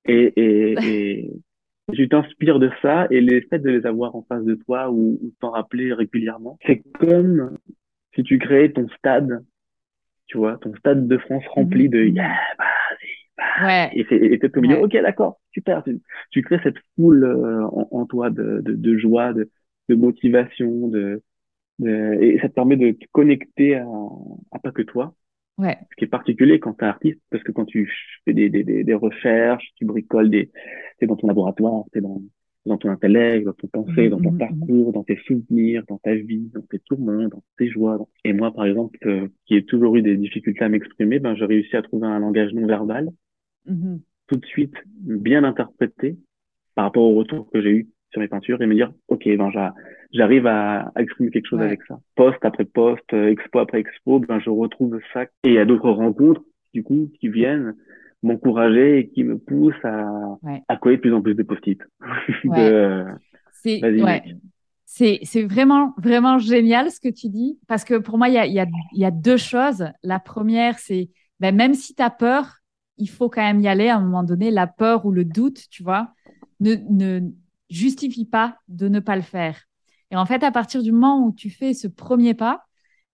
Et, 0.05 0.34
et, 0.36 0.73
et, 0.84 1.32
tu 1.93 2.09
t'inspires 2.09 2.59
de 2.59 2.69
ça 2.82 3.07
et 3.09 3.21
le 3.21 3.41
fait 3.49 3.59
de 3.59 3.69
les 3.69 3.86
avoir 3.86 4.15
en 4.15 4.23
face 4.23 4.43
de 4.43 4.55
toi 4.55 4.89
ou, 4.89 5.19
ou 5.21 5.34
t'en 5.39 5.51
rappeler 5.51 5.93
régulièrement, 5.93 6.57
c'est 6.65 6.82
comme 6.99 7.57
si 8.15 8.23
tu 8.23 8.38
créais 8.38 8.71
ton 8.71 8.88
stade, 8.89 9.43
tu 10.27 10.38
vois, 10.38 10.57
ton 10.57 10.73
stade 10.75 11.07
de 11.07 11.17
France 11.17 11.43
rempli 11.47 11.89
de 11.89 12.03
yeah, 12.03 12.36
vas-y, 12.57 13.65
ouais. 13.65 13.91
et 13.93 14.39
t'es 14.39 14.57
au 14.57 14.61
milieu, 14.61 14.80
ok, 14.80 14.91
d'accord, 15.01 15.39
super, 15.51 15.84
tu, 15.84 15.99
tu, 16.32 16.41
crées 16.41 16.59
cette 16.63 16.77
foule 16.95 17.23
euh, 17.23 17.63
en, 17.65 17.88
en, 17.91 18.05
toi 18.05 18.30
de, 18.30 18.61
de, 18.61 18.75
de 18.75 18.97
joie, 18.97 19.34
de, 19.34 19.49
de 19.89 19.95
motivation, 19.95 20.88
de, 20.89 21.23
de, 21.80 22.17
et 22.21 22.39
ça 22.39 22.49
te 22.49 22.53
permet 22.53 22.77
de 22.77 22.91
te 22.91 23.05
connecter 23.11 23.75
à, 23.75 23.88
à 24.51 24.59
pas 24.59 24.71
que 24.71 24.82
toi, 24.82 25.15
Ouais. 25.59 25.77
Ce 25.91 25.95
qui 25.97 26.05
est 26.05 26.07
particulier 26.07 26.59
quand 26.59 26.73
tu 26.73 26.86
es 26.86 26.88
artiste, 26.88 27.19
parce 27.30 27.43
que 27.43 27.51
quand 27.51 27.65
tu 27.65 27.91
fais 28.23 28.34
des, 28.34 28.49
des, 28.49 28.63
des, 28.63 28.93
recherches, 28.93 29.67
tu 29.75 29.84
bricoles 29.84 30.30
des, 30.30 30.51
c'est 30.99 31.05
dans 31.05 31.17
ton 31.17 31.27
laboratoire, 31.27 31.84
c'est 31.91 31.99
dans, 31.99 32.21
dans 32.65 32.77
ton 32.77 32.89
intellect, 32.89 33.45
dans 33.45 33.51
ton 33.51 33.67
pensée, 33.67 34.07
dans 34.07 34.21
ton 34.21 34.32
mmh, 34.32 34.36
mmh, 34.36 34.36
mmh. 34.36 34.59
parcours, 34.59 34.93
dans 34.93 35.03
tes 35.03 35.17
souvenirs, 35.27 35.84
dans 35.89 35.97
ta 35.97 36.15
vie, 36.15 36.49
dans 36.53 36.61
tes 36.61 36.80
tourments, 36.80 37.27
dans 37.27 37.43
tes 37.57 37.69
joies. 37.69 38.07
Et 38.23 38.32
moi, 38.32 38.53
par 38.53 38.67
exemple, 38.67 38.97
euh, 39.05 39.27
qui 39.45 39.55
ai 39.55 39.65
toujours 39.65 39.97
eu 39.97 40.01
des 40.01 40.15
difficultés 40.15 40.63
à 40.63 40.69
m'exprimer, 40.69 41.19
ben, 41.19 41.36
j'ai 41.36 41.45
réussi 41.45 41.75
à 41.75 41.82
trouver 41.82 42.07
un 42.07 42.19
langage 42.19 42.53
non 42.53 42.65
verbal, 42.65 43.09
tout 43.65 44.38
de 44.38 44.45
suite 44.45 44.75
bien 44.86 45.43
interprété 45.43 46.17
par 46.73 46.86
rapport 46.86 47.03
au 47.03 47.15
retour 47.15 47.49
que 47.51 47.61
j'ai 47.61 47.71
eu 47.71 47.89
sur 48.12 48.22
mes 48.22 48.28
peintures 48.28 48.62
et 48.62 48.66
me 48.66 48.76
dire, 48.76 48.91
OK, 49.07 49.26
ben, 49.26 49.49
j'arrive 50.12 50.47
à, 50.47 50.91
exprimer 50.97 51.32
quelque 51.32 51.47
chose 51.47 51.62
avec 51.62 51.82
ça. 51.88 51.99
Poste 52.16 52.43
après 52.43 52.66
poste, 52.66 53.14
euh, 53.14 53.30
expo 53.30 53.60
après 53.60 53.80
expo, 53.80 54.20
ben, 54.20 54.39
je 54.39 54.49
retrouve 54.49 54.99
ça. 55.14 55.24
Et 55.43 55.49
il 55.49 55.53
y 55.53 55.60
a 55.60 55.66
d'autres 55.66 55.89
rencontres, 55.89 56.41
du 56.74 56.84
coup, 56.84 57.12
qui 57.20 57.30
viennent, 57.30 57.76
m'encourager 58.24 58.99
et 58.99 59.10
qui 59.10 59.24
me 59.24 59.38
pousse 59.38 59.76
à, 59.84 60.38
à 60.68 60.78
coller 60.78 60.97
de 60.97 61.01
plus 61.01 61.14
en 61.14 61.22
plus 61.22 61.36
de 61.36 61.43
post-it. 61.43 61.82
c'est 63.62 63.82
c'est 64.91 65.20
c'est 65.22 65.43
vraiment 65.43 65.93
vraiment 65.97 66.39
génial 66.39 66.89
ce 66.89 66.99
que 66.99 67.10
tu 67.10 67.30
dis 67.30 67.60
parce 67.68 67.84
que 67.84 67.99
pour 67.99 68.18
moi 68.18 68.28
il 68.28 68.34
y 68.34 68.39
a, 68.39 68.47
y, 68.47 68.60
a, 68.60 68.66
y 68.93 69.05
a 69.05 69.12
deux 69.12 69.38
choses. 69.38 69.86
La 70.01 70.20
première 70.20 70.80
c'est 70.80 71.10
ben, 71.39 71.55
même 71.55 71.74
si 71.74 71.95
tu 71.95 72.03
as 72.03 72.10
peur, 72.10 72.57
il 72.97 73.10
faut 73.10 73.30
quand 73.30 73.41
même 73.41 73.62
y 73.62 73.68
aller 73.68 73.88
à 73.88 73.97
un 73.97 74.01
moment 74.01 74.24
donné. 74.24 74.51
La 74.51 74.68
peur 74.68 75.05
ou 75.05 75.12
le 75.12 75.26
doute, 75.26 75.70
tu 75.70 75.84
vois, 75.84 76.14
ne, 76.60 76.76
ne 76.89 77.32
justifie 77.70 78.26
pas 78.26 78.57
de 78.67 78.88
ne 78.88 78.99
pas 78.99 79.15
le 79.15 79.22
faire. 79.22 79.63
Et 80.11 80.15
en 80.15 80.26
fait, 80.26 80.43
à 80.43 80.51
partir 80.51 80.82
du 80.82 80.91
moment 80.91 81.26
où 81.26 81.34
tu 81.34 81.49
fais 81.49 81.74
ce 81.74 81.88
premier 81.88 82.34
pas, 82.34 82.65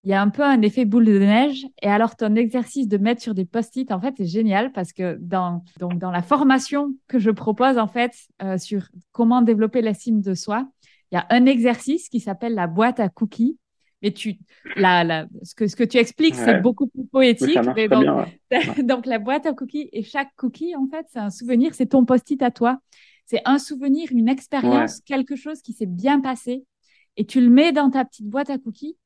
il 0.06 0.10
y 0.10 0.14
a 0.14 0.22
un 0.22 0.30
peu 0.30 0.44
un 0.44 0.62
effet 0.62 0.86
boule 0.86 1.06
de 1.06 1.18
neige. 1.18 1.66
Et 1.82 1.88
alors, 1.88 2.16
ton 2.16 2.36
exercice 2.36 2.88
de 2.88 2.98
mettre 2.98 3.24
sur 3.24 3.34
des 3.34 3.44
post-it, 3.44 3.92
en 3.92 4.00
fait, 4.00 4.14
c'est 4.18 4.28
génial 4.28 4.72
parce 4.72 4.94
que 4.94 5.18
dans, 5.20 5.64
donc, 5.80 5.98
dans 5.98 6.12
la 6.12 6.22
formation 6.22 6.94
que 7.08 7.18
je 7.18 7.32
propose, 7.32 7.80
en 7.80 7.88
fait, 7.88 8.14
euh, 8.44 8.60
sur 8.60 8.84
comment 9.12 9.42
développer 9.42 9.82
l'estime 9.82 10.22
de 10.22 10.36
soi, 10.36 10.68
il 11.12 11.16
y 11.16 11.18
a 11.18 11.26
un 11.32 11.48
exercice 11.48 12.08
qui 12.08 12.20
s'appelle 12.20 12.54
la 12.54 12.68
boîte 12.68 13.00
à 13.00 13.10
cookies. 13.10 13.58
Mais 14.04 14.12
tu, 14.12 14.38
la, 14.76 15.04
la, 15.04 15.26
ce, 15.42 15.56
que, 15.56 15.66
ce 15.66 15.76
que 15.76 15.84
tu 15.84 15.98
expliques, 15.98 16.36
c'est 16.36 16.62
beaucoup 16.62 16.86
plus 16.86 17.06
poétique. 17.08 17.56
donc, 17.56 17.76
bien, 17.76 18.28
donc, 18.84 19.08
la 19.08 19.18
boîte 19.18 19.48
à 19.48 19.54
cookies 19.54 19.90
et 19.92 20.04
chaque 20.04 20.30
cookie, 20.36 20.76
en 20.76 20.88
fait, 20.88 21.08
c'est 21.12 21.20
un 21.20 21.32
souvenir, 21.32 21.74
c'est 21.74 21.88
ton 21.88 22.06
post-it 22.06 22.44
à 22.44 22.52
toi. 22.52 22.78
C'est 23.26 23.42
un 23.46 23.58
souvenir, 23.58 24.10
une 24.12 24.30
expérience, 24.30 25.02
quelque 25.02 25.36
chose 25.36 25.62
qui 25.62 25.74
s'est 25.74 25.86
bien 25.86 26.22
passé. 26.22 26.66
Et 27.18 27.26
tu 27.26 27.42
le 27.42 27.50
mets 27.50 27.72
dans 27.72 27.90
ta 27.90 28.06
petite 28.06 28.28
boîte 28.28 28.50
à 28.50 28.58
cookies 28.58 28.98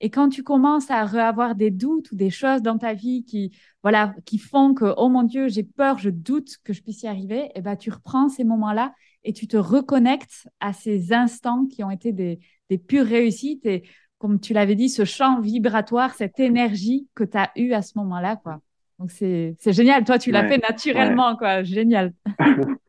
et 0.00 0.10
quand 0.10 0.28
tu 0.28 0.42
commences 0.42 0.90
à 0.90 1.00
avoir 1.00 1.54
des 1.54 1.70
doutes 1.70 2.12
ou 2.12 2.16
des 2.16 2.30
choses 2.30 2.62
dans 2.62 2.78
ta 2.78 2.94
vie 2.94 3.24
qui, 3.24 3.50
voilà, 3.82 4.14
qui 4.24 4.38
font 4.38 4.72
que, 4.72 4.94
oh 4.96 5.08
mon 5.08 5.24
Dieu, 5.24 5.48
j'ai 5.48 5.64
peur, 5.64 5.98
je 5.98 6.10
doute 6.10 6.58
que 6.62 6.72
je 6.72 6.82
puisse 6.82 7.02
y 7.02 7.08
arriver, 7.08 7.46
et 7.46 7.52
eh 7.56 7.60
ben, 7.60 7.76
tu 7.76 7.90
reprends 7.90 8.28
ces 8.28 8.44
moments-là 8.44 8.94
et 9.24 9.32
tu 9.32 9.48
te 9.48 9.56
reconnectes 9.56 10.48
à 10.60 10.72
ces 10.72 11.12
instants 11.12 11.66
qui 11.66 11.82
ont 11.82 11.90
été 11.90 12.12
des, 12.12 12.38
des 12.70 12.78
pures 12.78 13.06
réussites. 13.06 13.66
Et 13.66 13.82
comme 14.18 14.38
tu 14.38 14.52
l'avais 14.52 14.76
dit, 14.76 14.88
ce 14.88 15.04
champ 15.04 15.40
vibratoire, 15.40 16.14
cette 16.14 16.38
énergie 16.38 17.08
que 17.16 17.24
tu 17.24 17.36
as 17.36 17.50
eue 17.56 17.72
à 17.72 17.82
ce 17.82 17.98
moment-là, 17.98 18.36
quoi. 18.36 18.60
Donc, 19.00 19.10
c'est, 19.10 19.56
c'est 19.60 19.72
génial. 19.72 20.04
Toi, 20.04 20.18
tu 20.18 20.32
l'as 20.32 20.48
fait 20.48 20.58
naturellement, 20.58 21.36
quoi. 21.36 21.62
Génial. 21.62 22.12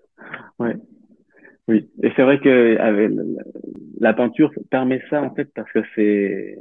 ouais. 0.60 0.76
Oui. 1.68 1.90
Et 2.04 2.12
c'est 2.16 2.24
vrai 2.24 2.40
que 2.40 2.78
avec 2.80 3.12
la 4.00 4.14
peinture 4.14 4.52
permet 4.72 5.02
ça, 5.10 5.22
en 5.22 5.34
fait, 5.36 5.52
parce 5.54 5.72
que 5.72 5.82
c'est, 5.96 6.58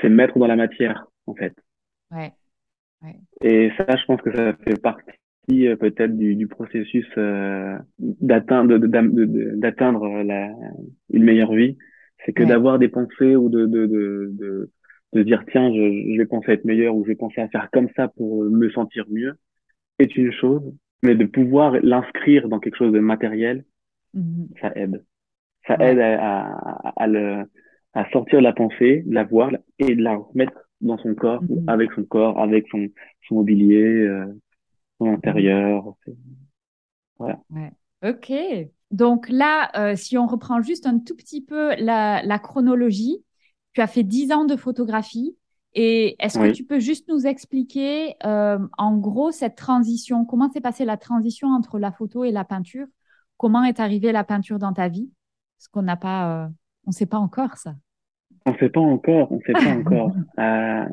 c'est 0.00 0.08
mettre 0.08 0.38
dans 0.38 0.46
la 0.46 0.56
matière, 0.56 1.06
en 1.26 1.34
fait. 1.34 1.54
Ouais. 3.02 3.20
Et 3.42 3.70
ça, 3.76 3.86
je 3.96 4.04
pense 4.06 4.20
que 4.22 4.34
ça 4.34 4.54
fait 4.64 4.80
partie 4.80 5.68
euh, 5.68 5.76
peut-être 5.76 6.16
du, 6.16 6.34
du 6.34 6.46
processus 6.48 7.06
euh, 7.18 7.78
d'atteindre 7.98 8.78
d'atteindre 8.78 10.22
la 10.22 10.50
une 11.10 11.22
meilleure 11.24 11.52
vie. 11.52 11.76
C'est 12.24 12.32
que 12.32 12.42
d'avoir 12.42 12.78
des 12.78 12.88
pensées 12.88 13.36
ou 13.36 13.48
de 13.48 13.66
de, 13.66 13.86
de, 13.86 14.30
de, 14.32 14.70
de 15.12 15.22
dire 15.22 15.44
tiens, 15.50 15.70
je, 15.72 16.12
je 16.12 16.18
vais 16.18 16.26
penser 16.26 16.50
à 16.50 16.54
être 16.54 16.64
meilleur 16.64 16.96
ou 16.96 17.04
je 17.04 17.08
vais 17.10 17.16
penser 17.16 17.40
à 17.40 17.48
faire 17.48 17.68
comme 17.72 17.88
ça 17.96 18.08
pour 18.08 18.44
me 18.44 18.70
sentir 18.70 19.04
mieux, 19.08 19.34
est 19.98 20.16
une 20.16 20.32
chose. 20.32 20.62
Mais 21.02 21.14
de 21.14 21.24
pouvoir 21.24 21.72
l'inscrire 21.82 22.48
dans 22.48 22.58
quelque 22.58 22.76
chose 22.76 22.92
de 22.92 23.00
matériel, 23.00 23.64
mm-hmm. 24.14 24.60
ça 24.60 24.72
aide. 24.74 25.04
Ça 25.66 25.76
aide 25.80 25.98
à, 25.98 26.52
à, 26.52 26.92
à 26.96 27.06
le 27.06 27.44
à 27.96 28.08
sortir 28.10 28.42
la 28.42 28.52
pensée, 28.52 29.02
de 29.06 29.14
la 29.14 29.24
voir 29.24 29.50
et 29.78 29.94
de 29.94 30.02
la 30.02 30.16
remettre 30.16 30.52
dans 30.82 30.98
son 30.98 31.14
corps, 31.14 31.42
mhm. 31.42 31.64
avec 31.66 31.90
son 31.92 32.04
corps, 32.04 32.38
avec 32.38 32.66
son, 32.70 32.88
son 33.26 33.36
mobilier, 33.36 33.82
euh, 33.82 34.26
son 34.98 35.14
intérieur. 35.14 35.94
Voilà. 37.18 37.40
Ouais. 37.50 37.72
Ok. 38.06 38.32
Donc 38.90 39.28
là, 39.30 39.70
euh, 39.76 39.96
si 39.96 40.18
on 40.18 40.26
reprend 40.26 40.60
juste 40.60 40.86
un 40.86 40.98
tout 40.98 41.16
petit 41.16 41.42
peu 41.42 41.74
la, 41.78 42.22
la 42.22 42.38
chronologie, 42.38 43.24
tu 43.72 43.80
as 43.80 43.86
fait 43.86 44.02
10 44.02 44.32
ans 44.32 44.44
de 44.44 44.56
photographie. 44.56 45.34
Et 45.78 46.16
est-ce 46.18 46.38
que 46.38 46.52
tu 46.52 46.64
peux 46.64 46.80
juste 46.80 47.06
nous 47.08 47.26
expliquer, 47.26 48.14
euh, 48.24 48.58
en 48.78 48.96
gros, 48.96 49.30
cette 49.30 49.56
transition? 49.56 50.24
Comment 50.24 50.50
s'est 50.50 50.62
passée 50.62 50.86
la 50.86 50.96
transition 50.96 51.48
entre 51.48 51.78
la 51.78 51.92
photo 51.92 52.24
et 52.24 52.32
la 52.32 52.44
peinture? 52.44 52.86
Comment 53.36 53.62
est 53.62 53.78
arrivée 53.78 54.10
la 54.10 54.24
peinture 54.24 54.58
dans 54.58 54.72
ta 54.72 54.88
vie? 54.88 55.10
Ce 55.58 55.68
qu'on 55.68 55.82
n'a 55.82 55.96
pas, 55.96 56.48
on 56.86 56.90
ne 56.90 56.92
sait 56.92 57.06
pas 57.06 57.18
encore 57.18 57.58
ça. 57.58 57.74
On 58.46 58.54
sait 58.56 58.70
pas 58.70 58.80
encore, 58.80 59.30
on 59.30 59.40
sait 59.40 59.52
pas 59.52 59.76
encore. 59.78 60.12
Euh, 60.38 60.86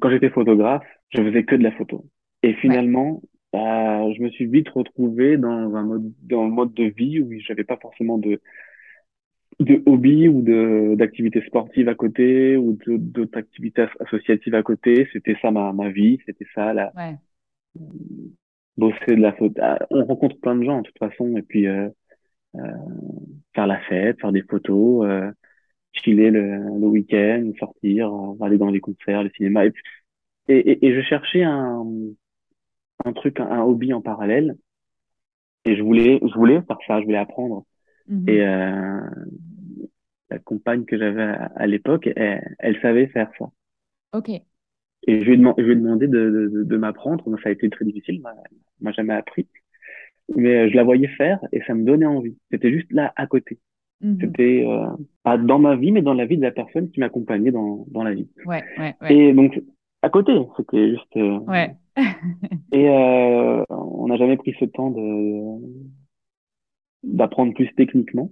quand 0.00 0.10
j'étais 0.10 0.30
photographe, 0.30 0.84
je 1.10 1.22
faisais 1.22 1.44
que 1.44 1.54
de 1.54 1.62
la 1.62 1.72
photo. 1.72 2.04
Et 2.42 2.54
finalement, 2.54 3.22
euh, 3.54 4.12
je 4.16 4.22
me 4.22 4.30
suis 4.30 4.46
vite 4.46 4.68
retrouvé 4.68 5.36
dans 5.36 5.74
un 5.74 5.82
mode, 5.82 6.12
dans 6.22 6.42
un 6.42 6.48
mode 6.48 6.74
de 6.74 6.84
vie 6.84 7.20
où 7.20 7.30
j'avais 7.46 7.64
pas 7.64 7.76
forcément 7.76 8.18
de 8.18 8.40
de 9.60 9.82
hobby 9.86 10.28
ou 10.28 10.42
de 10.42 10.94
d'activités 10.94 11.42
sportives 11.46 11.88
à 11.88 11.94
côté 11.94 12.56
ou 12.56 12.78
d'autres 12.86 13.38
activités 13.38 13.86
associatives 14.00 14.54
à 14.54 14.62
côté. 14.62 15.08
C'était 15.12 15.36
ça 15.42 15.50
ma, 15.50 15.72
ma 15.72 15.90
vie, 15.90 16.18
c'était 16.26 16.46
ça 16.54 16.72
la 16.72 16.92
ouais. 16.96 17.16
bosser 18.76 19.16
de 19.16 19.20
la 19.20 19.32
photo. 19.32 19.60
Ah, 19.60 19.78
on 19.90 20.04
rencontre 20.04 20.38
plein 20.40 20.54
de 20.54 20.64
gens 20.64 20.82
de 20.82 20.86
toute 20.86 20.98
façon 20.98 21.36
et 21.36 21.42
puis 21.42 21.66
euh, 21.66 21.88
euh 22.56 22.60
faire 23.54 23.66
la 23.66 23.80
fête, 23.80 24.20
faire 24.20 24.32
des 24.32 24.42
photos. 24.42 25.06
Euh, 25.06 25.30
chiller 25.92 26.30
le, 26.30 26.58
le 26.78 26.86
week-end, 26.86 27.50
sortir, 27.58 28.12
aller 28.40 28.58
dans 28.58 28.70
les 28.70 28.80
concerts, 28.80 29.22
les 29.22 29.30
cinémas. 29.30 29.64
Et, 29.64 29.72
et, 30.48 30.86
et 30.86 30.94
je 30.94 31.00
cherchais 31.02 31.42
un, 31.42 31.84
un 33.04 33.12
truc, 33.12 33.40
un, 33.40 33.62
hobby 33.62 33.92
en 33.92 34.00
parallèle. 34.00 34.56
Et 35.64 35.76
je 35.76 35.82
voulais, 35.82 36.18
je 36.22 36.34
voulais 36.34 36.62
faire 36.62 36.78
ça, 36.86 37.00
je 37.00 37.04
voulais 37.04 37.18
apprendre. 37.18 37.64
Mm-hmm. 38.10 38.30
Et 38.30 38.46
euh, 38.46 39.00
la 40.30 40.38
compagne 40.38 40.84
que 40.84 40.98
j'avais 40.98 41.22
à, 41.22 41.66
l'époque, 41.66 42.08
elle, 42.16 42.56
elle, 42.58 42.80
savait 42.80 43.06
faire 43.08 43.30
ça. 43.38 43.50
Ok. 44.12 44.28
Et 44.30 45.20
je 45.20 45.24
lui 45.24 45.34
ai, 45.34 45.36
demandé, 45.36 45.62
je 45.62 45.66
lui 45.66 45.72
ai 45.72 45.76
demandé 45.76 46.06
de, 46.08 46.50
de, 46.52 46.64
de, 46.64 46.76
m'apprendre. 46.76 47.24
Ça 47.42 47.48
a 47.48 47.52
été 47.52 47.70
très 47.70 47.84
difficile, 47.84 48.22
m'a 48.80 48.92
jamais 48.92 49.14
appris. 49.14 49.46
Mais 50.36 50.68
je 50.68 50.76
la 50.76 50.84
voyais 50.84 51.08
faire 51.08 51.38
et 51.52 51.62
ça 51.66 51.74
me 51.74 51.84
donnait 51.84 52.06
envie. 52.06 52.36
C'était 52.50 52.72
juste 52.72 52.92
là 52.92 53.12
à 53.16 53.26
côté. 53.26 53.58
Mhm. 54.00 54.18
C'était 54.20 54.64
euh, 54.66 54.86
pas 55.22 55.38
dans 55.38 55.58
ma 55.58 55.76
vie, 55.76 55.92
mais 55.92 56.02
dans 56.02 56.14
la 56.14 56.26
vie 56.26 56.36
de 56.36 56.42
la 56.42 56.52
personne 56.52 56.90
qui 56.90 57.00
m'accompagnait 57.00 57.50
dans, 57.50 57.86
dans 57.88 58.02
la 58.02 58.14
vie. 58.14 58.28
Ouais, 58.46 58.62
ouais, 58.78 58.94
ouais. 59.00 59.14
Et 59.14 59.32
donc, 59.32 59.60
à 60.02 60.10
côté, 60.10 60.32
c'était 60.56 60.90
juste. 60.90 61.16
Euh, 61.16 61.38
ouais. 61.40 61.74
et 62.72 62.88
euh, 62.88 63.64
on 63.70 64.06
n'a 64.06 64.16
jamais 64.16 64.36
pris 64.36 64.54
ce 64.58 64.64
temps 64.66 64.90
de 64.90 65.58
d'apprendre 67.04 67.54
plus 67.54 67.72
techniquement. 67.76 68.30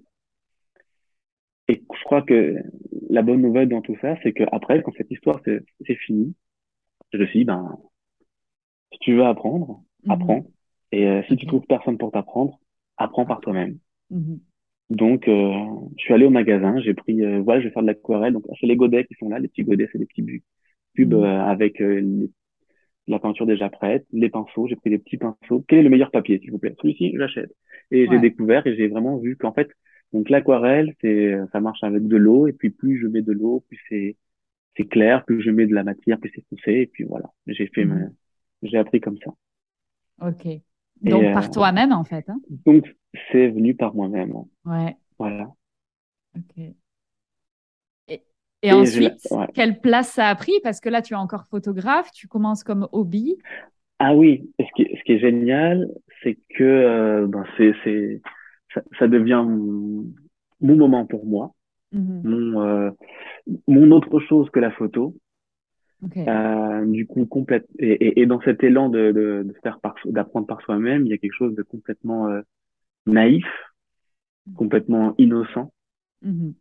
Et 1.68 1.82
je 1.92 2.04
crois 2.04 2.22
que 2.22 2.56
la 3.10 3.22
bonne 3.22 3.42
nouvelle 3.42 3.68
dans 3.68 3.82
tout 3.82 3.96
ça, 4.00 4.16
c'est 4.22 4.32
que 4.32 4.44
après, 4.52 4.82
quand 4.82 4.92
cette 4.96 5.10
histoire 5.10 5.40
c'est 5.44 5.94
fini, 5.96 6.34
je 7.12 7.18
me 7.18 7.26
suis 7.26 7.40
dit, 7.40 7.44
ben, 7.44 7.78
si 8.92 8.98
tu 9.00 9.14
veux 9.14 9.24
apprendre, 9.24 9.82
mhm. 10.04 10.12
apprends. 10.12 10.46
Et 10.92 11.06
euh, 11.06 11.22
si 11.28 11.36
tu 11.36 11.46
trouves 11.46 11.66
personne 11.66 11.98
pour 11.98 12.12
t'apprendre, 12.12 12.58
apprends 12.96 13.26
par 13.26 13.40
toi-même. 13.40 13.78
Mhm. 14.10 14.40
Donc, 14.90 15.26
euh, 15.26 15.52
je 15.96 16.04
suis 16.04 16.14
allé 16.14 16.26
au 16.26 16.30
magasin, 16.30 16.78
j'ai 16.80 16.94
pris, 16.94 17.20
euh, 17.22 17.40
voilà, 17.40 17.60
je 17.60 17.66
vais 17.66 17.72
faire 17.72 17.82
de 17.82 17.88
l'aquarelle. 17.88 18.32
Donc, 18.32 18.44
c'est 18.60 18.66
les 18.66 18.76
godets 18.76 19.04
qui 19.04 19.14
sont 19.14 19.28
là, 19.28 19.38
les 19.38 19.48
petits 19.48 19.64
godets, 19.64 19.88
c'est 19.90 19.98
des 19.98 20.06
petits 20.06 20.24
cubes 20.94 21.14
mmh. 21.14 21.24
euh, 21.24 21.42
avec 21.42 21.82
la 23.08 23.18
peinture 23.18 23.46
déjà 23.46 23.68
prête, 23.68 24.06
les 24.12 24.28
pinceaux. 24.28 24.68
J'ai 24.68 24.76
pris 24.76 24.90
des 24.90 24.98
petits 24.98 25.16
pinceaux. 25.16 25.64
Quel 25.66 25.80
est 25.80 25.82
le 25.82 25.90
meilleur 25.90 26.10
papier, 26.10 26.38
s'il 26.38 26.52
vous 26.52 26.58
plaît? 26.58 26.74
Celui-ci, 26.80 27.14
j'achète. 27.16 27.52
Et 27.90 28.06
j'ai 28.08 28.18
découvert 28.18 28.66
et 28.66 28.76
j'ai 28.76 28.88
vraiment 28.88 29.16
vu 29.18 29.36
qu'en 29.36 29.52
fait, 29.52 29.68
donc 30.12 30.30
l'aquarelle, 30.30 30.94
c'est, 31.00 31.36
ça 31.52 31.61
marche 31.61 31.82
avec 31.82 32.07
de 32.07 32.16
l'eau. 32.16 32.46
Et 32.46 32.52
puis, 32.52 32.70
plus 32.70 33.00
je 33.00 33.07
mets 33.07 33.22
de 33.22 33.32
l'eau, 33.32 33.64
plus 33.68 33.80
c'est, 33.88 34.16
c'est 34.76 34.86
clair. 34.86 35.24
Plus 35.24 35.42
je 35.42 35.50
mets 35.50 35.66
de 35.66 35.74
la 35.74 35.84
matière, 35.84 36.18
plus 36.18 36.32
c'est 36.34 36.44
foncé. 36.48 36.72
Et 36.72 36.86
puis 36.86 37.04
voilà, 37.04 37.30
j'ai 37.46 37.66
fait, 37.68 37.84
mmh. 37.84 38.12
j'ai 38.62 38.78
appris 38.78 39.00
comme 39.00 39.18
ça. 39.18 39.32
Ok. 40.22 40.46
Donc, 41.02 41.32
par 41.34 41.50
toi-même, 41.50 41.92
en 41.92 42.04
fait. 42.04 42.28
Hein 42.28 42.40
donc, 42.64 42.86
c'est 43.30 43.48
venu 43.48 43.74
par 43.74 43.94
moi-même. 43.94 44.32
Ouais. 44.64 44.96
Voilà. 45.18 45.52
Ok. 46.36 46.64
Et, 48.62 48.72
ensuite, 48.72 49.28
quelle 49.54 49.80
place 49.80 50.12
ça 50.12 50.28
a 50.28 50.34
pris? 50.34 50.54
Parce 50.62 50.80
que 50.80 50.88
là, 50.88 51.02
tu 51.02 51.12
es 51.12 51.16
encore 51.16 51.46
photographe, 51.46 52.11
tu 52.12 52.26
commences 52.26 52.64
comme 52.64 52.88
hobby. 52.90 53.36
Ah 53.98 54.14
oui, 54.14 54.50
ce 54.59 54.66
qui, 54.74 54.88
ce 54.96 55.02
qui 55.04 55.12
est 55.12 55.18
génial, 55.18 55.88
c'est 56.22 56.38
que 56.57 56.64
euh, 56.64 57.26
ben 57.26 57.44
c'est, 57.57 57.72
c'est, 57.84 58.20
ça, 58.76 58.82
ça, 58.98 59.08
devient 59.08 59.44
mon, 59.46 60.06
moment 60.60 61.06
pour 61.06 61.26
moi, 61.26 61.54
mon, 61.92 62.62
euh, 62.62 62.90
mon 63.66 63.90
autre 63.90 64.20
chose 64.20 64.50
que 64.50 64.60
la 64.60 64.70
photo. 64.70 65.16
Euh, 66.16 66.86
du 66.86 67.06
coup, 67.06 67.24
complète. 67.26 67.66
Et, 67.78 68.20
et, 68.20 68.26
dans 68.26 68.40
cet 68.42 68.62
élan 68.62 68.90
de, 68.90 69.12
de, 69.12 69.42
de 69.44 69.54
faire 69.62 69.80
par, 69.80 69.94
d'apprendre 70.04 70.46
par 70.46 70.60
soi-même, 70.60 71.06
il 71.06 71.08
y 71.08 71.14
a 71.14 71.18
quelque 71.18 71.32
chose 71.32 71.54
de 71.54 71.62
complètement 71.62 72.28
euh, 72.28 72.42
naïf, 73.06 73.46
complètement 74.54 75.14
innocent. 75.18 75.72
Mm-hmm. 76.24 76.54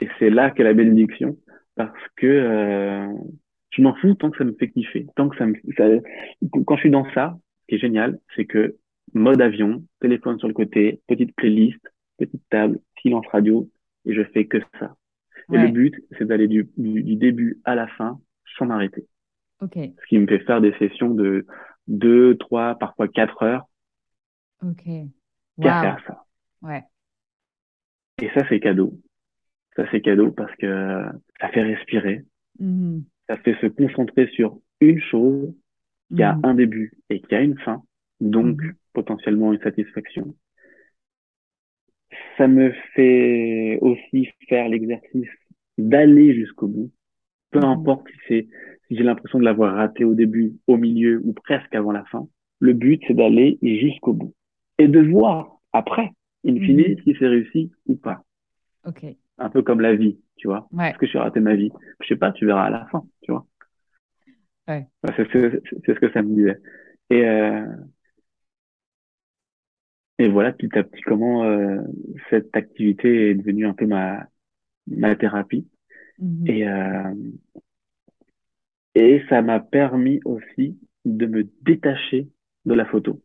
Et 0.00 0.08
c'est 0.18 0.30
là 0.30 0.50
qu'est 0.50 0.62
la 0.62 0.74
bénédiction, 0.74 1.36
parce 1.74 1.98
que 2.16 3.08
Je 3.70 3.82
m'en 3.82 3.94
fous 3.94 4.14
tant 4.14 4.30
que 4.30 4.36
ça 4.36 4.44
me 4.44 4.52
fait 4.52 4.70
kiffer. 4.70 5.06
Tant 5.16 5.28
que 5.28 5.36
ça 5.36 5.46
me, 5.46 5.54
ça, 5.76 5.84
quand 6.66 6.76
je 6.76 6.80
suis 6.80 6.90
dans 6.90 7.10
ça, 7.14 7.38
ce 7.62 7.66
qui 7.66 7.74
est 7.76 7.78
génial, 7.78 8.18
c'est 8.36 8.44
que 8.44 8.76
mode 9.14 9.40
avion, 9.40 9.84
téléphone 10.00 10.38
sur 10.38 10.48
le 10.48 10.54
côté, 10.54 11.00
petite 11.06 11.34
playlist, 11.34 11.80
petite 12.18 12.42
table, 12.50 12.80
silence 13.00 13.26
radio, 13.28 13.68
et 14.04 14.14
je 14.14 14.22
fais 14.32 14.46
que 14.46 14.58
ça. 14.78 14.94
Et 15.52 15.58
le 15.58 15.68
but, 15.68 15.94
c'est 16.16 16.24
d'aller 16.24 16.48
du, 16.48 16.70
du, 16.76 17.16
début 17.16 17.60
à 17.64 17.74
la 17.74 17.86
fin 17.88 18.20
sans 18.56 18.66
m'arrêter. 18.66 19.06
Okay. 19.60 19.94
Ce 20.00 20.06
qui 20.08 20.18
me 20.18 20.26
fait 20.26 20.38
faire 20.40 20.60
des 20.60 20.72
sessions 20.78 21.10
de 21.10 21.46
deux, 21.86 22.36
trois, 22.36 22.76
parfois 22.76 23.08
quatre 23.08 23.42
heures. 23.42 23.66
Ok. 24.62 24.86
Wow. 24.86 25.62
Qu'à 25.62 25.80
faire 25.82 26.04
ça. 26.06 26.24
Ouais. 26.62 26.84
Et 28.22 28.30
ça, 28.30 28.46
c'est 28.48 28.60
cadeau. 28.60 28.94
Ça, 29.76 29.84
c'est 29.90 30.00
cadeau 30.00 30.30
parce 30.30 30.54
que 30.56 31.04
ça 31.40 31.48
fait 31.48 31.62
respirer. 31.62 32.24
Mm-hmm. 32.60 33.02
Ça 33.28 33.36
fait 33.38 33.56
se 33.60 33.66
concentrer 33.66 34.28
sur 34.28 34.58
une 34.80 35.00
chose 35.00 35.54
qui 36.14 36.22
a 36.22 36.34
mm-hmm. 36.34 36.46
un 36.46 36.54
début 36.54 36.92
et 37.10 37.20
qui 37.20 37.34
a 37.34 37.40
une 37.40 37.58
fin. 37.58 37.82
Donc, 38.20 38.60
mm-hmm. 38.60 38.74
Potentiellement 38.92 39.52
une 39.52 39.60
satisfaction. 39.60 40.34
Ça 42.36 42.46
me 42.48 42.72
fait 42.94 43.78
aussi 43.80 44.28
faire 44.48 44.68
l'exercice 44.68 45.28
d'aller 45.78 46.34
jusqu'au 46.34 46.68
bout. 46.68 46.90
Peu 47.50 47.60
importe 47.62 48.06
si 48.08 48.18
c'est, 48.28 48.48
si 48.88 48.96
j'ai 48.96 49.02
l'impression 49.02 49.38
de 49.38 49.44
l'avoir 49.44 49.74
raté 49.74 50.04
au 50.04 50.14
début, 50.14 50.54
au 50.66 50.76
milieu 50.76 51.20
ou 51.24 51.32
presque 51.32 51.74
avant 51.74 51.92
la 51.92 52.04
fin. 52.04 52.26
Le 52.60 52.72
but, 52.72 53.02
c'est 53.06 53.14
d'aller 53.14 53.58
jusqu'au 53.62 54.12
bout. 54.12 54.34
Et 54.78 54.88
de 54.88 55.00
voir 55.00 55.58
après, 55.72 56.10
in 56.46 56.54
fine, 56.56 56.96
si 57.04 57.14
c'est 57.18 57.26
réussi 57.26 57.70
ou 57.86 57.96
pas. 57.96 58.24
Ok. 58.86 59.04
Un 59.38 59.50
peu 59.50 59.62
comme 59.62 59.80
la 59.80 59.94
vie, 59.94 60.18
tu 60.36 60.48
vois. 60.48 60.68
Ouais. 60.72 60.90
Est-ce 60.90 60.98
que 60.98 61.06
j'ai 61.06 61.18
raté 61.18 61.40
ma 61.40 61.54
vie? 61.54 61.70
Je 62.00 62.08
sais 62.08 62.16
pas, 62.16 62.32
tu 62.32 62.46
verras 62.46 62.64
à 62.64 62.70
la 62.70 62.86
fin, 62.86 63.04
tu 63.22 63.32
vois. 63.32 63.46
Ouais. 64.68 64.86
c'est 65.16 65.24
ce 65.24 65.98
que 65.98 66.12
ça 66.12 66.22
me 66.22 66.34
disait. 66.34 66.58
Et, 67.10 67.26
euh, 67.26 67.66
et 70.22 70.28
voilà, 70.28 70.52
petit 70.52 70.78
à 70.78 70.84
petit, 70.84 71.02
comment 71.02 71.42
euh, 71.42 71.80
cette 72.30 72.54
activité 72.56 73.30
est 73.30 73.34
devenue 73.34 73.66
un 73.66 73.74
peu 73.74 73.86
ma, 73.86 74.24
ma 74.86 75.16
thérapie. 75.16 75.66
Mhm. 76.20 76.46
Et, 76.46 76.68
euh, 76.68 77.14
et 78.94 79.22
ça 79.28 79.42
m'a 79.42 79.58
permis 79.58 80.20
aussi 80.24 80.78
de 81.04 81.26
me 81.26 81.48
détacher 81.62 82.28
de 82.66 82.74
la 82.74 82.84
photo, 82.84 83.20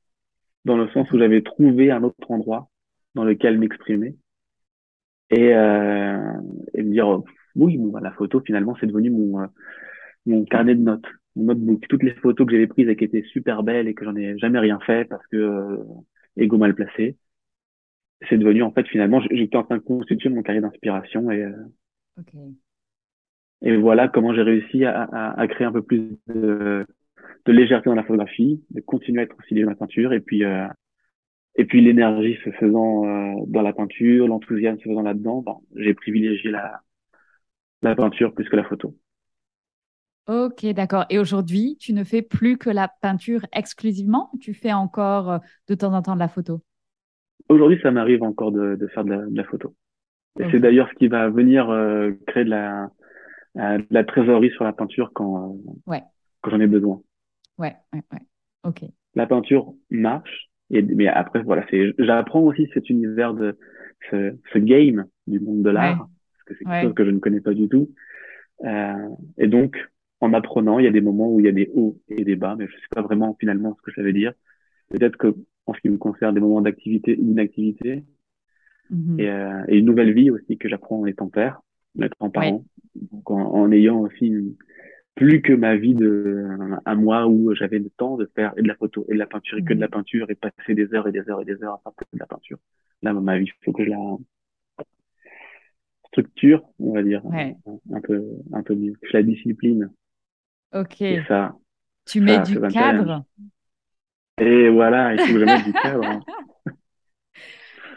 dans 0.66 0.76
le 0.76 0.89
sens 0.89 1.12
où 1.12 1.20
j'avais 1.20 1.43
trouvé 1.43 1.91
un 1.91 2.02
autre 2.02 2.32
endroit 2.32 2.72
dans 3.14 3.24
lequel 3.24 3.60
m'exprimer 3.60 4.16
et, 5.30 5.54
euh, 5.54 6.34
et 6.74 6.82
me 6.82 6.91
dire 6.91 7.22
oui, 7.56 7.78
bon, 7.78 7.89
bah, 7.89 8.00
la 8.02 8.12
photo 8.12 8.41
finalement 8.41 8.76
c'est 8.80 8.88
devenu 8.88 9.12
mon 9.12 9.48
mon 10.26 10.45
carnet 10.45 10.74
de 10.74 10.82
notes, 10.82 11.06
mon 11.36 11.45
notebook. 11.45 11.88
Toutes 11.88 12.04
les 12.04 12.16
photos 12.16 12.48
que 12.48 12.54
j'avais 12.54 12.66
prises 12.66 12.89
et 12.89 12.95
qui 12.95 13.04
étaient 13.04 13.24
super 13.32 13.62
belles 13.62 13.88
et 13.88 13.93
que 13.93 14.04
j'en 14.04 14.16
ai 14.16 14.36
jamais 14.39 14.60
rien 14.60 14.80
fait 14.80 15.06
parce 15.08 15.26
que 15.28 15.80
ego 16.38 16.58
mal 16.58 16.76
placé, 16.76 17.18
c'est 18.30 18.38
devenu 18.38 18.64
en 18.64 18.72
fait 18.72 18.88
finalement 18.88 19.22
j'étais 19.32 19.58
en 19.58 19.64
train 19.64 19.78
de 19.78 19.84
constituer 19.84 20.30
mon 20.30 20.42
carnet 20.42 20.62
d'inspiration 20.62 21.30
et 21.32 21.44
euh, 21.44 21.52
et 23.62 23.76
voilà 23.76 24.08
comment 24.08 24.34
j'ai 24.34 24.42
réussi 24.42 24.86
à, 24.86 25.04
à, 25.04 25.40
à, 25.40 25.48
créer 25.48 25.66
un 25.68 25.72
peu 25.72 25.82
plus 25.82 26.18
de, 26.28 26.86
de, 27.46 27.52
légèreté 27.52 27.90
dans 27.90 27.96
la 27.96 28.04
photographie, 28.04 28.64
de 28.72 28.82
continuer 28.82 29.22
à 29.22 29.24
être 29.24 29.36
aussi 29.40 29.60
dans 29.60 29.70
la 29.70 29.76
peinture 29.76 30.14
et 30.14 30.20
puis 30.20 30.44
euh, 30.44 30.68
et 31.56 31.66
puis 31.66 31.82
l'énergie 31.82 32.38
se 32.44 32.52
faisant 32.52 33.06
euh, 33.06 33.44
dans 33.48 33.62
la 33.62 33.74
peinture, 33.74 34.28
l'enthousiasme 34.28 34.80
se 34.80 34.90
faisant 34.90 35.02
là-dedans, 35.02 35.42
ben, 35.42 35.58
j'ai 35.76 35.94
privilégié 35.94 36.52
la 36.52 36.82
la 37.84 37.96
peinture 37.96 38.34
plus 38.34 38.50
que 38.50 38.56
la 38.56 38.64
photo. 38.64 38.96
Ok, 40.28 40.66
d'accord. 40.68 41.06
Et 41.10 41.20
aujourd'hui, 41.20 41.78
tu 41.80 41.94
ne 41.94 42.04
fais 42.04 42.22
plus 42.22 42.58
que 42.58 42.70
la 42.70 42.90
peinture 43.02 43.46
exclusivement 43.54 44.30
Tu 44.42 44.54
fais 44.54 44.74
encore 44.74 45.32
euh, 45.32 45.38
de 45.70 45.76
temps 45.76 45.94
en 45.94 46.02
temps 46.02 46.16
de 46.16 46.20
la 46.20 46.28
photo? 46.28 46.62
Aujourd'hui, 47.50 47.80
ça 47.82 47.92
m'arrive 47.92 48.24
encore 48.24 48.52
de, 48.52 48.76
de, 48.76 48.88
faire 48.88 49.06
de 49.06 49.12
la, 49.12 49.18
de 49.26 49.36
la 49.36 49.44
photo. 49.46 49.74
Et 50.40 50.44
c'est 50.52 50.60
d'ailleurs 50.60 50.90
ce 50.90 50.96
qui 50.96 51.08
va 51.08 51.30
venir 51.30 51.70
euh, 51.70 52.12
créer 52.28 52.44
de 52.44 52.50
la, 52.50 52.92
euh, 53.58 53.78
de 53.78 53.88
la 53.90 54.04
trésorerie 54.04 54.52
sur 54.52 54.66
la 54.66 54.74
peinture 54.74 55.12
quand, 55.14 55.52
euh, 55.52 55.72
ouais. 55.88 56.04
quand 56.42 56.52
j'en 56.52 56.60
ai 56.60 56.68
besoin. 56.68 57.02
Ouais, 57.58 57.76
ouais, 57.94 58.04
ouais. 58.12 58.20
Ok. 58.64 58.84
La 59.16 59.26
peinture 59.26 59.74
marche, 59.90 60.50
et, 60.70 60.82
mais 60.82 61.08
après, 61.08 61.42
voilà, 61.42 61.66
c'est, 61.72 61.94
j'apprends 61.98 62.42
aussi 62.42 62.70
cet 62.74 62.90
univers 62.90 63.34
de 63.34 63.58
ce, 64.12 64.38
ce 64.54 64.60
game 64.60 65.06
du 65.26 65.40
monde 65.40 65.64
de 65.64 65.70
l'art, 65.70 65.98
parce 65.98 66.44
que 66.46 66.54
c'est 66.60 66.66
quelque 66.66 66.84
chose 66.84 66.94
que 66.94 67.06
je 67.06 67.12
ne 67.12 67.20
connais 67.20 67.42
pas 67.42 67.54
du 67.54 67.68
tout. 67.68 67.90
Euh, 68.64 69.10
et 69.38 69.48
donc, 69.48 69.78
en 70.20 70.34
apprenant, 70.34 70.80
il 70.80 70.86
y 70.86 70.88
a 70.88 70.91
des 70.91 71.01
moments 71.01 71.32
où 71.32 71.39
il 71.39 71.45
y 71.45 71.49
a 71.49 71.53
des 71.53 71.70
hauts 71.76 71.99
et 72.09 72.24
des 72.24 72.36
bas, 72.36 72.55
mais 72.57 72.68
je 72.68 72.74
sais 72.74 72.88
pas 72.91 73.01
vraiment 73.01 73.36
finalement 73.39 73.76
ce 73.76 73.82
que 73.82 73.93
ça 73.93 74.01
veut 74.01 74.13
dire. 74.13 74.34
Peut-être 74.89 75.18
que, 75.18 75.36
en 75.65 75.74
ce 75.74 75.82
qui 75.82 75.89
me 75.89 75.97
concerne, 75.97 76.34
des 76.34 76.41
moments 76.41 76.61
d'activité 76.61 77.15
d'inactivité, 77.15 78.03
mm-hmm. 78.91 79.22
et, 79.22 79.30
euh, 79.30 79.63
et, 79.68 79.78
une 79.78 79.86
nouvelle 79.86 80.13
vie 80.13 80.32
aussi 80.32 80.57
que 80.57 80.70
j'apprends 80.70 81.01
en 81.01 81.05
étant 81.05 81.28
père, 81.28 81.61
en 81.99 82.03
étant 82.03 82.30
parent, 82.30 82.65
donc 82.95 83.30
en, 83.30 83.53
en, 83.53 83.72
ayant 83.72 83.99
aussi 83.99 84.34
plus 85.15 85.41
que 85.41 85.53
ma 85.53 85.76
vie 85.76 85.95
de 85.95 86.47
un 86.86 86.95
mois 86.95 87.28
où 87.28 87.53
j'avais 87.53 87.80
le 87.80 87.89
temps 87.89 88.18
de 88.18 88.30
faire 88.36 88.53
et 88.57 88.61
de 88.61 88.68
la 88.68 88.76
photo 88.76 89.05
et 89.09 89.13
de 89.13 89.20
la 89.20 89.26
peinture 89.28 89.57
et 89.57 89.63
que 89.63 89.74
de 89.74 89.80
la 89.80 89.88
mm-hmm. 89.88 89.91
peinture 89.91 90.32
et 90.32 90.36
passer 90.36 90.74
des 90.74 90.93
heures 90.93 91.07
et 91.07 91.11
des 91.11 91.30
heures 91.30 91.41
et 91.41 91.45
des 91.45 91.63
heures 91.63 91.74
à 91.74 91.82
faire 91.84 91.93
que 91.95 92.05
de 92.13 92.20
la 92.20 92.28
peinture. 92.28 92.57
Là, 93.03 93.13
ma 93.13 93.38
vie, 93.38 93.45
il 93.45 93.65
faut 93.65 93.72
que 93.72 93.84
je 93.84 93.89
la 93.89 93.97
structure, 96.07 96.63
on 96.80 96.93
va 96.93 97.03
dire, 97.03 97.24
ouais. 97.26 97.55
un, 97.93 98.01
peu 98.01 98.24
un 98.53 98.63
peu 98.63 98.74
mieux, 98.74 98.93
que 98.93 99.07
je 99.07 99.13
la 99.13 99.24
discipline 99.24 99.91
Ok. 100.74 101.01
Et 101.01 101.24
ça, 101.28 101.55
tu 102.05 102.22
mets 102.22 102.41
du 102.41 102.59
cadre. 102.59 103.24
Et 104.39 104.70
voilà, 104.70 105.13
il 105.13 105.20
faut 105.20 105.34
que 105.34 105.39
je 105.39 105.45
mette 105.45 105.65
du 105.65 105.74
cadre. 105.74 106.05
Hein. 106.05 106.20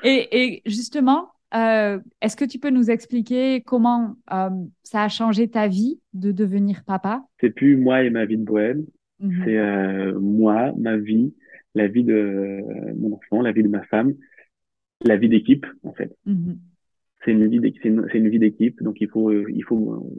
Et, 0.03 0.29
et, 0.33 0.63
justement, 0.65 1.29
euh, 1.55 1.99
est-ce 2.23 2.37
que 2.37 2.45
tu 2.45 2.59
peux 2.59 2.71
nous 2.71 2.91
expliquer 2.91 3.61
comment 3.61 4.17
euh, 4.33 4.49
ça 4.83 5.03
a 5.03 5.09
changé 5.09 5.49
ta 5.49 5.69
vie 5.69 6.01
de 6.15 6.33
devenir 6.33 6.85
papa? 6.85 7.23
C'est 7.41 7.51
plus 7.51 7.77
moi 7.77 8.03
et 8.03 8.11
ma 8.11 8.25
vie 8.25 8.39
de 8.39 8.45
bohème, 8.45 8.87
Mhm. 9.19 9.43
c'est 9.45 9.59
euh, 9.59 10.19
moi, 10.19 10.73
ma 10.79 10.97
vie, 10.97 11.35
la 11.75 11.87
vie 11.87 12.05
de 12.05 12.63
mon 12.97 13.17
enfant, 13.17 13.43
la 13.43 13.53
vie 13.53 13.63
de 13.63 13.69
ma 13.69 13.83
femme, 13.85 14.15
la 15.05 15.19
vie 15.19 15.29
d'équipe 15.29 15.67
en 15.83 15.93
fait. 15.93 16.17
Mhm. 16.25 16.59
C'est 17.25 17.33
une 17.33 17.47
vie 17.49 17.61
d'équipe, 17.61 17.83
c'est 17.83 17.91
une, 17.91 18.09
c'est 18.11 18.19
une 18.19 18.31
vie 18.31 18.39
d'équipe, 18.39 18.83
donc 18.83 18.97
il 19.03 19.11
faut 19.11 19.31
il 19.31 19.63
faut 19.65 20.11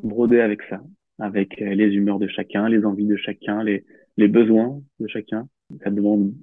broder 0.00 0.40
avec 0.40 0.62
ça, 0.70 0.80
avec 1.22 1.56
les 1.58 1.88
humeurs 1.94 2.18
de 2.18 2.28
chacun, 2.28 2.68
les 2.68 2.84
envies 2.84 3.06
de 3.06 3.16
chacun, 3.16 3.62
les 3.64 3.84
les 4.18 4.28
besoins 4.28 4.82
de 5.00 5.08
chacun. 5.08 5.48
Ça 5.84 5.90
demande 5.90 6.34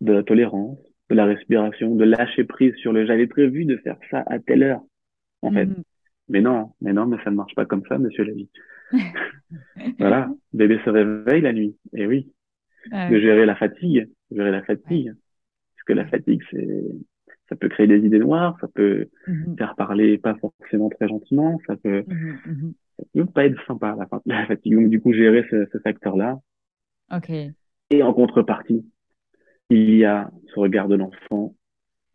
de 0.00 0.12
la 0.12 0.22
tolérance, 0.22 0.78
de 1.10 1.14
la 1.14 1.24
respiration, 1.24 1.94
de 1.94 2.04
lâcher 2.04 2.44
prise 2.44 2.74
sur 2.76 2.92
le 2.92 3.06
j'avais 3.06 3.26
prévu 3.26 3.64
de 3.64 3.76
faire 3.78 3.98
ça 4.10 4.22
à 4.26 4.38
telle 4.38 4.62
heure, 4.62 4.82
en 5.42 5.52
fait. 5.52 5.66
Mhm. 5.66 5.84
Mais 6.28 6.40
non, 6.40 6.72
mais 6.80 6.92
non, 6.92 7.06
mais 7.06 7.16
ça 7.24 7.30
ne 7.30 7.36
marche 7.36 7.54
pas 7.54 7.66
comme 7.66 7.82
ça, 7.88 7.98
monsieur 7.98 8.24
la 8.24 8.32
vie. 8.34 8.48
voilà, 9.98 10.28
bébé 10.52 10.78
se 10.84 10.90
réveille 10.90 11.40
la 11.42 11.52
nuit, 11.52 11.76
et 11.94 12.06
oui. 12.06 12.32
Ah 12.92 13.10
De 13.10 13.18
gérer 13.20 13.46
la 13.46 13.56
fatigue, 13.56 14.08
gérer 14.30 14.50
la 14.50 14.62
fatigue. 14.62 15.12
Parce 15.76 15.84
que 15.86 15.92
la 15.94 16.06
fatigue, 16.06 16.42
c'est, 16.50 16.68
ça 17.48 17.56
peut 17.56 17.68
créer 17.68 17.86
des 17.86 17.98
idées 18.04 18.18
noires, 18.18 18.56
ça 18.60 18.68
peut 18.68 19.08
Mhm. 19.26 19.56
faire 19.56 19.74
parler 19.76 20.18
pas 20.18 20.34
forcément 20.36 20.88
très 20.90 21.08
gentiment, 21.08 21.58
ça 21.66 21.76
peut, 21.76 22.04
Mhm. 22.06 22.74
Ça 22.98 23.04
peut 23.14 23.26
pas 23.26 23.46
être 23.46 23.60
sympa, 23.66 23.94
la, 23.98 24.06
fa- 24.06 24.22
la 24.26 24.46
fatigue. 24.46 24.74
Donc, 24.74 24.90
du 24.90 25.00
coup, 25.00 25.12
gérer 25.12 25.44
ce, 25.50 25.66
ce 25.72 25.78
facteur-là. 25.78 26.40
Ok. 27.12 27.30
Et 27.90 28.02
en 28.02 28.12
contrepartie, 28.12 28.84
il 29.70 29.94
y 29.96 30.04
a 30.04 30.30
ce 30.54 30.60
regard 30.60 30.88
de 30.88 30.96
l'enfant 30.96 31.54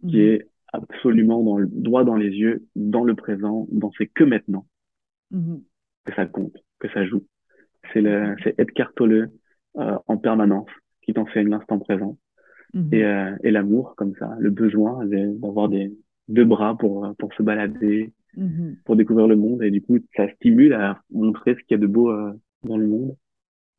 qui 0.08 0.18
Mhm. 0.18 0.24
est 0.24 0.48
absolument 0.74 1.44
dans 1.44 1.58
le, 1.58 1.68
droit 1.68 2.04
dans 2.04 2.16
les 2.16 2.30
yeux, 2.30 2.66
dans 2.76 3.04
le 3.04 3.16
présent, 3.16 3.68
dans 3.72 3.92
c'est 3.98 4.08
que 4.08 4.24
maintenant 4.24 4.66
Mhm. 5.32 5.64
que 6.06 6.14
ça 6.16 6.26
compte, 6.26 6.58
que 6.80 6.90
ça 6.90 7.06
joue. 7.06 7.26
C'est 7.94 8.02
le, 8.02 8.36
c'est 8.44 8.60
Edgar 8.60 8.94
Tolle 8.96 9.32
euh, 9.78 9.98
en 10.08 10.18
permanence 10.18 10.70
qui 11.04 11.14
t'enseigne 11.14 11.50
l'instant 11.50 11.80
présent 11.80 12.18
Mhm. 12.74 12.94
et, 12.94 13.04
euh, 13.04 13.36
et 13.44 13.52
l'amour 13.52 13.96
comme 13.96 14.16
ça, 14.16 14.36
le 14.40 14.50
besoin 14.50 15.06
d'avoir 15.06 15.70
des 15.70 15.94
deux 16.30 16.46
bras 16.46 16.78
pour 16.78 17.14
pour 17.20 17.34
se 17.34 17.44
balader, 17.44 18.14
Mhm. 18.38 18.78
pour 18.86 18.96
découvrir 18.96 19.28
le 19.28 19.36
monde 19.36 19.62
et 19.64 19.72
du 19.72 19.82
coup 19.82 19.98
ça 20.16 20.30
stimule 20.36 20.74
à 20.74 21.02
montrer 21.12 21.56
ce 21.56 21.60
qu'il 21.60 21.72
y 21.72 21.74
a 21.76 21.78
de 21.78 21.88
beau 21.88 22.10
euh, 22.12 22.32
dans 22.64 22.78
le 22.78 22.88
monde 22.88 23.16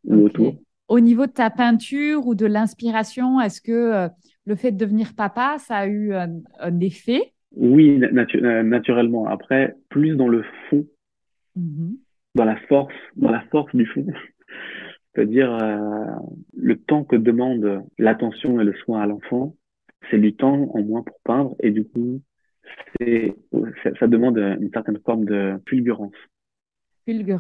ou 0.05 0.25
autour. 0.25 0.55
Au 0.89 1.01
niveau 1.01 1.27
de 1.27 1.33
ta 1.33 1.49
peinture 1.51 2.27
ou 2.27 2.35
de 2.35 2.45
l'inspiration, 2.47 3.41
est-ce 3.41 3.61
que 3.61 3.73
euh, 3.73 4.09
le 4.45 4.57
fait 4.57 4.73
de 4.73 4.77
devenir 4.77 5.15
papa, 5.15 5.57
ça 5.59 5.77
a 5.79 5.87
eu 5.87 6.13
un, 6.13 6.41
un 6.61 6.81
effet? 6.81 7.33
Oui, 7.57 7.99
na- 7.99 8.11
natu- 8.11 8.45
euh, 8.45 8.63
naturellement. 8.63 9.27
Après, 9.27 9.75
plus 9.89 10.17
dans 10.17 10.29
le 10.29 10.45
fond 10.69 10.87
Mhm. 11.57 11.99
dans 12.35 12.45
la 12.45 12.57
force, 12.69 12.95
dans 13.17 13.31
la 13.31 13.43
force 13.51 13.75
du 13.75 13.87
fond. 13.87 14.07
C'est-à-dire 15.15 15.53
euh, 15.53 16.07
le 16.57 16.77
temps 16.79 17.05
que 17.05 17.17
demande 17.17 17.83
l'attention 17.99 18.61
et 18.61 18.65
le 18.65 18.73
soin 18.85 19.03
à 19.03 19.07
l'enfant, 19.07 19.55
c'est 20.11 20.19
du 20.19 20.35
temps 20.35 20.71
en 20.75 20.83
moins 20.83 21.03
pour 21.03 21.19
peindre 21.25 21.55
et 21.61 21.71
du 21.71 21.85
coup, 21.85 22.21
c'est 23.01 23.35
ça, 23.99 24.07
demande 24.07 24.39
une 24.39 24.71
certaine 24.73 24.99
forme 25.05 25.25
de 25.25 25.55
fulgurance. 25.69 26.13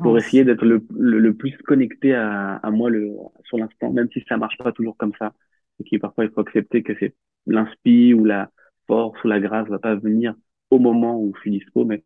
pour 0.02 0.18
essayer 0.18 0.44
d'être 0.44 0.64
le, 0.64 0.84
le, 0.98 1.34
plus 1.34 1.56
connecté 1.58 2.14
à, 2.14 2.56
à 2.56 2.70
moi 2.70 2.90
le, 2.90 3.12
sur 3.44 3.58
l'instant, 3.58 3.92
même 3.92 4.08
si 4.12 4.22
ça 4.28 4.36
marche 4.36 4.58
pas 4.58 4.72
toujours 4.72 4.96
comme 4.96 5.12
ça. 5.18 5.34
Et 5.80 5.84
qui 5.84 5.98
parfois 5.98 6.24
il 6.24 6.30
faut 6.30 6.40
accepter 6.40 6.82
que 6.82 6.92
c'est 6.98 7.14
l'inspi 7.46 8.14
ou 8.14 8.24
la 8.24 8.50
force 8.86 9.22
ou 9.24 9.28
la 9.28 9.40
grâce 9.40 9.68
va 9.68 9.78
pas 9.78 9.94
venir 9.94 10.34
au 10.70 10.78
moment 10.78 11.18
où 11.20 11.32
je 11.36 11.40
suis 11.42 11.50
dispo, 11.50 11.84
mais 11.84 12.02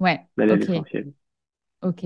ouais, 0.00 0.20
d'aller 0.36 0.52
okay. 0.52 0.66
l'essentiel. 0.66 1.12
Ok. 1.82 2.04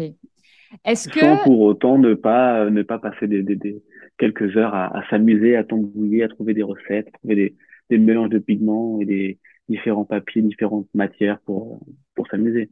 Est-ce 0.84 1.08
que 1.08 1.20
sans 1.20 1.36
pour 1.44 1.60
autant 1.60 1.98
ne 1.98 2.14
pas 2.14 2.70
ne 2.70 2.82
pas 2.82 2.98
passer 2.98 3.28
des, 3.28 3.42
des, 3.42 3.56
des 3.56 3.82
quelques 4.18 4.56
heures 4.56 4.74
à, 4.74 4.96
à 4.96 5.08
s'amuser, 5.10 5.56
à 5.56 5.64
tambouiller, 5.64 6.22
à 6.24 6.28
trouver 6.28 6.54
des 6.54 6.62
recettes, 6.62 7.08
à 7.08 7.18
trouver 7.18 7.34
des, 7.34 7.56
des 7.90 7.98
mélanges 7.98 8.30
de 8.30 8.38
pigments 8.38 9.00
et 9.00 9.04
des 9.04 9.38
différents 9.68 10.04
papiers, 10.04 10.42
différentes 10.42 10.88
matières 10.94 11.40
pour 11.40 11.80
pour 12.14 12.26
s'amuser. 12.28 12.70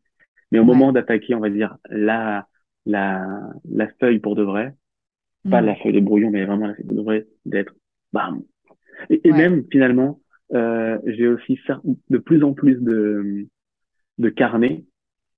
Mais 0.53 0.59
au 0.59 0.65
moment 0.65 0.93
d'attaquer, 0.93 1.35
on 1.35 1.41
va 1.41 1.51
dire, 1.51 1.77
la, 1.89 2.49
la, 2.85 3.53
la 3.71 3.89
feuille 4.01 4.19
pour 4.19 4.35
de 4.35 4.43
vrai, 4.43 4.75
pas 5.49 5.63
mm. 5.63 5.67
la 5.67 5.77
feuille 5.77 5.93
de 5.93 6.01
brouillon, 6.01 6.31
mais 6.31 6.45
vraiment 6.45 6.67
la 6.67 6.75
feuille 6.75 6.87
de 6.87 7.01
vrai, 7.01 7.27
d'être 7.47 7.75
bam. 8.13 8.43
Et, 9.11 9.21
et 9.29 9.33
même, 9.33 9.65
finalement, 9.71 10.21
euh, 10.53 10.99
j'ai 11.07 11.29
aussi 11.29 11.59
de 12.09 12.19
plus 12.19 12.43
en 12.43 12.53
plus 12.53 12.83
de, 12.83 13.47
de 14.19 14.29
carnets, 14.29 14.85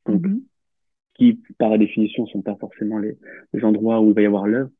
donc, 0.06 0.22
mm-hmm. 0.22 0.42
qui, 1.14 1.42
par 1.58 1.78
définition, 1.78 2.26
sont 2.26 2.42
pas 2.42 2.56
forcément 2.56 2.98
les, 2.98 3.18
les 3.52 3.64
endroits 3.64 4.00
où 4.00 4.08
il 4.08 4.14
va 4.14 4.22
y 4.22 4.26
avoir 4.26 4.46
l'œuvre, 4.46 4.70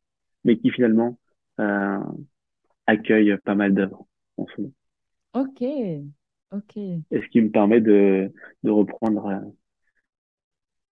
mais 0.45 0.57
qui 0.57 0.71
finalement 0.71 1.19
euh, 1.61 2.01
accueillent 2.87 3.37
pas 3.45 3.55
mal 3.55 3.75
d'œuvres 3.75 4.07
en 4.39 4.47
ce 4.47 4.63
moment. 4.63 4.75
Ok, 5.35 5.63
ok. 6.53 6.77
Et 6.77 7.03
ce 7.11 7.29
qui 7.29 7.41
me 7.41 7.51
permet 7.51 7.81
de, 7.81 8.33
de 8.63 8.71
reprendre 8.71 9.27
euh, 9.27 9.41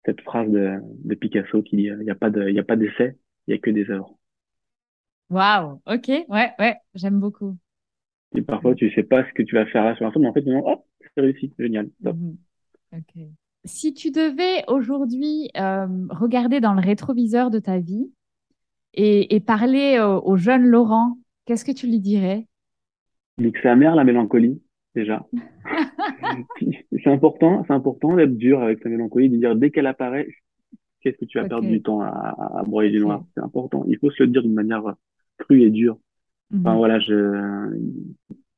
cette 0.04 0.20
phrase 0.22 0.48
de, 0.50 0.78
de 0.82 1.14
Picasso 1.14 1.62
qui 1.62 1.76
dit 1.76 1.84
il 1.84 1.98
n'y 1.98 2.10
a 2.10 2.14
pas 2.14 2.30
de 2.30 2.48
il 2.48 2.54
y 2.54 2.58
a 2.58 2.64
pas 2.64 2.76
d'essai 2.76 3.16
il 3.46 3.52
y 3.52 3.54
a 3.54 3.58
que 3.58 3.70
des 3.70 3.90
œuvres. 3.90 4.16
Waouh. 5.30 5.80
Ok. 5.86 6.08
Ouais 6.28 6.52
ouais. 6.58 6.76
J'aime 6.94 7.20
beaucoup. 7.20 7.56
Et 8.34 8.42
parfois 8.42 8.74
tu 8.74 8.90
sais 8.94 9.02
pas 9.02 9.24
ce 9.26 9.32
que 9.34 9.42
tu 9.42 9.54
vas 9.54 9.66
faire 9.66 9.84
là 9.84 9.94
sur 9.96 10.04
l'instant 10.04 10.20
mais 10.20 10.28
en 10.28 10.32
fait 10.32 10.46
non, 10.46 10.62
oh 10.64 10.84
c'est 11.14 11.20
réussi. 11.20 11.52
Génial. 11.58 11.90
Mhm. 12.02 12.36
ok. 12.94 13.22
Si 13.64 13.92
tu 13.92 14.10
devais 14.10 14.64
aujourd'hui 14.68 15.50
euh, 15.56 15.86
regarder 16.10 16.60
dans 16.60 16.74
le 16.74 16.80
rétroviseur 16.80 17.50
de 17.50 17.58
ta 17.58 17.78
vie 17.78 18.10
et, 18.94 19.34
et 19.34 19.40
parler 19.40 19.98
au, 20.00 20.36
jeune 20.36 20.64
Laurent 20.64 21.18
qu'est-ce 21.44 21.64
que 21.64 21.72
tu 21.72 21.86
lui 21.86 21.98
dirais? 21.98 22.46
Que 23.38 23.50
c'est 23.62 23.68
amer 23.68 23.94
la 23.94 24.04
mélancolie 24.04 24.60
déjà. 24.98 25.26
c'est 26.92 27.10
important, 27.10 27.64
c'est 27.66 27.72
important 27.72 28.16
d'être 28.16 28.36
dur 28.36 28.62
avec 28.62 28.80
sa 28.82 28.88
mélancolie, 28.88 29.30
de 29.30 29.36
dire 29.36 29.56
dès 29.56 29.70
qu'elle 29.70 29.86
apparaît, 29.86 30.28
qu'est-ce 31.00 31.16
que 31.16 31.24
tu 31.24 31.38
vas 31.38 31.48
perdre 31.48 31.68
du 31.68 31.80
temps 31.82 32.00
à, 32.00 32.08
à, 32.58 32.62
broyer 32.64 32.90
du 32.90 33.00
noir? 33.00 33.24
C'est 33.34 33.42
important. 33.42 33.84
Il 33.86 33.98
faut 33.98 34.10
se 34.10 34.22
le 34.22 34.28
dire 34.28 34.42
d'une 34.42 34.54
manière 34.54 34.82
crue 35.38 35.62
et 35.62 35.70
dure. 35.70 35.98
Enfin 36.54 36.72
mhm. 36.72 36.78
voilà, 36.78 36.98
je, 36.98 37.14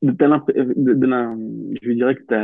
de, 0.03 0.12
de, 0.12 1.78
je 1.82 1.93
dirais 1.93 2.14
que 2.14 2.22
tu 2.26 2.34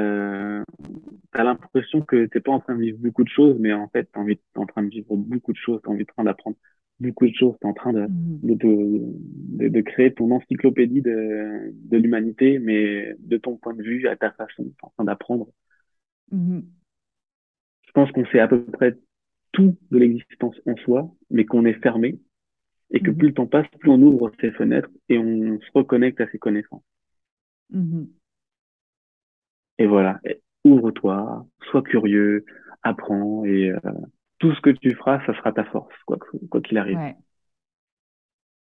as, 1.38 1.44
l'impression 1.44 2.02
que 2.02 2.26
t'es 2.26 2.40
pas 2.40 2.52
en 2.52 2.60
train 2.60 2.74
de 2.74 2.80
vivre 2.80 2.98
beaucoup 2.98 3.24
de 3.24 3.28
choses, 3.28 3.56
mais 3.58 3.72
en 3.72 3.88
fait, 3.88 4.08
tu 4.12 4.18
es 4.20 4.38
en 4.56 4.66
train 4.66 4.82
de 4.82 4.88
vivre 4.88 5.16
beaucoup 5.16 5.52
de 5.52 5.58
choses, 5.58 5.80
tu 5.82 5.90
es 5.90 5.92
en 5.92 6.04
train 6.04 6.24
d'apprendre 6.24 6.56
beaucoup 7.00 7.26
de 7.26 7.34
choses. 7.34 7.54
Tu 7.60 7.66
es 7.66 7.70
en 7.70 7.74
train 7.74 7.92
de, 7.92 8.00
mhm. 8.00 8.40
de, 8.42 8.54
de, 8.54 9.68
de, 9.68 9.80
créer 9.80 10.12
ton 10.12 10.30
encyclopédie 10.30 11.02
de, 11.02 11.72
de 11.72 11.96
l'humanité, 11.96 12.58
mais 12.58 13.14
de 13.18 13.36
ton 13.36 13.56
point 13.56 13.74
de 13.74 13.82
vue, 13.82 14.08
à 14.08 14.16
ta 14.16 14.30
façon. 14.32 14.64
Tu 14.64 14.72
en 14.82 14.90
train 14.90 15.04
d'apprendre. 15.04 15.48
Mhm. 16.30 16.64
Je 17.86 17.92
pense 17.92 18.10
qu'on 18.12 18.26
sait 18.26 18.40
à 18.40 18.48
peu 18.48 18.64
près 18.64 18.96
tout 19.52 19.76
de 19.90 19.98
l'existence 19.98 20.56
en 20.66 20.76
soi, 20.76 21.10
mais 21.30 21.44
qu'on 21.44 21.64
est 21.64 21.80
fermé. 21.82 22.18
Et 22.90 23.00
que 23.00 23.10
mhm. 23.10 23.16
plus 23.16 23.28
le 23.28 23.34
temps 23.34 23.46
passe, 23.46 23.66
plus 23.80 23.90
on 23.90 24.00
ouvre 24.00 24.30
ses 24.40 24.52
fenêtres 24.52 24.90
et 25.08 25.18
on 25.18 25.58
se 25.60 25.70
reconnecte 25.74 26.20
à 26.20 26.28
ses 26.30 26.38
connaissances. 26.38 26.84
Et 29.78 29.86
voilà, 29.86 30.20
ouvre-toi, 30.64 31.46
sois 31.70 31.82
curieux, 31.82 32.44
apprends 32.82 33.44
et 33.44 33.70
euh, 33.70 33.78
tout 34.38 34.54
ce 34.54 34.60
que 34.60 34.70
tu 34.70 34.94
feras, 34.94 35.24
ça 35.26 35.34
sera 35.34 35.52
ta 35.52 35.64
force, 35.64 35.94
quoi 36.04 36.60
qu'il 36.62 36.78
arrive. 36.78 36.98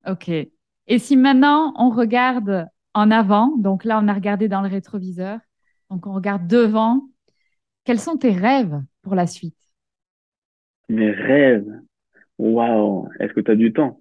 Ok. 0.07 0.29
Et 0.29 0.99
si 0.99 1.17
maintenant 1.17 1.73
on 1.77 1.91
regarde 1.91 2.69
en 2.93 3.11
avant, 3.11 3.57
donc 3.57 3.85
là 3.85 4.01
on 4.03 4.09
a 4.09 4.13
regardé 4.13 4.49
dans 4.49 4.61
le 4.61 4.69
rétroviseur, 4.69 5.39
donc 5.91 6.07
on 6.07 6.13
regarde 6.13 6.47
devant, 6.47 7.09
quels 7.85 7.99
sont 7.99 8.17
tes 8.17 8.33
rêves 8.33 8.81
pour 9.03 9.15
la 9.15 9.27
suite? 9.27 9.57
Mes 10.89 11.11
rêves? 11.11 11.67
Waouh 12.39 13.09
Est-ce 13.21 13.33
que 13.33 13.41
tu 13.41 13.51
as 13.51 13.57
du 13.57 13.73
temps? 13.73 14.01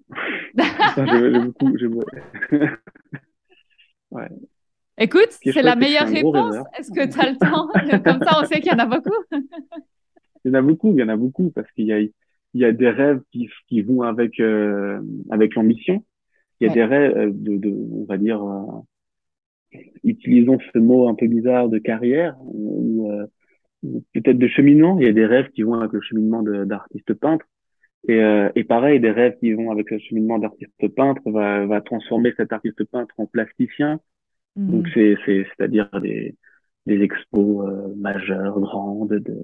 J'ai 0.96 1.88
beaucoup. 1.88 2.04
ouais. 4.10 4.28
Écoute, 4.98 5.28
c'est 5.30 5.62
la 5.62 5.76
meilleure 5.76 6.08
réponse. 6.08 6.56
Est-ce 6.78 6.90
que 6.92 7.10
tu 7.10 7.20
as 7.20 7.30
le 7.30 7.36
temps? 7.38 7.68
Comme 8.02 8.22
ça, 8.22 8.40
on 8.40 8.44
sait 8.44 8.60
qu'il 8.60 8.72
y 8.72 8.74
en 8.74 8.78
a 8.78 8.86
beaucoup. 8.86 9.24
Il 10.44 10.48
y 10.48 10.50
en 10.50 10.58
a 10.58 10.62
beaucoup, 10.62 10.92
il 10.92 10.98
y 10.98 11.02
en 11.02 11.08
a 11.08 11.16
beaucoup, 11.16 11.50
parce 11.50 11.70
qu'il 11.72 11.86
y 11.86 11.92
a, 11.92 12.00
il 12.00 12.12
y 12.54 12.64
a 12.64 12.72
des 12.72 12.90
rêves 12.90 13.20
qui, 13.32 13.48
qui 13.68 13.82
vont 13.82 14.02
avec, 14.02 14.38
euh, 14.40 15.00
avec 15.30 15.54
l'ambition. 15.54 16.04
Il 16.60 16.68
y 16.68 16.70
a 16.70 16.74
des 16.74 16.84
rêves 16.84 17.16
euh, 17.16 17.30
de, 17.32 17.56
de, 17.56 17.70
on 17.70 18.04
va 18.04 18.16
dire, 18.18 18.42
euh, 18.42 19.78
utilisons 20.04 20.58
ce 20.72 20.78
mot 20.78 21.08
un 21.08 21.14
peu 21.14 21.26
bizarre 21.26 21.68
de 21.68 21.78
carrière, 21.78 22.36
ou 22.42 23.10
euh, 23.10 23.26
peut-être 24.12 24.38
de 24.38 24.48
cheminement. 24.48 24.98
Il 24.98 25.06
y 25.06 25.10
a 25.10 25.12
des 25.12 25.26
rêves 25.26 25.50
qui 25.50 25.62
vont 25.62 25.74
avec 25.74 25.92
le 25.92 26.00
cheminement 26.00 26.42
d'artiste 26.42 27.14
peintre. 27.14 27.46
Et, 28.06 28.20
et 28.54 28.64
pareil, 28.64 29.00
des 29.00 29.10
rêves 29.10 29.36
qui 29.40 29.52
vont 29.54 29.70
avec 29.70 29.90
le 29.90 29.98
cheminement 29.98 30.38
d'artiste 30.38 30.88
peintre 30.94 31.22
va, 31.30 31.64
va 31.64 31.80
transformer 31.80 32.34
cet 32.36 32.52
artiste 32.52 32.84
peintre 32.84 33.14
en 33.16 33.24
plasticien. 33.24 33.98
Mmh. 34.56 34.70
Donc 34.70 34.88
c'est, 34.92 35.16
c'est, 35.24 35.46
c'est-à-dire 35.48 35.88
des, 36.02 36.34
des 36.86 37.00
expos 37.02 37.66
euh, 37.66 37.94
majeures, 37.96 38.60
grandes, 38.60 39.08
de, 39.08 39.36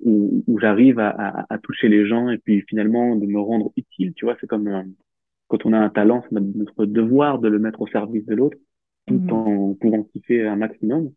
où, 0.00 0.44
où 0.46 0.58
j'arrive 0.58 0.98
à, 0.98 1.08
à, 1.10 1.54
à, 1.54 1.58
toucher 1.58 1.88
les 1.88 2.06
gens 2.06 2.28
et 2.30 2.38
puis 2.38 2.62
finalement 2.68 3.16
de 3.16 3.26
me 3.26 3.40
rendre 3.40 3.72
utile. 3.76 4.12
Tu 4.14 4.24
vois, 4.24 4.36
c'est 4.40 4.46
comme 4.46 4.68
euh, 4.68 4.82
quand 5.48 5.66
on 5.66 5.72
a 5.72 5.78
un 5.78 5.90
talent, 5.90 6.22
c'est 6.22 6.40
notre 6.40 6.86
devoir 6.86 7.38
de 7.38 7.48
le 7.48 7.58
mettre 7.58 7.82
au 7.82 7.86
service 7.86 8.24
de 8.26 8.34
l'autre, 8.34 8.56
tout 9.06 9.18
mmh. 9.18 9.30
en 9.30 9.74
pouvant 9.74 10.02
kiffer 10.04 10.46
un 10.46 10.56
maximum. 10.56 11.12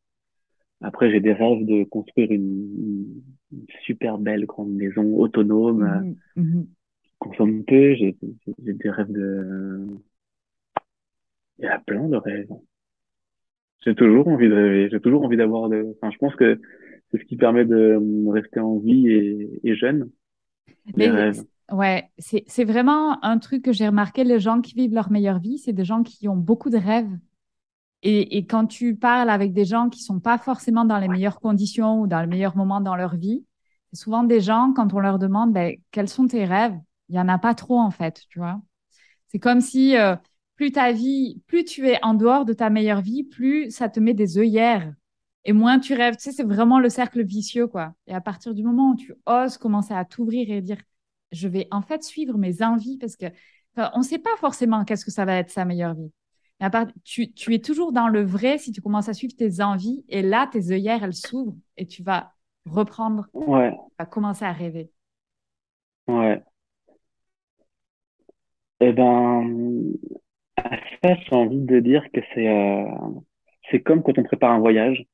Après, 0.82 1.10
j'ai 1.10 1.22
des 1.22 1.34
rêves 1.34 1.66
de 1.66 1.86
construire 1.86 2.32
une, 2.32 3.22
une, 3.52 3.66
super 3.86 4.18
belle 4.18 4.46
grande 4.46 4.74
maison 4.74 5.16
autonome, 5.16 6.16
mmh. 6.36 6.42
Mmh. 6.42 6.64
qui 7.04 7.12
consomme 7.18 7.64
peu. 7.64 7.96
J'ai 7.96 8.16
des 8.58 8.90
rêves 8.90 9.12
de... 9.12 9.88
Il 11.58 11.64
y 11.64 11.68
a 11.68 11.80
plein 11.80 12.08
de 12.10 12.18
rêves. 12.18 12.52
J'ai 13.86 13.96
toujours 13.96 14.28
envie 14.28 14.50
de 14.50 14.54
rêver. 14.54 14.90
J'ai 14.92 15.00
toujours 15.00 15.24
envie 15.24 15.38
d'avoir 15.38 15.70
de... 15.70 15.96
Enfin, 15.96 16.12
je 16.12 16.18
pense 16.18 16.36
que 16.36 16.60
c'est 17.16 17.24
ce 17.24 17.28
qui 17.28 17.38
permet 17.38 17.66
de 17.66 18.00
rester 18.30 18.60
en 18.60 18.78
vie 18.78 19.08
et, 19.08 19.60
et 19.64 19.76
jeune. 19.76 20.10
Les 20.96 21.10
rêves. 21.10 21.44
Ouais, 21.72 22.10
c'est 22.20 22.64
vraiment 22.64 23.24
un 23.24 23.40
truc 23.40 23.64
que 23.64 23.72
j'ai 23.72 23.88
remarqué. 23.88 24.24
Les 24.24 24.40
gens 24.40 24.62
qui 24.62 24.76
vivent 24.76 24.94
leur 24.94 25.12
meilleure 25.12 25.40
vie, 25.40 25.58
c'est 25.58 25.74
des 25.74 25.86
gens 25.86 26.04
qui 26.04 26.28
ont 26.28 26.36
beaucoup 26.36 26.70
de 26.70 26.78
rêves. 26.78 27.10
Et, 28.04 28.38
et, 28.38 28.46
quand 28.46 28.68
tu 28.68 28.96
parles 28.96 29.32
avec 29.32 29.52
des 29.52 29.66
gens 29.66 29.90
qui 29.90 30.04
sont 30.04 30.20
pas 30.20 30.38
forcément 30.38 30.86
dans 30.86 31.00
les 31.00 31.08
meilleures 31.08 31.40
conditions 31.40 32.02
ou 32.02 32.08
dans 32.08 32.22
le 32.22 32.28
meilleur 32.28 32.56
moment 32.56 32.80
dans 32.80 32.96
leur 32.96 33.16
vie, 33.16 33.44
c'est 33.92 34.00
souvent 34.00 34.24
des 34.24 34.42
gens, 34.42 34.74
quand 34.76 34.94
on 34.94 35.00
leur 35.00 35.18
demande 35.18 35.54
ben, 35.54 35.76
quels 35.90 36.10
sont 36.10 36.28
tes 36.28 36.46
rêves, 36.46 36.78
il 37.10 37.16
y 37.16 37.20
en 37.20 37.28
a 37.30 37.40
pas 37.40 37.56
trop 37.56 37.80
en 37.80 37.90
fait, 37.90 38.22
tu 38.30 38.38
vois. 38.38 38.62
C'est 39.28 39.40
comme 39.40 39.60
si 39.60 39.98
euh, 39.98 40.16
plus 40.56 40.72
ta 40.72 40.92
vie, 40.92 41.42
plus 41.48 41.64
tu 41.64 41.88
es 41.88 41.98
en 42.04 42.14
dehors 42.14 42.46
de 42.46 42.54
ta 42.54 42.70
meilleure 42.70 43.02
vie, 43.02 43.24
plus 43.24 43.72
ça 43.72 43.90
te 43.90 44.00
met 44.00 44.14
des 44.14 44.38
œillères 44.38 44.94
et 45.46 45.54
moins 45.54 45.80
tu 45.80 45.94
rêves. 45.94 46.16
Tu 46.18 46.24
sais, 46.24 46.32
c'est 46.32 46.44
vraiment 46.44 46.80
le 46.80 46.90
cercle 46.90 47.24
vicieux, 47.24 47.68
quoi. 47.68 47.94
Et 48.08 48.14
à 48.14 48.22
partir 48.22 48.54
du 48.54 48.64
moment 48.64 48.92
où 48.92 48.96
tu 48.96 49.14
oses 49.26 49.58
commencer 49.58 49.94
à 49.94 50.04
t'ouvrir 50.04 50.52
et 50.52 50.62
dire, 50.62 50.82
je 51.32 51.48
vais 51.48 51.68
en 51.72 51.82
fait 51.82 52.04
suivre 52.04 52.38
mes 52.38 52.62
envies, 52.64 52.98
parce 52.98 53.16
que 53.16 53.28
on 53.94 54.00
ne 54.00 54.04
sait 54.04 54.20
pas 54.20 54.36
forcément 54.38 54.86
qu'est-ce 54.86 55.06
que 55.06 55.12
ça 55.12 55.26
va 55.26 55.36
être 55.36 55.50
sa 55.50 55.66
meilleure 55.66 55.96
vie. 55.96 56.12
Mais 56.60 56.66
à 56.66 56.70
part, 56.70 56.88
tu, 57.04 57.34
tu 57.34 57.54
es 57.54 57.60
toujours 57.60 57.92
dans 57.92 58.08
le 58.08 58.24
vrai 58.24 58.58
si 58.58 58.72
tu 58.72 58.82
commences 58.82 59.10
à 59.10 59.14
suivre 59.14 59.36
tes 59.36 59.62
envies. 59.62 60.06
Et 60.08 60.22
là, 60.22 60.48
tes 60.48 60.72
œillères, 60.72 61.04
elles 61.04 61.14
s'ouvrent 61.14 61.58
et 61.76 61.86
tu 61.86 62.02
vas 62.02 62.32
reprendre, 62.66 63.28
ouais. 63.34 63.72
tu 63.72 63.96
vas 64.00 64.06
commencer 64.06 64.46
à 64.46 64.54
rêver. 64.54 64.90
Ouais. 66.08 66.42
Eh 68.80 68.92
ben, 68.94 69.94
à 70.58 70.78
ça, 71.04 71.16
j'ai 71.16 71.36
envie 71.36 71.60
de 71.60 71.80
dire 71.80 72.04
que 72.14 72.22
c'est 72.34 72.48
euh, 72.48 72.86
c'est 73.72 73.82
comme 73.82 74.04
quand 74.04 74.18
on 74.18 74.24
prépare 74.24 74.52
un 74.52 74.60
voyage. 74.60 75.06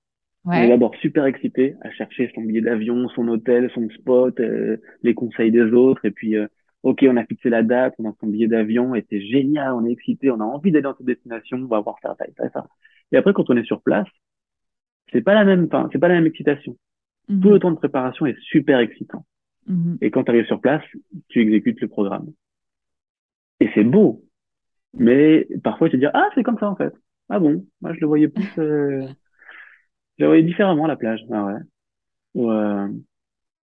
On 0.45 0.53
est 0.53 0.69
d'abord 0.69 0.95
super 0.95 1.25
excité 1.25 1.75
à 1.81 1.91
chercher 1.91 2.31
son 2.33 2.41
billet 2.41 2.61
d'avion, 2.61 3.07
son 3.09 3.27
hôtel, 3.27 3.69
son 3.73 3.89
spot, 3.89 4.39
euh, 4.39 4.77
les 5.03 5.13
conseils 5.13 5.51
des 5.51 5.71
autres. 5.71 6.03
Et 6.05 6.11
puis, 6.11 6.35
euh, 6.35 6.47
ok, 6.83 7.05
on 7.07 7.17
a 7.17 7.25
fixé 7.25 7.49
la 7.49 7.61
date, 7.61 7.93
on 7.99 8.09
a 8.09 8.13
son 8.19 8.27
billet 8.27 8.47
d'avion 8.47 8.95
et 8.95 9.05
c'est 9.09 9.21
génial, 9.21 9.73
on 9.73 9.85
est 9.85 9.91
excité, 9.91 10.31
on 10.31 10.39
a 10.39 10.43
envie 10.43 10.71
d'aller 10.71 10.83
dans 10.83 10.95
cette 10.95 11.05
destination, 11.05 11.57
on 11.57 11.67
va 11.67 11.79
voir 11.79 11.97
ça, 12.01 12.15
ça, 12.17 12.25
ça, 12.37 12.49
ça. 12.49 12.67
Et 13.11 13.17
après, 13.17 13.33
quand 13.33 13.49
on 13.49 13.57
est 13.57 13.65
sur 13.65 13.81
place, 13.81 14.07
c'est 15.11 15.21
pas 15.21 15.33
la 15.33 15.45
même, 15.45 15.65
enfin, 15.65 15.89
c'est 15.91 15.99
pas 15.99 16.07
la 16.07 16.15
même 16.15 16.25
excitation. 16.25 16.75
Tout 17.27 17.33
mhm. 17.35 17.51
le 17.51 17.59
temps 17.59 17.71
de 17.71 17.77
préparation 17.77 18.25
est 18.25 18.37
super 18.39 18.79
excitant. 18.79 19.25
Mhm. 19.67 19.97
Et 20.01 20.09
quand 20.09 20.23
tu 20.23 20.31
arrives 20.31 20.47
sur 20.47 20.59
place, 20.59 20.83
tu 21.27 21.41
exécutes 21.41 21.81
le 21.81 21.87
programme. 21.87 22.31
Et 23.59 23.69
c'est 23.75 23.83
beau. 23.83 24.23
Mais 24.93 25.47
parfois, 25.63 25.87
tu 25.87 25.97
te 25.97 26.01
dis, 26.01 26.11
ah, 26.13 26.29
c'est 26.33 26.43
comme 26.43 26.57
ça, 26.57 26.69
en 26.69 26.75
fait. 26.75 26.93
Ah 27.29 27.39
bon, 27.39 27.65
moi, 27.81 27.93
je 27.93 27.99
le 27.99 28.07
voyais 28.07 28.27
plus, 28.27 28.51
euh... 28.57 29.05
je 30.21 30.25
voyais 30.25 30.43
différemment, 30.43 30.87
la 30.87 30.95
plage. 30.95 31.21
Ah 31.31 31.45
ouais. 31.45 31.59
Ou, 32.35 32.51
euh... 32.51 32.87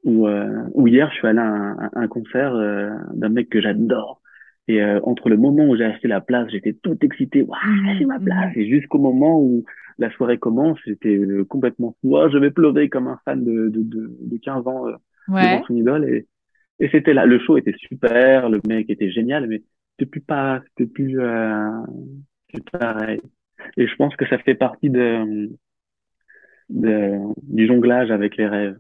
Ou, 0.05 0.27
euh... 0.27 0.65
ou, 0.75 0.87
hier, 0.87 1.11
je 1.11 1.17
suis 1.17 1.27
allé 1.27 1.39
à 1.39 1.45
un, 1.45 1.91
un 1.95 2.09
concert 2.09 2.55
euh, 2.55 2.91
d'un 3.15 3.29
mec 3.29 3.49
que 3.49 3.61
j'adore. 3.61 4.21
Et 4.69 4.83
euh, 4.83 5.01
entre 5.03 5.31
le 5.31 5.39
moment 5.39 5.67
où 5.67 5.77
j'ai 5.77 5.85
acheté 5.85 6.09
la 6.09 6.21
place, 6.21 6.51
j'étais 6.51 6.75
tout 6.75 6.99
excité, 7.03 7.43
waouh, 7.43 7.59
j'ai 7.99 8.05
ma 8.05 8.21
place. 8.21 8.55
Et 8.55 8.69
jusqu'au 8.69 8.99
moment 8.99 9.41
où 9.41 9.65
la 9.99 10.11
soirée 10.11 10.39
commence, 10.39 10.79
j'étais 10.85 11.17
euh, 11.17 11.45
complètement 11.45 11.97
fou. 12.01 12.17
Oh, 12.17 12.29
je 12.31 12.37
vais 12.37 12.51
pleurer 12.51 12.91
comme 12.91 13.09
un 13.09 13.19
fan 13.25 13.43
de, 13.45 13.69
de, 13.71 13.83
de, 13.83 14.17
de 14.21 14.37
15 14.37 14.67
ans 14.67 14.87
euh, 14.87 14.93
devant 15.29 15.65
son 15.65 15.75
idole. 15.75 16.05
Et, 16.05 16.27
et 16.81 16.89
c'était 16.91 17.15
là, 17.15 17.25
le 17.25 17.39
show 17.39 17.57
était 17.57 17.75
super, 17.79 18.51
le 18.51 18.61
mec 18.69 18.91
était 18.91 19.11
génial, 19.11 19.47
mais 19.47 19.63
c'était 19.93 20.11
plus 20.11 20.21
pas, 20.21 20.61
c'était 20.69 20.91
plus, 20.91 21.19
euh, 21.19 21.71
plus 22.49 22.63
pareil. 22.71 23.21
Et 23.79 23.87
je 23.87 23.97
pense 23.97 24.15
que 24.17 24.27
ça 24.29 24.39
fait 24.39 24.55
partie 24.55 24.91
de, 24.91 25.51
de 26.69 27.19
du 27.43 27.67
jonglage 27.67 28.11
avec 28.11 28.37
les 28.37 28.47
rêves. 28.47 28.79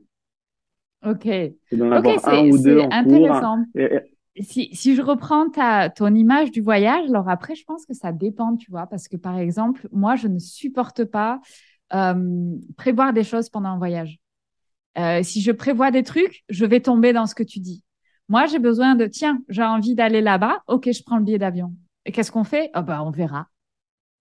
Ok. 1.06 1.24
C'est 1.24 1.76
d'en 1.76 1.90
avoir 1.92 2.28
un 2.28 2.48
ou 2.48 2.58
deux 2.58 2.80
en 2.80 2.90
intéressant. 2.90 3.64
Cours. 3.74 3.86
si, 4.40 4.68
si, 4.72 4.94
je 4.94 5.02
reprends 5.02 5.48
ta, 5.48 5.90
ton 5.90 6.14
image 6.14 6.50
du 6.50 6.60
voyage, 6.60 7.08
alors 7.08 7.28
après, 7.28 7.54
je 7.54 7.64
pense 7.64 7.86
que 7.86 7.94
ça 7.94 8.12
dépend, 8.12 8.56
tu 8.56 8.70
vois, 8.70 8.86
parce 8.86 9.08
que 9.08 9.16
par 9.16 9.38
exemple, 9.38 9.88
moi, 9.92 10.16
je 10.16 10.28
ne 10.28 10.38
supporte 10.38 11.04
pas 11.04 11.40
euh, 11.94 12.56
prévoir 12.76 13.12
des 13.12 13.24
choses 13.24 13.48
pendant 13.48 13.70
un 13.70 13.78
voyage. 13.78 14.18
Euh, 14.98 15.22
si 15.22 15.40
je 15.40 15.52
prévois 15.52 15.90
des 15.90 16.02
trucs, 16.02 16.42
je 16.48 16.64
vais 16.64 16.80
tomber 16.80 17.12
dans 17.12 17.26
ce 17.26 17.34
que 17.34 17.44
tu 17.44 17.60
dis. 17.60 17.84
Moi, 18.28 18.46
j'ai 18.46 18.58
besoin 18.58 18.94
de, 18.94 19.06
tiens, 19.06 19.40
j'ai 19.48 19.62
envie 19.62 19.94
d'aller 19.94 20.20
là-bas, 20.20 20.62
ok, 20.66 20.90
je 20.92 21.02
prends 21.04 21.18
le 21.18 21.24
billet 21.24 21.38
d'avion. 21.38 21.72
Et 22.04 22.12
qu'est-ce 22.12 22.32
qu'on 22.32 22.44
fait? 22.44 22.70
Oh, 22.74 22.82
bah, 22.82 23.02
On 23.04 23.10
verra. 23.10 23.46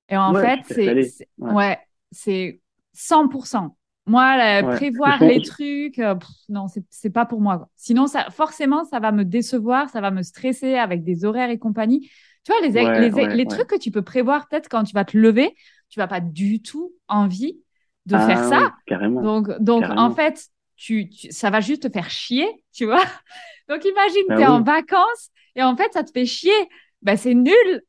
Et 0.09 0.15
en 0.15 0.33
fait, 0.33 0.59
c'est 0.65 1.27
ouais, 1.37 1.77
c'est 2.11 2.61
100%. 2.97 3.75
Moi, 4.05 4.63
prévoir 4.75 5.21
les 5.21 5.41
trucs, 5.41 5.99
euh, 5.99 6.15
non, 6.47 6.67
c'est 6.89 7.09
pas 7.09 7.25
pour 7.25 7.41
moi. 7.41 7.67
Sinon, 7.75 8.07
ça, 8.07 8.27
forcément, 8.31 8.85
ça 8.85 8.99
va 8.99 9.11
me 9.11 9.25
décevoir, 9.25 9.89
ça 9.89 9.99
va 9.99 10.11
me 10.11 10.21
stresser 10.23 10.75
avec 10.75 11.03
des 11.03 11.25
horaires 11.25 11.49
et 11.49 11.59
compagnie. 11.59 12.09
Tu 12.43 12.53
vois, 12.53 12.61
les, 12.61 13.09
les, 13.09 13.27
les 13.27 13.45
trucs 13.45 13.67
que 13.67 13.77
tu 13.77 13.91
peux 13.91 14.01
prévoir 14.01 14.47
peut-être 14.47 14.69
quand 14.69 14.83
tu 14.85 14.93
vas 14.93 15.03
te 15.03 15.17
lever, 15.17 15.53
tu 15.89 15.99
vas 15.99 16.07
pas 16.07 16.21
du 16.21 16.61
tout 16.61 16.93
envie 17.09 17.59
de 18.05 18.15
ah 18.15 18.25
faire 18.25 18.43
ça. 18.45 18.75
Carrément. 18.85 19.21
Donc, 19.21 19.49
donc 19.59 19.83
en 19.83 20.11
fait, 20.11 20.47
tu, 20.77 21.09
ça 21.29 21.49
va 21.49 21.59
juste 21.59 21.83
te 21.83 21.89
faire 21.89 22.09
chier, 22.09 22.47
tu 22.73 22.85
vois. 22.85 23.03
Donc, 23.67 23.83
imagine, 23.83 24.23
bah 24.29 24.35
tu 24.37 24.41
es 24.43 24.45
en 24.45 24.61
vacances 24.61 25.29
et 25.55 25.63
en 25.63 25.75
fait, 25.75 25.91
ça 25.91 26.03
te 26.03 26.11
fait 26.11 26.25
chier. 26.25 26.53
Bah, 27.01 27.15
c'est 27.17 27.33
nul. 27.33 27.81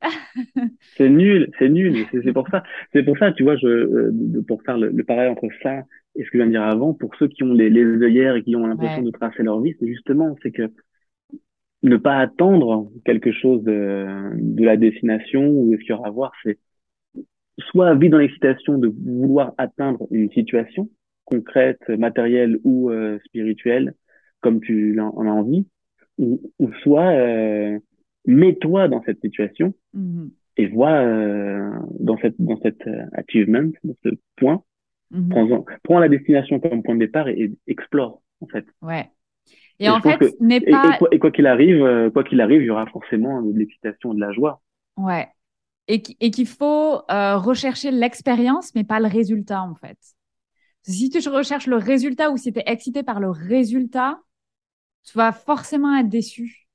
c'est 0.97 1.09
nul, 1.09 1.51
c'est 1.59 1.69
nul. 1.69 2.07
C'est 2.13 2.33
pour 2.33 2.49
ça. 2.49 2.63
C'est 2.93 3.03
pour 3.03 3.17
ça, 3.19 3.33
tu 3.33 3.43
vois, 3.43 3.57
je, 3.57 3.67
euh, 3.67 4.43
pour 4.47 4.63
faire 4.63 4.79
le, 4.79 4.91
le, 4.91 5.05
pareil 5.05 5.29
entre 5.29 5.49
ça 5.63 5.83
et 6.17 6.25
ce 6.25 6.31
que 6.31 6.39
je 6.39 6.39
viens 6.39 6.47
de 6.47 6.53
dire 6.53 6.63
avant, 6.63 6.95
pour 6.95 7.15
ceux 7.17 7.29
qui 7.29 7.43
ont 7.45 7.53
les, 7.53 7.71
les 7.71 7.85
œillères 7.85 8.37
et 8.37 8.43
qui 8.43 8.57
ont 8.57 8.67
l'impression 8.67 9.03
de 9.03 9.11
tracer 9.11 9.43
leur 9.43 9.61
vie, 9.61 9.75
c'est 9.79 9.87
justement, 9.87 10.37
c'est 10.43 10.51
que 10.51 10.71
ne 11.83 11.97
pas 11.97 12.17
attendre 12.19 12.91
quelque 13.05 13.33
chose 13.33 13.63
de, 13.63 14.07
de 14.35 14.65
la 14.65 14.77
destination 14.77 15.49
ou 15.49 15.71
de 15.71 15.77
ce 15.77 15.81
qu'il 15.83 15.91
y 15.91 15.93
aura 15.93 16.09
à 16.09 16.11
voir, 16.11 16.33
c'est 16.43 16.59
soit 17.71 17.95
vivre 17.95 18.13
dans 18.13 18.19
l'excitation 18.19 18.79
de 18.79 18.89
vouloir 18.89 19.53
atteindre 19.59 20.07
une 20.11 20.31
situation 20.31 20.89
concrète, 21.25 21.87
matérielle 21.89 22.59
ou 22.65 22.91
euh, 22.91 23.19
spirituelle, 23.27 23.95
comme 24.41 24.61
tu 24.61 24.99
en 25.01 25.27
as 25.27 25.31
envie, 25.31 25.67
ou, 26.17 26.41
ou 26.59 26.73
soit 26.83 27.11
euh, 27.13 27.79
mets-toi 28.29 28.89
dans 28.89 29.03
cette 29.03 29.21
situation 29.23 29.75
mm-hmm. 29.97 30.31
et 30.59 30.67
vois 30.69 30.93
euh, 30.93 31.71
dans 31.99 32.19
cette 32.19 32.41
dans 32.41 32.61
cette 32.61 32.87
euh, 32.87 33.07
achievement, 33.15 33.71
dans 33.83 33.95
ce 34.05 34.11
point, 34.37 34.63
mm-hmm. 35.13 35.29
prends, 35.29 35.65
prends 35.83 35.99
la 35.99 36.09
destination 36.09 36.61
comme 36.61 36.83
point 36.83 36.95
de 36.95 37.01
départ 37.01 37.29
et, 37.29 37.53
explore 37.67 38.23
en 38.41 38.47
fait. 38.47 38.67
Ouais. 38.83 39.11
Et, 39.81 39.89
en 39.89 40.01
fait, 40.01 40.19
n'est 40.41 40.61
pas. 40.61 40.99
Et, 41.11 41.19
quoi 41.19 41.31
qu'il 41.31 41.47
arrive, 41.47 41.83
euh, 41.83 42.11
quoi 42.11 42.25
qu'il 42.25 42.41
arrive, 42.41 42.63
il 42.63 42.67
y 42.67 42.71
aura 42.71 42.87
forcément 42.87 43.41
de 43.43 43.57
l'excitation, 43.57 44.13
de 44.13 44.21
la 44.21 44.33
joie. 44.33 44.61
Ouais. 44.97 45.29
Et, 45.87 46.03
et 46.21 46.31
qu'il 46.31 46.49
faut 46.49 47.01
euh, 47.11 47.37
rechercher 47.39 47.91
l'expérience, 47.91 48.75
mais 48.75 48.85
pas 48.85 49.01
le 49.01 49.07
résultat 49.07 49.63
en 49.63 49.75
fait. 49.75 49.97
Si 50.83 51.09
tu 51.09 51.27
recherches 51.29 51.67
le 51.67 51.77
résultat 51.77 52.31
ou 52.31 52.37
si 52.37 52.53
tu 52.53 52.59
es 52.59 52.65
excité 52.67 53.03
par 53.03 53.21
le 53.21 53.31
résultat, 53.31 54.21
tu 55.05 55.17
vas 55.17 55.33
forcément 55.33 55.97
être 55.97 56.09
déçu. 56.09 56.68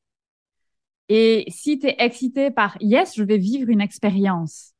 Et 1.09 1.45
si 1.49 1.79
tu 1.79 1.87
es 1.87 1.95
excité 1.99 2.51
par 2.51 2.77
yes, 2.79 3.15
je 3.15 3.23
vais 3.23 3.37
vivre 3.37 3.69
une 3.69 3.81
expérience. 3.81 4.73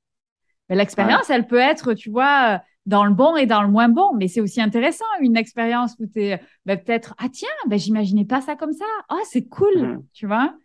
Mais 0.70 0.76
l'expérience, 0.76 1.30
elle 1.30 1.46
peut 1.46 1.58
être, 1.58 1.94
tu 1.94 2.10
vois, 2.10 2.62
dans 2.86 3.06
le 3.06 3.14
bon 3.14 3.36
et 3.36 3.46
dans 3.46 3.62
le 3.62 3.68
moins 3.68 3.90
bon. 3.90 4.14
Mais 4.16 4.28
c'est 4.28 4.42
aussi 4.42 4.62
intéressant, 4.62 5.06
une 5.20 5.36
expérience 5.36 5.96
où 6.00 6.08
tu 6.08 6.24
es 6.24 6.42
ben, 6.66 6.78
peut-être, 6.78 7.14
ah 7.18 7.28
tiens, 7.32 7.50
ben, 7.68 7.78
j'imaginais 7.78 8.26
pas 8.26 8.42
ça 8.42 8.56
comme 8.56 8.74
ça. 8.74 8.86
Oh, 9.12 9.20
c'est 9.26 9.48
cool, 9.48 9.82
mmh. 9.82 10.04
tu 10.14 10.28
vois. 10.28 10.56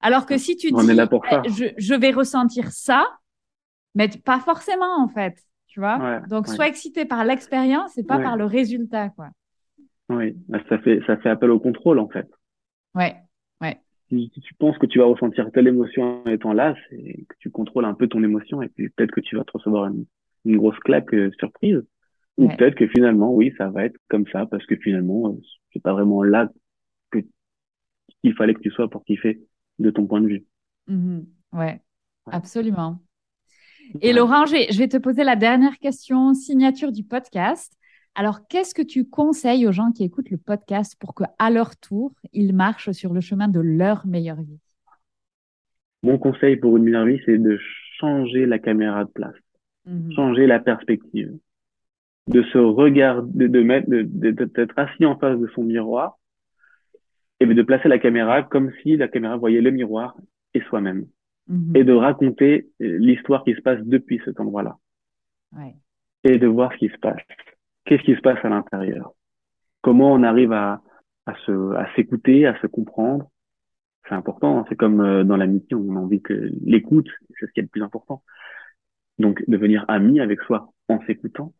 Alors 0.00 0.26
que 0.26 0.38
si 0.38 0.56
tu 0.56 0.68
dis, 0.68 0.86
ben, 0.86 1.08
je, 1.46 1.66
je, 1.76 1.94
vais 1.94 2.10
ressentir 2.10 2.70
ça, 2.70 3.06
mais 3.94 4.08
pas 4.08 4.40
forcément, 4.40 5.02
en 5.02 5.08
fait. 5.08 5.36
Tu 5.66 5.78
vois 5.78 6.20
Donc, 6.28 6.48
sois 6.48 6.66
excité 6.66 7.04
par 7.04 7.24
l'expérience 7.24 7.96
et 7.96 8.02
pas 8.02 8.18
par 8.18 8.36
le 8.36 8.44
résultat, 8.44 9.10
quoi. 9.10 9.28
Oui, 10.08 10.36
bah, 10.48 10.58
ça 10.68 10.78
fait, 10.78 11.00
ça 11.06 11.16
fait 11.16 11.28
appel 11.28 11.50
au 11.50 11.60
contrôle, 11.60 12.00
en 12.00 12.08
fait. 12.08 12.28
Ouais, 12.94 13.02
ouais. 13.04 13.16
Si, 14.10 14.30
tu 14.42 14.54
penses 14.54 14.76
que 14.78 14.86
tu 14.86 14.98
vas 14.98 15.04
ressentir 15.04 15.50
telle 15.52 15.68
émotion 15.68 16.22
en 16.24 16.30
étant 16.30 16.52
là, 16.52 16.74
c'est 16.88 17.24
que 17.28 17.34
tu 17.38 17.50
contrôles 17.50 17.84
un 17.84 17.94
peu 17.94 18.08
ton 18.08 18.22
émotion 18.24 18.60
et 18.60 18.68
puis 18.68 18.88
peut-être 18.88 19.12
que 19.12 19.20
tu 19.20 19.36
vas 19.36 19.44
te 19.44 19.52
recevoir 19.52 19.86
une, 19.86 20.04
une 20.44 20.56
grosse 20.56 20.78
claque 20.80 21.14
euh, 21.14 21.30
surprise. 21.38 21.82
Ou 22.36 22.48
peut-être 22.48 22.74
que 22.74 22.88
finalement, 22.88 23.32
oui, 23.32 23.52
ça 23.58 23.68
va 23.68 23.84
être 23.84 23.98
comme 24.08 24.26
ça 24.32 24.46
parce 24.46 24.64
que 24.64 24.74
finalement, 24.76 25.28
euh, 25.28 25.40
c'est 25.72 25.82
pas 25.82 25.92
vraiment 25.92 26.22
là 26.22 26.50
que 27.10 27.18
qu'il 28.22 28.34
fallait 28.34 28.54
que 28.54 28.60
tu 28.60 28.70
sois 28.70 28.88
pour 28.88 29.04
kiffer 29.04 29.40
de 29.78 29.90
ton 29.90 30.06
point 30.06 30.20
de 30.20 30.26
vue. 30.26 30.44
Mm-hmm. 30.88 31.24
ouais, 31.52 31.82
absolument. 32.26 32.98
Et 34.00 34.12
Laurent, 34.12 34.46
je 34.46 34.78
vais 34.78 34.88
te 34.88 34.96
poser 34.96 35.24
la 35.24 35.36
dernière 35.36 35.78
question, 35.78 36.32
signature 36.32 36.92
du 36.92 37.04
podcast. 37.04 37.76
Alors, 38.14 38.46
qu'est-ce 38.48 38.74
que 38.74 38.82
tu 38.82 39.08
conseilles 39.08 39.66
aux 39.66 39.72
gens 39.72 39.92
qui 39.92 40.04
écoutent 40.04 40.30
le 40.30 40.36
podcast 40.36 40.96
pour 40.98 41.14
qu'à 41.14 41.50
leur 41.50 41.76
tour, 41.76 42.12
ils 42.32 42.54
marchent 42.54 42.90
sur 42.92 43.12
le 43.12 43.20
chemin 43.20 43.48
de 43.48 43.60
leur 43.60 44.06
meilleure 44.06 44.42
vie? 44.42 44.60
Mon 46.02 46.18
conseil 46.18 46.56
pour 46.56 46.76
une 46.76 46.84
meilleure 46.84 47.06
vie, 47.06 47.20
c'est 47.24 47.38
de 47.38 47.58
changer 47.98 48.46
la 48.46 48.58
caméra 48.58 49.04
de 49.04 49.10
place, 49.10 49.36
mhm. 49.84 50.12
changer 50.12 50.46
la 50.46 50.58
perspective, 50.58 51.32
de 52.26 52.42
se 52.44 52.58
regarder, 52.58 53.48
de 53.48 53.62
mettre, 53.62 53.88
d'être 53.88 54.78
assis 54.78 55.04
en 55.04 55.18
face 55.18 55.38
de 55.38 55.46
son 55.54 55.62
miroir 55.62 56.18
et 57.38 57.46
de 57.46 57.62
placer 57.62 57.88
la 57.88 57.98
caméra 57.98 58.42
comme 58.42 58.72
si 58.82 58.96
la 58.96 59.08
caméra 59.08 59.36
voyait 59.36 59.60
le 59.60 59.70
miroir 59.70 60.16
et 60.54 60.60
soi-même. 60.62 61.06
Mhm. 61.50 61.74
et 61.74 61.82
de 61.82 61.92
raconter 61.92 62.68
euh, 62.80 62.96
l'histoire 62.98 63.42
qui 63.42 63.54
se 63.54 63.60
passe 63.60 63.80
depuis 63.82 64.20
cet 64.24 64.38
endroit-là. 64.38 64.76
Ouais. 65.56 65.74
Et 66.22 66.38
de 66.38 66.46
voir 66.46 66.72
ce 66.72 66.78
qui 66.78 66.88
se 66.88 66.98
passe. 66.98 67.20
Qu'est-ce 67.90 68.04
qui 68.04 68.14
se 68.14 68.20
passe 68.20 68.38
à 68.44 68.48
l'intérieur? 68.48 69.12
Comment 69.82 70.12
on 70.12 70.22
arrive 70.22 70.52
à, 70.52 70.80
à 71.26 71.34
se, 71.44 71.74
à 71.74 71.92
s'écouter, 71.96 72.46
à 72.46 72.56
se 72.60 72.68
comprendre? 72.68 73.28
C'est 74.08 74.14
important. 74.14 74.58
Hein. 74.58 74.64
C'est 74.68 74.76
comme 74.76 75.00
euh, 75.00 75.24
dans 75.24 75.36
l'amitié, 75.36 75.76
on 75.76 75.96
a 75.96 75.98
envie 75.98 76.22
que 76.22 76.50
l'écoute, 76.64 77.08
c'est 77.38 77.46
ce 77.46 77.50
qui 77.52 77.58
est 77.58 77.64
le 77.64 77.68
plus 77.68 77.82
important. 77.82 78.22
Donc, 79.18 79.42
devenir 79.48 79.84
ami 79.88 80.20
avec 80.20 80.40
soi 80.42 80.72
en 80.88 81.00
s'écoutant, 81.02 81.52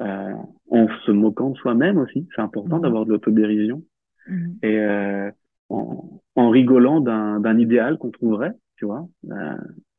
euh, 0.00 0.32
en 0.70 0.86
se 1.04 1.10
moquant 1.10 1.50
de 1.50 1.56
soi-même 1.58 1.98
aussi. 1.98 2.28
C'est 2.36 2.40
important 2.42 2.76
mhm. 2.76 2.82
d'avoir 2.82 3.04
de 3.04 3.10
l'autodérision. 3.10 3.82
Mmh. 4.28 4.46
Et 4.62 4.78
euh, 4.78 5.30
en, 5.70 6.22
en 6.36 6.50
rigolant 6.50 7.00
d'un 7.00 7.58
idéal 7.58 7.98
qu'on 7.98 8.10
trouverait 8.10 8.54
tu 8.78 8.86
vois. 8.86 9.06
Euh, 9.30 9.56